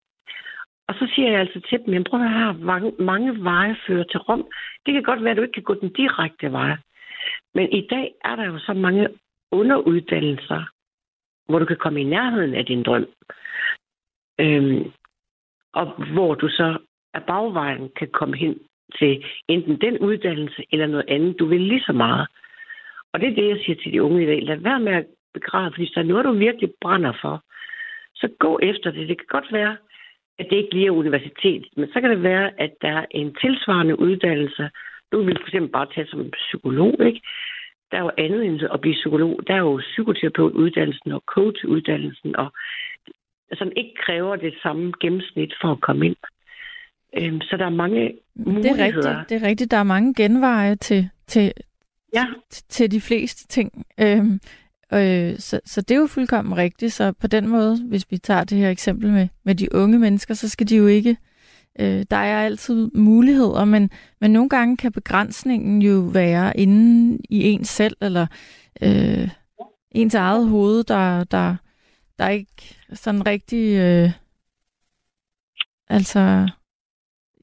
Og 0.87 0.95
så 0.95 1.11
siger 1.15 1.31
jeg 1.31 1.39
altså 1.39 1.59
til 1.69 1.79
dem, 1.85 1.93
at 1.93 2.07
prøv 2.09 2.21
at 2.21 2.31
høre, 2.31 2.53
mange, 2.53 2.93
mange 2.99 3.43
veje 3.43 3.75
fører 3.87 4.03
til 4.03 4.19
Rom. 4.19 4.47
Det 4.85 4.93
kan 4.93 5.03
godt 5.03 5.23
være, 5.23 5.31
at 5.31 5.37
du 5.37 5.41
ikke 5.41 5.53
kan 5.53 5.63
gå 5.63 5.73
den 5.73 5.93
direkte 5.93 6.51
vej. 6.51 6.77
Men 7.53 7.71
i 7.71 7.87
dag 7.89 8.13
er 8.25 8.35
der 8.35 8.45
jo 8.45 8.59
så 8.59 8.73
mange 8.73 9.07
underuddannelser, 9.51 10.63
hvor 11.49 11.59
du 11.59 11.65
kan 11.65 11.77
komme 11.77 12.01
i 12.01 12.03
nærheden 12.03 12.53
af 12.53 12.65
din 12.65 12.83
drøm. 12.83 13.07
Øhm, 14.39 14.91
og 15.73 15.85
hvor 16.13 16.35
du 16.35 16.49
så 16.49 16.77
af 17.13 17.23
bagvejen 17.23 17.89
kan 17.99 18.07
komme 18.07 18.37
hen 18.37 18.59
til 18.99 19.25
enten 19.47 19.81
den 19.81 19.99
uddannelse 19.99 20.63
eller 20.71 20.87
noget 20.87 21.05
andet, 21.07 21.39
du 21.39 21.45
vil 21.45 21.61
lige 21.61 21.83
så 21.83 21.93
meget. 21.93 22.27
Og 23.13 23.19
det 23.19 23.29
er 23.29 23.35
det, 23.35 23.47
jeg 23.47 23.59
siger 23.65 23.75
til 23.75 23.93
de 23.93 24.03
unge 24.03 24.23
i 24.23 24.25
dag. 24.25 24.41
Lad 24.41 24.57
være 24.57 24.79
med 24.79 24.93
at 24.93 25.05
begræde, 25.33 25.71
fordi 25.71 25.83
hvis 25.83 25.91
der 25.93 26.01
er 26.01 26.05
noget, 26.05 26.25
du 26.25 26.31
virkelig 26.31 26.69
brænder 26.81 27.13
for, 27.21 27.43
så 28.15 28.29
gå 28.39 28.59
efter 28.63 28.91
det. 28.91 29.07
Det 29.07 29.17
kan 29.17 29.27
godt 29.29 29.51
være, 29.51 29.77
at 30.39 30.47
det 30.49 30.57
ikke 30.57 30.73
lige 30.73 30.87
er 30.87 30.91
universitet, 30.91 31.67
men 31.77 31.87
så 31.93 32.01
kan 32.01 32.09
det 32.09 32.23
være, 32.23 32.61
at 32.61 32.73
der 32.81 32.89
er 32.89 33.05
en 33.11 33.35
tilsvarende 33.41 33.99
uddannelse. 33.99 34.69
Du 35.11 35.21
vil 35.21 35.37
for 35.37 35.47
eksempel 35.47 35.71
bare 35.71 35.87
tage 35.95 36.07
som 36.07 36.31
psykolog, 36.31 36.95
ikke? 37.05 37.21
Der 37.91 37.97
er 37.97 38.01
jo 38.01 38.11
andet 38.17 38.45
end 38.45 38.61
at 38.73 38.81
blive 38.81 38.93
psykolog. 38.93 39.39
Der 39.47 39.53
er 39.53 39.59
jo 39.59 39.77
psykoterapeutuddannelsen 39.77 41.11
og 41.11 41.23
coachuddannelsen, 41.25 42.35
og 42.35 42.51
som 43.53 43.71
ikke 43.75 43.93
kræver 44.05 44.35
det 44.35 44.53
samme 44.63 44.93
gennemsnit 45.01 45.53
for 45.61 45.71
at 45.71 45.81
komme 45.81 46.05
ind. 46.05 46.15
Øhm, 47.17 47.41
så 47.41 47.57
der 47.57 47.65
er 47.65 47.69
mange 47.69 48.13
muligheder. 48.35 48.73
Det 48.73 48.81
er 48.81 48.85
rigtigt. 48.85 49.29
Det 49.29 49.43
er 49.43 49.47
rigtigt. 49.47 49.71
Der 49.71 49.77
er 49.77 49.83
mange 49.83 50.13
genveje 50.13 50.75
til, 50.75 51.09
til, 51.27 51.53
ja. 52.13 52.25
til 52.69 52.91
de 52.91 53.01
fleste 53.01 53.47
ting. 53.47 53.85
Øhm, 53.99 54.39
øh, 54.93 55.35
så, 55.37 55.59
så 55.65 55.81
det 55.81 55.91
er 55.91 55.99
jo 55.99 56.07
fuldkommen 56.07 56.57
rigtigt. 56.57 56.93
Så 56.93 57.11
på 57.11 57.27
den 57.27 57.47
måde, 57.47 57.77
hvis 57.89 58.05
vi 58.09 58.17
tager 58.17 58.43
det 58.43 58.57
her 58.57 58.69
eksempel 58.69 59.11
med, 59.11 59.27
med 59.43 59.55
de 59.55 59.75
unge 59.75 59.99
mennesker, 59.99 60.33
så 60.33 60.49
skal 60.49 60.69
de 60.69 60.75
jo 60.75 60.87
ikke... 60.87 61.17
Øh, 61.79 62.05
der 62.11 62.17
er 62.17 62.45
altid 62.45 62.91
muligheder, 62.93 63.65
men, 63.65 63.89
men 64.21 64.31
nogle 64.31 64.49
gange 64.49 64.77
kan 64.77 64.91
begrænsningen 64.91 65.81
jo 65.81 65.99
være 66.13 66.59
inde 66.59 67.17
i 67.29 67.43
ens 67.43 67.67
selv, 67.69 67.97
eller 68.01 68.27
øh, 68.81 69.29
ens 69.91 70.15
eget 70.15 70.49
hoved, 70.49 70.83
der, 70.83 71.23
der, 71.23 71.55
der 72.19 72.29
ikke 72.29 72.76
sådan 72.93 73.27
rigtig... 73.27 73.77
Øh, 73.77 74.09
altså 75.89 76.49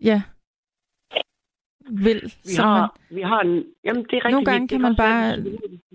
ja, 0.02 0.22
vil. 1.90 2.34
Vi 2.44 2.54
har, 2.54 2.80
man, 2.80 3.16
vi 3.16 3.22
har 3.22 3.40
en, 3.40 3.64
jamen 3.84 4.04
det 4.04 4.12
er 4.12 4.16
rigtig 4.16 4.30
Nogle 4.30 4.44
gange 4.44 4.68
kan 4.68 4.80
man 4.80 4.96
bare, 4.96 5.36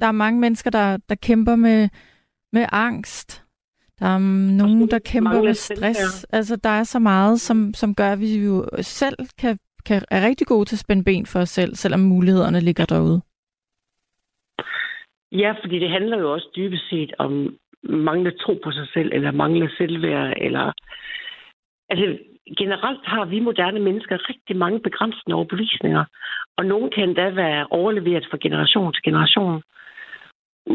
der 0.02 0.08
er 0.08 0.12
mange 0.12 0.40
mennesker, 0.40 0.70
der, 0.70 0.98
der 1.10 1.16
kæmper 1.16 1.56
med, 1.56 1.90
med 2.52 2.66
angst. 2.72 3.46
Der 4.00 4.06
er 4.06 4.18
nogen, 4.58 4.88
der 4.88 5.00
kæmper 5.00 5.42
med 5.44 5.54
stress. 5.54 6.24
Altså, 6.24 6.56
der 6.56 6.70
er 6.70 6.84
så 6.84 7.00
meget, 7.00 7.42
som, 7.42 7.74
som 7.74 7.96
gør, 7.96 8.12
at 8.12 8.20
vi 8.20 8.46
jo 8.46 8.70
selv 8.82 9.16
kan, 9.38 9.58
kan, 9.86 10.02
er 10.12 10.28
rigtig 10.28 10.48
gode 10.48 10.66
til 10.66 10.76
at 10.76 10.80
spænde 10.80 11.04
ben 11.04 11.26
for 11.26 11.40
os 11.40 11.50
selv, 11.50 11.76
selvom 11.76 12.00
mulighederne 12.00 12.60
ligger 12.60 12.86
derude. 12.86 13.22
Ja, 15.32 15.54
fordi 15.64 15.80
det 15.80 15.90
handler 15.90 16.18
jo 16.18 16.34
også 16.34 16.48
dybest 16.56 16.90
set 16.90 17.14
om 17.20 17.58
mangler 17.84 18.32
tro 18.32 18.60
på 18.64 18.72
sig 18.72 18.88
selv, 18.94 19.10
eller 19.14 19.32
mangler 19.32 19.70
selvværd, 19.78 20.34
eller... 20.38 20.72
Altså, 21.90 22.18
generelt 22.58 23.06
har 23.06 23.26
vi 23.26 23.40
moderne 23.40 23.80
mennesker 23.80 24.30
rigtig 24.30 24.56
mange 24.58 24.80
begrænsende 24.80 25.36
overbevisninger, 25.36 26.06
og 26.58 26.66
nogle 26.66 26.90
kan 26.92 27.14
da 27.14 27.30
være 27.30 27.68
overleveret 27.70 28.28
fra 28.32 28.38
generation 28.42 28.94
til 28.94 29.04
generation 29.04 29.62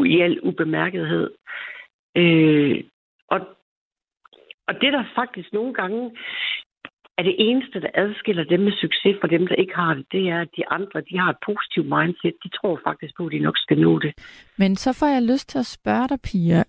i 0.05 0.21
al 0.21 0.39
ubemærkethed. 0.43 1.31
Øh, 2.17 2.83
og, 3.27 3.39
og 4.67 4.73
det 4.81 4.93
der 4.93 5.03
faktisk 5.15 5.53
nogle 5.53 5.73
gange 5.73 6.11
er 7.17 7.23
det 7.23 7.35
eneste, 7.39 7.81
der 7.81 7.89
adskiller 7.93 8.43
dem 8.43 8.59
med 8.59 8.71
succes 8.71 9.15
fra 9.21 9.27
dem, 9.27 9.47
der 9.47 9.55
ikke 9.55 9.75
har 9.75 9.93
det, 9.93 10.05
det 10.11 10.29
er, 10.29 10.41
at 10.41 10.49
de 10.57 10.67
andre 10.67 11.01
de 11.01 11.19
har 11.19 11.29
et 11.29 11.41
positivt 11.45 11.87
mindset. 11.95 12.35
De 12.43 12.49
tror 12.49 12.79
faktisk 12.87 13.13
på, 13.17 13.25
at 13.25 13.31
de 13.31 13.39
nok 13.39 13.57
skal 13.57 13.77
nå 13.79 13.99
det. 13.99 14.13
Men 14.57 14.75
så 14.75 14.93
får 14.99 15.07
jeg 15.07 15.23
lyst 15.23 15.49
til 15.49 15.59
at 15.59 15.65
spørge 15.65 16.07
dig, 16.07 16.19
Pia. 16.23 16.63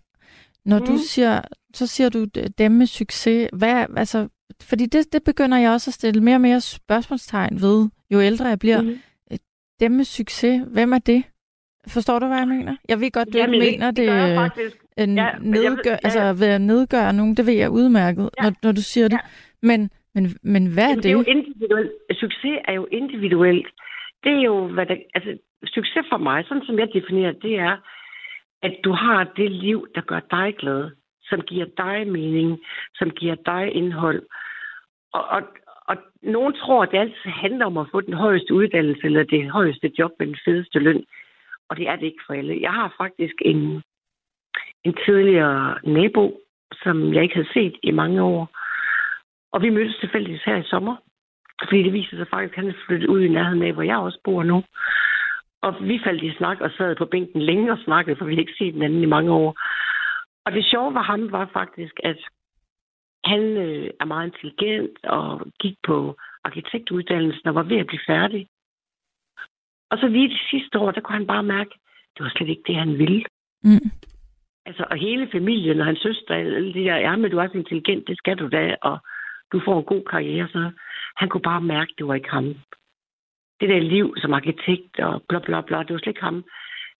Når 0.67 0.79
mm. 0.79 0.87
du 0.87 0.97
siger, 0.97 1.41
så 1.75 1.87
siger 1.87 2.09
du 2.09 2.25
dem 2.59 2.73
med 2.73 2.87
succes. 2.87 3.49
Hvad, 3.53 3.87
altså, 3.97 4.29
fordi 4.63 4.87
det, 4.87 5.13
det 5.13 5.23
begynder 5.25 5.59
jeg 5.59 5.71
også 5.71 5.91
at 5.91 5.95
stille 5.95 6.23
mere 6.23 6.37
og 6.37 6.41
mere 6.41 6.61
spørgsmålstegn 6.61 7.61
ved, 7.61 7.89
jo 8.11 8.21
ældre 8.21 8.47
jeg 8.49 8.59
bliver. 8.59 8.83
Mm. 8.83 8.99
Dem 9.81 9.93
med 9.93 10.05
succes, 10.05 10.63
hvem 10.73 10.93
er 10.93 10.99
det? 10.99 11.25
Forstår 11.89 12.19
du, 12.19 12.27
hvad 12.27 12.39
jeg 12.39 12.49
mener? 12.49 12.77
Jeg 12.89 13.01
ved 13.01 13.11
godt, 13.11 13.33
du 13.33 13.39
Jamen, 13.39 13.63
ikke 13.63 13.79
mener 13.79 13.91
det, 13.91 14.09
det 14.09 14.37
faktisk. 14.37 14.77
en 14.99 15.17
ja, 15.17 15.29
nedgør, 15.41 15.91
ja, 15.91 15.99
altså 16.05 16.33
ved 16.33 16.47
at 16.47 16.61
nedgøre 16.61 17.13
nogen, 17.13 17.37
det 17.37 17.47
ved 17.47 17.55
jeg 17.55 17.71
udmærket, 17.71 18.31
ja. 18.39 18.43
når, 18.43 18.53
når 18.63 18.73
du 18.73 18.83
siger 18.83 19.05
ja. 19.05 19.09
det. 19.09 19.21
Men, 19.63 19.91
men, 20.15 20.25
men 20.43 20.67
hvad 20.75 20.89
Jamen, 20.89 20.91
er 20.91 20.95
det? 20.95 21.03
det 21.03 21.09
er 21.09 21.19
jo 21.21 21.25
individuelt. 21.37 21.93
Succes 22.13 22.57
er 22.69 22.73
jo 22.73 22.87
individuelt. 22.93 23.67
Det 24.25 24.33
er 24.33 24.43
jo, 24.51 24.67
hvad 24.75 24.87
der, 24.87 24.97
altså, 25.15 25.39
succes 25.65 26.05
for 26.13 26.19
mig, 26.19 26.45
sådan 26.49 26.63
som 26.67 26.79
jeg 26.79 26.89
definerer 26.95 27.33
det, 27.33 27.55
er, 27.59 27.77
at 28.67 28.75
du 28.85 28.93
har 28.93 29.21
det 29.37 29.51
liv, 29.51 29.87
der 29.95 30.01
gør 30.01 30.21
dig 30.31 30.49
glad 30.59 30.91
som 31.29 31.41
giver 31.41 31.67
dig 31.77 32.09
mening, 32.09 32.59
som 32.95 33.11
giver 33.11 33.35
dig 33.35 33.75
indhold. 33.75 34.23
Og, 35.13 35.25
og, 35.29 35.43
og 35.89 35.97
nogen 36.23 36.53
tror, 36.53 36.83
at 36.83 36.91
det 36.91 36.99
altid 36.99 37.31
handler 37.31 37.67
om 37.67 37.77
at 37.79 37.89
få 37.93 38.01
den 38.01 38.15
højeste 38.15 38.55
uddannelse 38.55 39.05
eller 39.05 39.25
det 39.25 39.51
højeste 39.51 39.93
job 39.99 40.13
med 40.19 40.27
den 40.27 40.39
fedeste 40.45 40.79
løn. 40.79 41.05
Og 41.69 41.77
det 41.77 41.89
er 41.89 41.97
det 41.97 42.07
ikke 42.07 42.25
for 42.27 42.35
alle. 42.35 42.61
Jeg 42.61 42.73
har 42.73 42.95
faktisk 42.99 43.35
en, 43.41 43.83
en 44.85 44.95
tidligere 45.05 45.79
nabo, 45.85 46.41
som 46.83 47.15
jeg 47.15 47.23
ikke 47.23 47.35
havde 47.35 47.53
set 47.55 47.77
i 47.83 47.91
mange 47.91 48.23
år. 48.23 48.49
Og 49.53 49.63
vi 49.63 49.71
mødtes 49.71 49.97
tilfældigvis 50.01 50.43
her 50.45 50.57
i 50.57 50.71
sommer. 50.71 50.97
Fordi 51.69 51.83
det 51.83 51.93
viser 51.93 52.17
sig 52.17 52.29
faktisk, 52.29 52.59
at 52.59 52.65
han 52.65 52.69
er 52.71 52.83
flyttet 52.87 53.09
ud 53.09 53.21
i 53.21 53.29
nærheden 53.29 53.63
af, 53.63 53.73
hvor 53.73 53.83
jeg 53.83 53.97
også 53.97 54.19
bor 54.25 54.43
nu. 54.43 54.65
Og 55.67 55.75
vi 55.81 56.01
faldt 56.05 56.23
i 56.23 56.37
snak 56.39 56.61
og 56.61 56.71
sad 56.77 56.97
på 56.97 57.05
bænken 57.05 57.43
længe 57.43 57.73
og 57.73 57.79
snakkede, 57.85 58.17
for 58.17 58.25
vi 58.25 58.35
har 58.35 58.41
ikke 58.41 58.59
set 58.59 58.75
den 58.75 58.83
anden 58.83 59.03
i 59.03 59.13
mange 59.17 59.33
år. 59.33 59.51
Og 60.45 60.53
det 60.53 60.65
sjove 60.65 60.95
var 60.95 61.03
ham 61.03 61.33
var 61.33 61.51
faktisk, 61.53 61.95
at 62.03 62.19
han 63.25 63.41
øh, 63.41 63.91
er 64.01 64.05
meget 64.05 64.27
intelligent 64.27 65.05
og 65.05 65.47
gik 65.61 65.77
på 65.87 66.17
arkitektuddannelsen 66.45 67.49
og 67.49 67.55
var 67.55 67.63
ved 67.63 67.77
at 67.77 67.87
blive 67.87 68.07
færdig. 68.07 68.49
Og 69.91 69.99
så 69.99 70.09
lige 70.09 70.29
det 70.29 70.41
sidste 70.51 70.79
år, 70.79 70.91
der 70.91 71.01
kunne 71.01 71.19
han 71.19 71.27
bare 71.27 71.43
mærke, 71.43 71.71
at 71.75 72.11
det 72.17 72.25
var 72.25 72.33
slet 72.37 72.49
ikke 72.49 72.67
det, 72.67 72.77
han 72.77 72.99
ville. 72.99 73.25
Mm. 73.63 73.91
Altså, 74.67 74.85
og 74.91 74.97
hele 74.97 75.29
familien 75.33 75.81
og 75.81 75.87
hans 75.87 76.01
søster, 76.01 76.35
alle 76.35 76.75
de 76.75 76.85
der, 76.85 76.97
ja, 76.97 77.17
men 77.17 77.31
du 77.31 77.39
er 77.39 77.49
så 77.49 77.59
intelligent, 77.59 78.09
det 78.09 78.19
skal 78.19 78.39
du 78.39 78.49
da, 78.49 78.77
og 78.83 78.99
du 79.53 79.61
får 79.65 79.79
en 79.79 79.85
god 79.85 80.03
karriere, 80.11 80.49
så 80.49 80.71
han 81.17 81.29
kunne 81.29 81.49
bare 81.51 81.61
mærke, 81.61 81.91
at 81.91 81.99
det 81.99 82.07
var 82.07 82.15
ikke 82.15 82.31
ham. 82.31 82.55
Det 83.61 83.69
der 83.69 83.79
liv 83.79 84.15
som 84.17 84.33
arkitekt 84.33 84.99
og 84.99 85.23
bla 85.29 85.39
bla 85.39 85.61
bla, 85.61 85.79
det 85.83 85.93
var 85.93 85.99
slet 85.99 86.15
ikke 86.15 86.29
ham. 86.29 86.45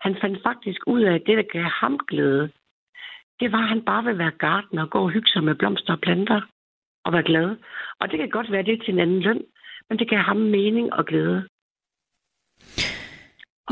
Han 0.01 0.17
fandt 0.21 0.43
faktisk 0.43 0.81
ud 0.87 1.03
af, 1.03 1.15
at 1.15 1.23
det, 1.27 1.37
der 1.37 1.53
gav 1.53 1.63
ham 1.63 1.99
glæde, 2.09 2.51
det 3.41 3.53
var, 3.53 3.63
at 3.63 3.69
han 3.69 3.83
bare 3.83 4.05
vil 4.05 4.19
være 4.19 4.39
gartner 4.39 4.83
og 4.83 4.91
gå 4.91 4.99
og 4.99 5.11
hygge 5.11 5.29
sig 5.29 5.45
med 5.45 5.55
blomster 5.55 5.93
og 5.93 6.01
planter 6.01 6.41
og 7.05 7.13
være 7.13 7.23
glad. 7.23 7.57
Og 8.01 8.11
det 8.11 8.19
kan 8.19 8.31
godt 8.31 8.53
være, 8.53 8.63
det 8.63 8.83
til 8.85 8.95
en 8.95 9.01
anden 9.01 9.21
løn, 9.21 9.43
men 9.89 9.99
det 9.99 10.09
kan 10.09 10.19
have 10.19 10.25
ham 10.25 10.37
mening 10.37 10.93
og 10.93 11.07
glæde. 11.07 11.49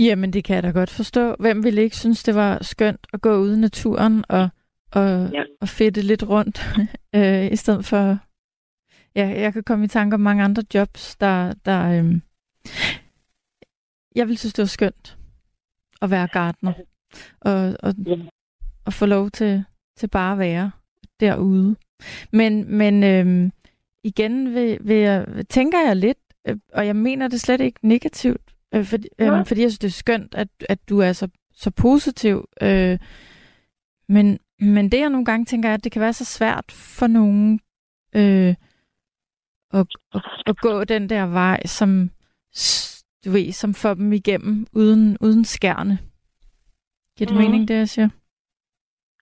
Jamen, 0.01 0.32
det 0.32 0.45
kan 0.45 0.55
jeg 0.55 0.62
da 0.62 0.70
godt 0.70 0.91
forstå. 0.91 1.37
Hvem 1.41 1.64
ville 1.64 1.82
ikke 1.82 1.97
synes, 1.97 2.22
det 2.22 2.35
var 2.35 2.59
skønt 2.62 3.07
at 3.12 3.20
gå 3.20 3.37
ud 3.37 3.57
i 3.57 3.61
naturen 3.61 4.24
og, 4.28 4.49
og, 4.93 5.30
ja. 5.32 5.43
og 5.61 5.68
fedte 5.68 6.03
lidt 6.03 6.28
rundt, 6.28 6.59
øh, 7.16 7.53
i 7.53 7.57
stedet 7.57 7.85
for... 7.85 8.18
Ja, 9.16 9.26
jeg 9.26 9.53
kan 9.53 9.62
komme 9.62 9.85
i 9.85 9.89
tanke 9.89 10.14
om 10.14 10.20
mange 10.20 10.45
andre 10.45 10.62
jobs, 10.74 11.16
der... 11.16 11.55
der 11.64 11.99
øh, 11.99 12.20
jeg 14.14 14.28
vil 14.28 14.38
synes, 14.38 14.54
det 14.54 14.62
var 14.62 14.66
skønt 14.66 15.18
at 16.02 16.10
være 16.10 16.28
gartner. 16.28 16.72
Og, 17.40 17.76
og 17.82 17.94
at 18.86 18.94
få 18.94 19.06
lov 19.06 19.30
til, 19.30 19.64
til 19.96 20.08
bare 20.08 20.32
at 20.32 20.38
være 20.38 20.70
derude. 21.20 21.76
Men, 22.32 22.76
men 22.76 23.04
øhm, 23.04 23.52
igen 24.04 24.54
vil, 24.54 24.78
vil 24.80 24.96
jeg, 24.96 25.26
tænker 25.48 25.80
jeg 25.86 25.96
lidt, 25.96 26.18
øh, 26.48 26.56
og 26.72 26.86
jeg 26.86 26.96
mener 26.96 27.28
det 27.28 27.40
slet 27.40 27.60
ikke 27.60 27.78
negativt, 27.82 28.54
øh, 28.74 28.84
for, 28.84 28.96
øh, 29.18 29.26
ja. 29.26 29.42
fordi 29.42 29.60
jeg 29.60 29.70
synes, 29.70 29.78
det 29.78 29.88
er 29.88 29.92
skønt, 29.92 30.34
at, 30.34 30.48
at 30.68 30.88
du 30.88 30.98
er 30.98 31.12
så, 31.12 31.28
så 31.54 31.70
positiv. 31.70 32.48
Øh, 32.62 32.98
men, 34.08 34.38
men 34.60 34.92
det, 34.92 35.00
jeg 35.00 35.10
nogle 35.10 35.24
gange 35.24 35.44
tænker, 35.44 35.68
er, 35.68 35.74
at 35.74 35.84
det 35.84 35.92
kan 35.92 36.02
være 36.02 36.12
så 36.12 36.24
svært 36.24 36.72
for 36.72 37.06
nogen, 37.06 37.60
øh, 38.16 38.54
at, 39.72 39.86
at, 40.14 40.22
at 40.46 40.56
gå 40.56 40.84
den 40.84 41.08
der 41.08 41.26
vej, 41.26 41.66
som, 41.66 42.10
du 43.24 43.30
ved, 43.30 43.52
som 43.52 43.74
får 43.74 43.94
dem 43.94 44.12
igennem 44.12 44.66
uden, 44.72 45.16
uden 45.20 45.44
skærne. 45.44 45.98
Giver 47.16 47.28
det 47.28 47.36
mm. 47.36 47.42
mening, 47.42 47.68
det 47.68 47.74
jeg 47.74 47.88
siger? 47.88 48.09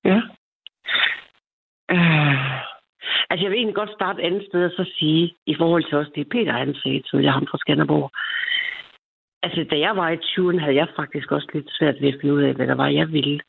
Ja. 0.05 0.21
Uh, 1.93 2.61
altså, 3.31 3.43
jeg 3.43 3.51
vil 3.51 3.59
egentlig 3.59 3.75
godt 3.75 3.95
starte 3.99 4.23
et 4.23 4.27
andet 4.27 4.47
sted 4.49 4.65
og 4.65 4.71
så 4.71 4.93
sige, 4.99 5.35
i 5.47 5.55
forhold 5.55 5.85
til 5.85 5.99
også 5.99 6.13
det, 6.15 6.29
Peter 6.29 6.53
han 6.53 6.75
sagde, 6.75 7.03
så 7.05 7.19
jeg 7.19 7.33
ham 7.33 7.47
fra 7.51 7.59
Skanderborg. 7.59 8.11
Altså, 9.43 9.67
da 9.71 9.79
jeg 9.79 9.97
var 9.97 10.09
i 10.11 10.17
20'erne, 10.17 10.61
havde 10.61 10.77
jeg 10.77 10.89
faktisk 10.97 11.33
også 11.33 11.49
lidt 11.55 11.71
svært 11.71 12.01
ved 12.01 12.09
at 12.09 12.19
finde 12.21 12.35
ud 12.35 12.43
af, 12.43 12.55
hvad 12.55 12.67
der 12.67 12.75
var, 12.75 12.89
jeg 12.89 13.13
ville. 13.13 13.41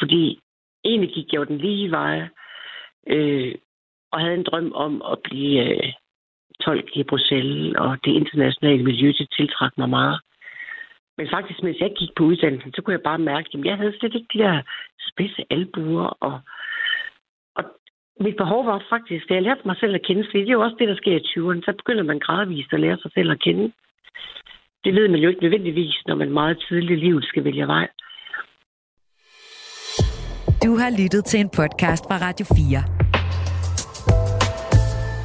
Fordi 0.00 0.40
egentlig 0.84 1.10
gik 1.14 1.32
jeg 1.32 1.38
jo 1.38 1.44
den 1.44 1.58
lige 1.58 1.90
vej, 1.90 2.28
øh, 3.06 3.54
og 4.12 4.20
havde 4.20 4.34
en 4.34 4.48
drøm 4.50 4.72
om 4.72 5.02
at 5.12 5.18
blive 5.24 5.54
øh, 5.64 5.92
tolk 6.64 6.88
i 6.96 7.02
Bruxelles, 7.02 7.74
og 7.78 7.98
det 8.04 8.12
internationale 8.12 8.84
miljø, 8.84 9.08
det 9.18 9.28
tiltrak 9.36 9.72
mig 9.78 9.88
meget. 9.88 10.20
Men 11.18 11.28
faktisk, 11.34 11.62
mens 11.62 11.78
jeg 11.80 11.92
gik 11.98 12.10
på 12.16 12.24
uddannelsen, 12.24 12.72
så 12.72 12.82
kunne 12.82 12.96
jeg 12.96 13.08
bare 13.10 13.18
mærke, 13.18 13.48
at 13.54 13.64
jeg 13.64 13.76
havde 13.76 13.98
slet 13.98 14.14
ikke 14.14 14.32
de 14.32 14.38
der 14.38 14.62
spidse 15.08 15.42
albuer. 15.50 16.06
Og, 16.26 16.40
og 17.56 17.64
mit 18.20 18.36
behov 18.36 18.66
var 18.66 18.86
faktisk, 18.90 19.28
da 19.28 19.34
jeg 19.34 19.42
lærte 19.42 19.60
mig 19.64 19.76
selv 19.80 19.94
at 19.94 20.06
kende, 20.06 20.24
fordi 20.26 20.40
det 20.40 20.48
er 20.48 20.58
jo 20.60 20.66
også 20.66 20.76
det, 20.78 20.88
der 20.88 20.96
sker 20.96 21.16
i 21.16 21.26
20'erne, 21.30 21.64
så 21.64 21.72
begynder 21.76 22.02
man 22.02 22.18
gradvist 22.18 22.72
at 22.72 22.80
lære 22.80 22.98
sig 23.02 23.10
selv 23.14 23.30
at 23.30 23.40
kende. 23.40 23.72
Det 24.84 24.94
ved 24.94 25.08
man 25.08 25.20
jo 25.20 25.28
ikke 25.28 25.42
nødvendigvis, 25.42 26.02
når 26.06 26.14
man 26.14 26.30
meget 26.30 26.64
tidligt 26.68 26.98
i 26.98 27.04
livet 27.04 27.24
skal 27.24 27.44
vælge 27.44 27.66
vej. 27.66 27.88
Du 30.64 30.76
har 30.76 30.90
lyttet 31.02 31.24
til 31.24 31.40
en 31.40 31.48
podcast 31.48 32.04
fra 32.08 32.16
Radio 32.26 32.46
4. 32.46 33.05